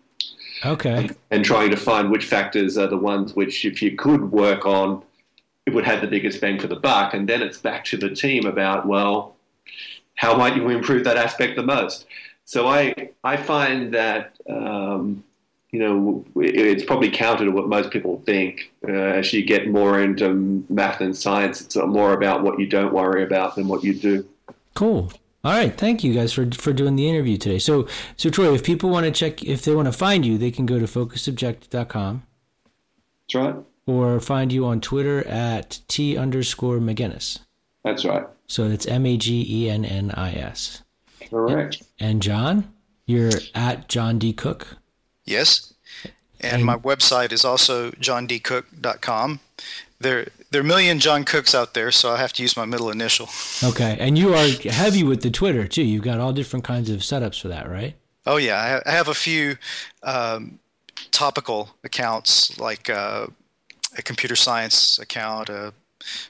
Okay. 0.66 1.10
And 1.32 1.44
trying 1.44 1.72
to 1.72 1.78
find 1.78 2.10
which 2.10 2.26
factors 2.26 2.78
are 2.78 2.88
the 2.88 2.98
ones 2.98 3.36
which, 3.36 3.66
if 3.66 3.82
you 3.82 3.96
could 3.98 4.32
work 4.32 4.66
on, 4.66 5.04
it 5.66 5.74
would 5.74 5.84
have 5.84 6.02
the 6.02 6.08
biggest 6.08 6.40
bang 6.40 6.60
for 6.60 6.68
the 6.68 6.78
buck. 6.78 7.14
And 7.14 7.28
then 7.28 7.42
it's 7.42 7.58
back 7.58 7.84
to 7.86 7.98
the 7.98 8.10
team 8.10 8.46
about, 8.46 8.88
well, 8.88 9.33
how 10.16 10.36
might 10.38 10.56
you 10.56 10.70
improve 10.70 11.04
that 11.06 11.18
aspect 11.18 11.56
the 11.56 11.64
most? 11.64 12.06
So 12.46 12.68
I 12.68 13.10
I 13.24 13.38
find 13.38 13.94
that 13.94 14.38
um, 14.50 15.24
you 15.72 15.80
know 15.80 16.26
it's 16.36 16.84
probably 16.84 17.10
counter 17.10 17.46
to 17.46 17.52
what 17.52 17.68
most 17.68 17.90
people 17.92 18.22
think. 18.26 18.72
Uh, 18.88 18.92
as 18.92 19.32
you 19.34 19.46
get 19.46 19.70
more 19.70 20.00
into 20.00 20.66
math 20.70 21.02
and 21.02 21.16
science, 21.16 21.62
it's 21.62 21.76
more 21.76 22.14
about 22.14 22.44
what 22.44 22.60
you 22.60 22.68
don't 22.68 22.94
worry 22.94 23.24
about 23.24 23.56
than 23.56 23.68
what 23.68 23.84
you 23.84 23.94
do. 23.94 24.28
Cool. 24.76 25.12
All 25.46 25.52
right, 25.52 25.76
thank 25.78 26.04
you 26.04 26.14
guys 26.14 26.32
for 26.32 26.50
for 26.52 26.74
doing 26.74 26.96
the 26.96 27.10
interview 27.10 27.38
today. 27.38 27.60
So 27.60 27.88
so 28.18 28.30
Troy, 28.30 28.54
if 28.54 28.64
people 28.64 28.90
want 28.90 29.06
to 29.06 29.12
check, 29.12 29.44
if 29.44 29.64
they 29.64 29.76
want 29.76 29.88
to 29.88 29.92
find 29.92 30.26
you, 30.26 30.38
they 30.38 30.52
can 30.52 30.66
go 30.66 30.80
to 30.80 30.86
focusobjective.com. 30.86 32.24
That's 33.28 33.36
right. 33.36 33.56
Or 33.86 34.20
find 34.22 34.54
you 34.54 34.66
on 34.66 34.80
Twitter 34.80 35.28
at 35.28 35.80
t 35.88 36.18
underscore 36.18 36.78
Magennis. 36.78 37.40
That's 37.84 38.06
right. 38.06 38.26
So 38.48 38.66
it's 38.66 38.86
M 38.86 39.06
A 39.06 39.18
G 39.18 39.46
E 39.48 39.70
N 39.70 39.86
N 39.86 40.12
I 40.12 40.34
S. 40.34 40.84
Correct. 41.30 41.84
And 42.00 42.22
John, 42.22 42.74
you're 43.06 43.32
at 43.54 43.90
John 43.90 44.20
D. 44.20 44.34
Cook. 44.34 44.78
Yes. 45.26 45.74
And 46.40 46.66
my 46.66 46.76
website 46.76 47.32
is 47.32 47.46
also 47.46 47.92
johndcook.com. 47.92 49.40
There, 50.00 50.28
there 50.52 50.60
are 50.60 50.64
a 50.64 50.68
million 50.68 51.00
John 51.00 51.24
Cooks 51.24 51.56
out 51.56 51.74
there, 51.74 51.90
so 51.90 52.12
I 52.12 52.18
have 52.18 52.34
to 52.34 52.42
use 52.42 52.58
my 52.58 52.66
middle 52.66 52.90
initial. 52.90 53.30
Okay. 53.64 53.96
And 53.98 54.18
you 54.18 54.34
are 54.34 54.48
heavy 54.70 55.04
with 55.04 55.22
the 55.22 55.32
Twitter, 55.32 55.68
too. 55.70 55.84
You've 55.84 56.04
got 56.04 56.20
all 56.20 56.34
different 56.34 56.66
kinds 56.66 56.90
of 56.90 57.00
setups 57.00 57.42
for 57.42 57.48
that, 57.48 57.70
right? 57.70 57.96
Oh, 58.26 58.36
yeah. 58.36 58.82
I 58.86 58.92
have 58.92 59.08
a 59.08 59.14
few 59.14 59.56
um, 60.04 60.60
topical 61.12 61.70
accounts, 61.86 62.60
like 62.60 62.90
uh, 62.90 63.28
a 63.98 64.02
computer 64.02 64.36
science 64.36 65.00
account, 65.00 65.48
a 65.50 65.74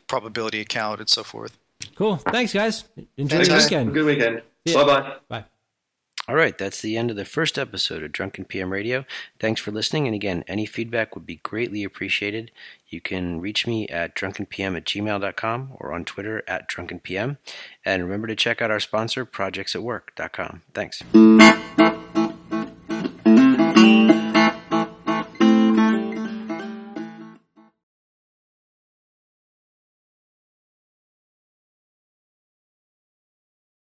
probability 0.07 0.59
account, 0.61 0.99
and 0.99 1.09
so 1.09 1.23
forth. 1.23 1.57
Cool. 1.95 2.17
Thanks, 2.17 2.53
guys. 2.53 2.85
Enjoy 3.17 3.37
Thanks, 3.37 3.49
your 3.49 3.57
guys. 3.57 3.65
weekend. 3.65 3.93
Good 3.93 4.05
weekend. 4.05 4.41
Bye 4.73 4.83
bye. 4.83 5.15
Bye. 5.27 5.45
All 6.25 6.35
right, 6.35 6.57
that's 6.57 6.81
the 6.81 6.95
end 6.95 7.11
of 7.11 7.17
the 7.17 7.25
first 7.25 7.59
episode 7.59 8.01
of 8.01 8.13
Drunken 8.13 8.45
PM 8.45 8.71
Radio. 8.71 9.03
Thanks 9.41 9.59
for 9.59 9.71
listening. 9.71 10.05
And 10.07 10.15
again, 10.15 10.45
any 10.47 10.65
feedback 10.65 11.15
would 11.15 11.25
be 11.25 11.41
greatly 11.43 11.83
appreciated. 11.83 12.49
You 12.87 13.01
can 13.01 13.41
reach 13.41 13.67
me 13.67 13.89
at 13.89 14.15
drunkenpm 14.15 14.77
at 14.77 14.85
gmail.com 14.85 15.71
or 15.75 15.91
on 15.91 16.05
Twitter 16.05 16.41
at 16.47 16.69
drunkenpm. 16.69 17.37
And 17.83 18.03
remember 18.03 18.27
to 18.27 18.37
check 18.37 18.61
out 18.61 18.71
our 18.71 18.79
sponsor, 18.79 19.25
projectsatwork.com. 19.25 20.61
Thanks. 20.73 21.03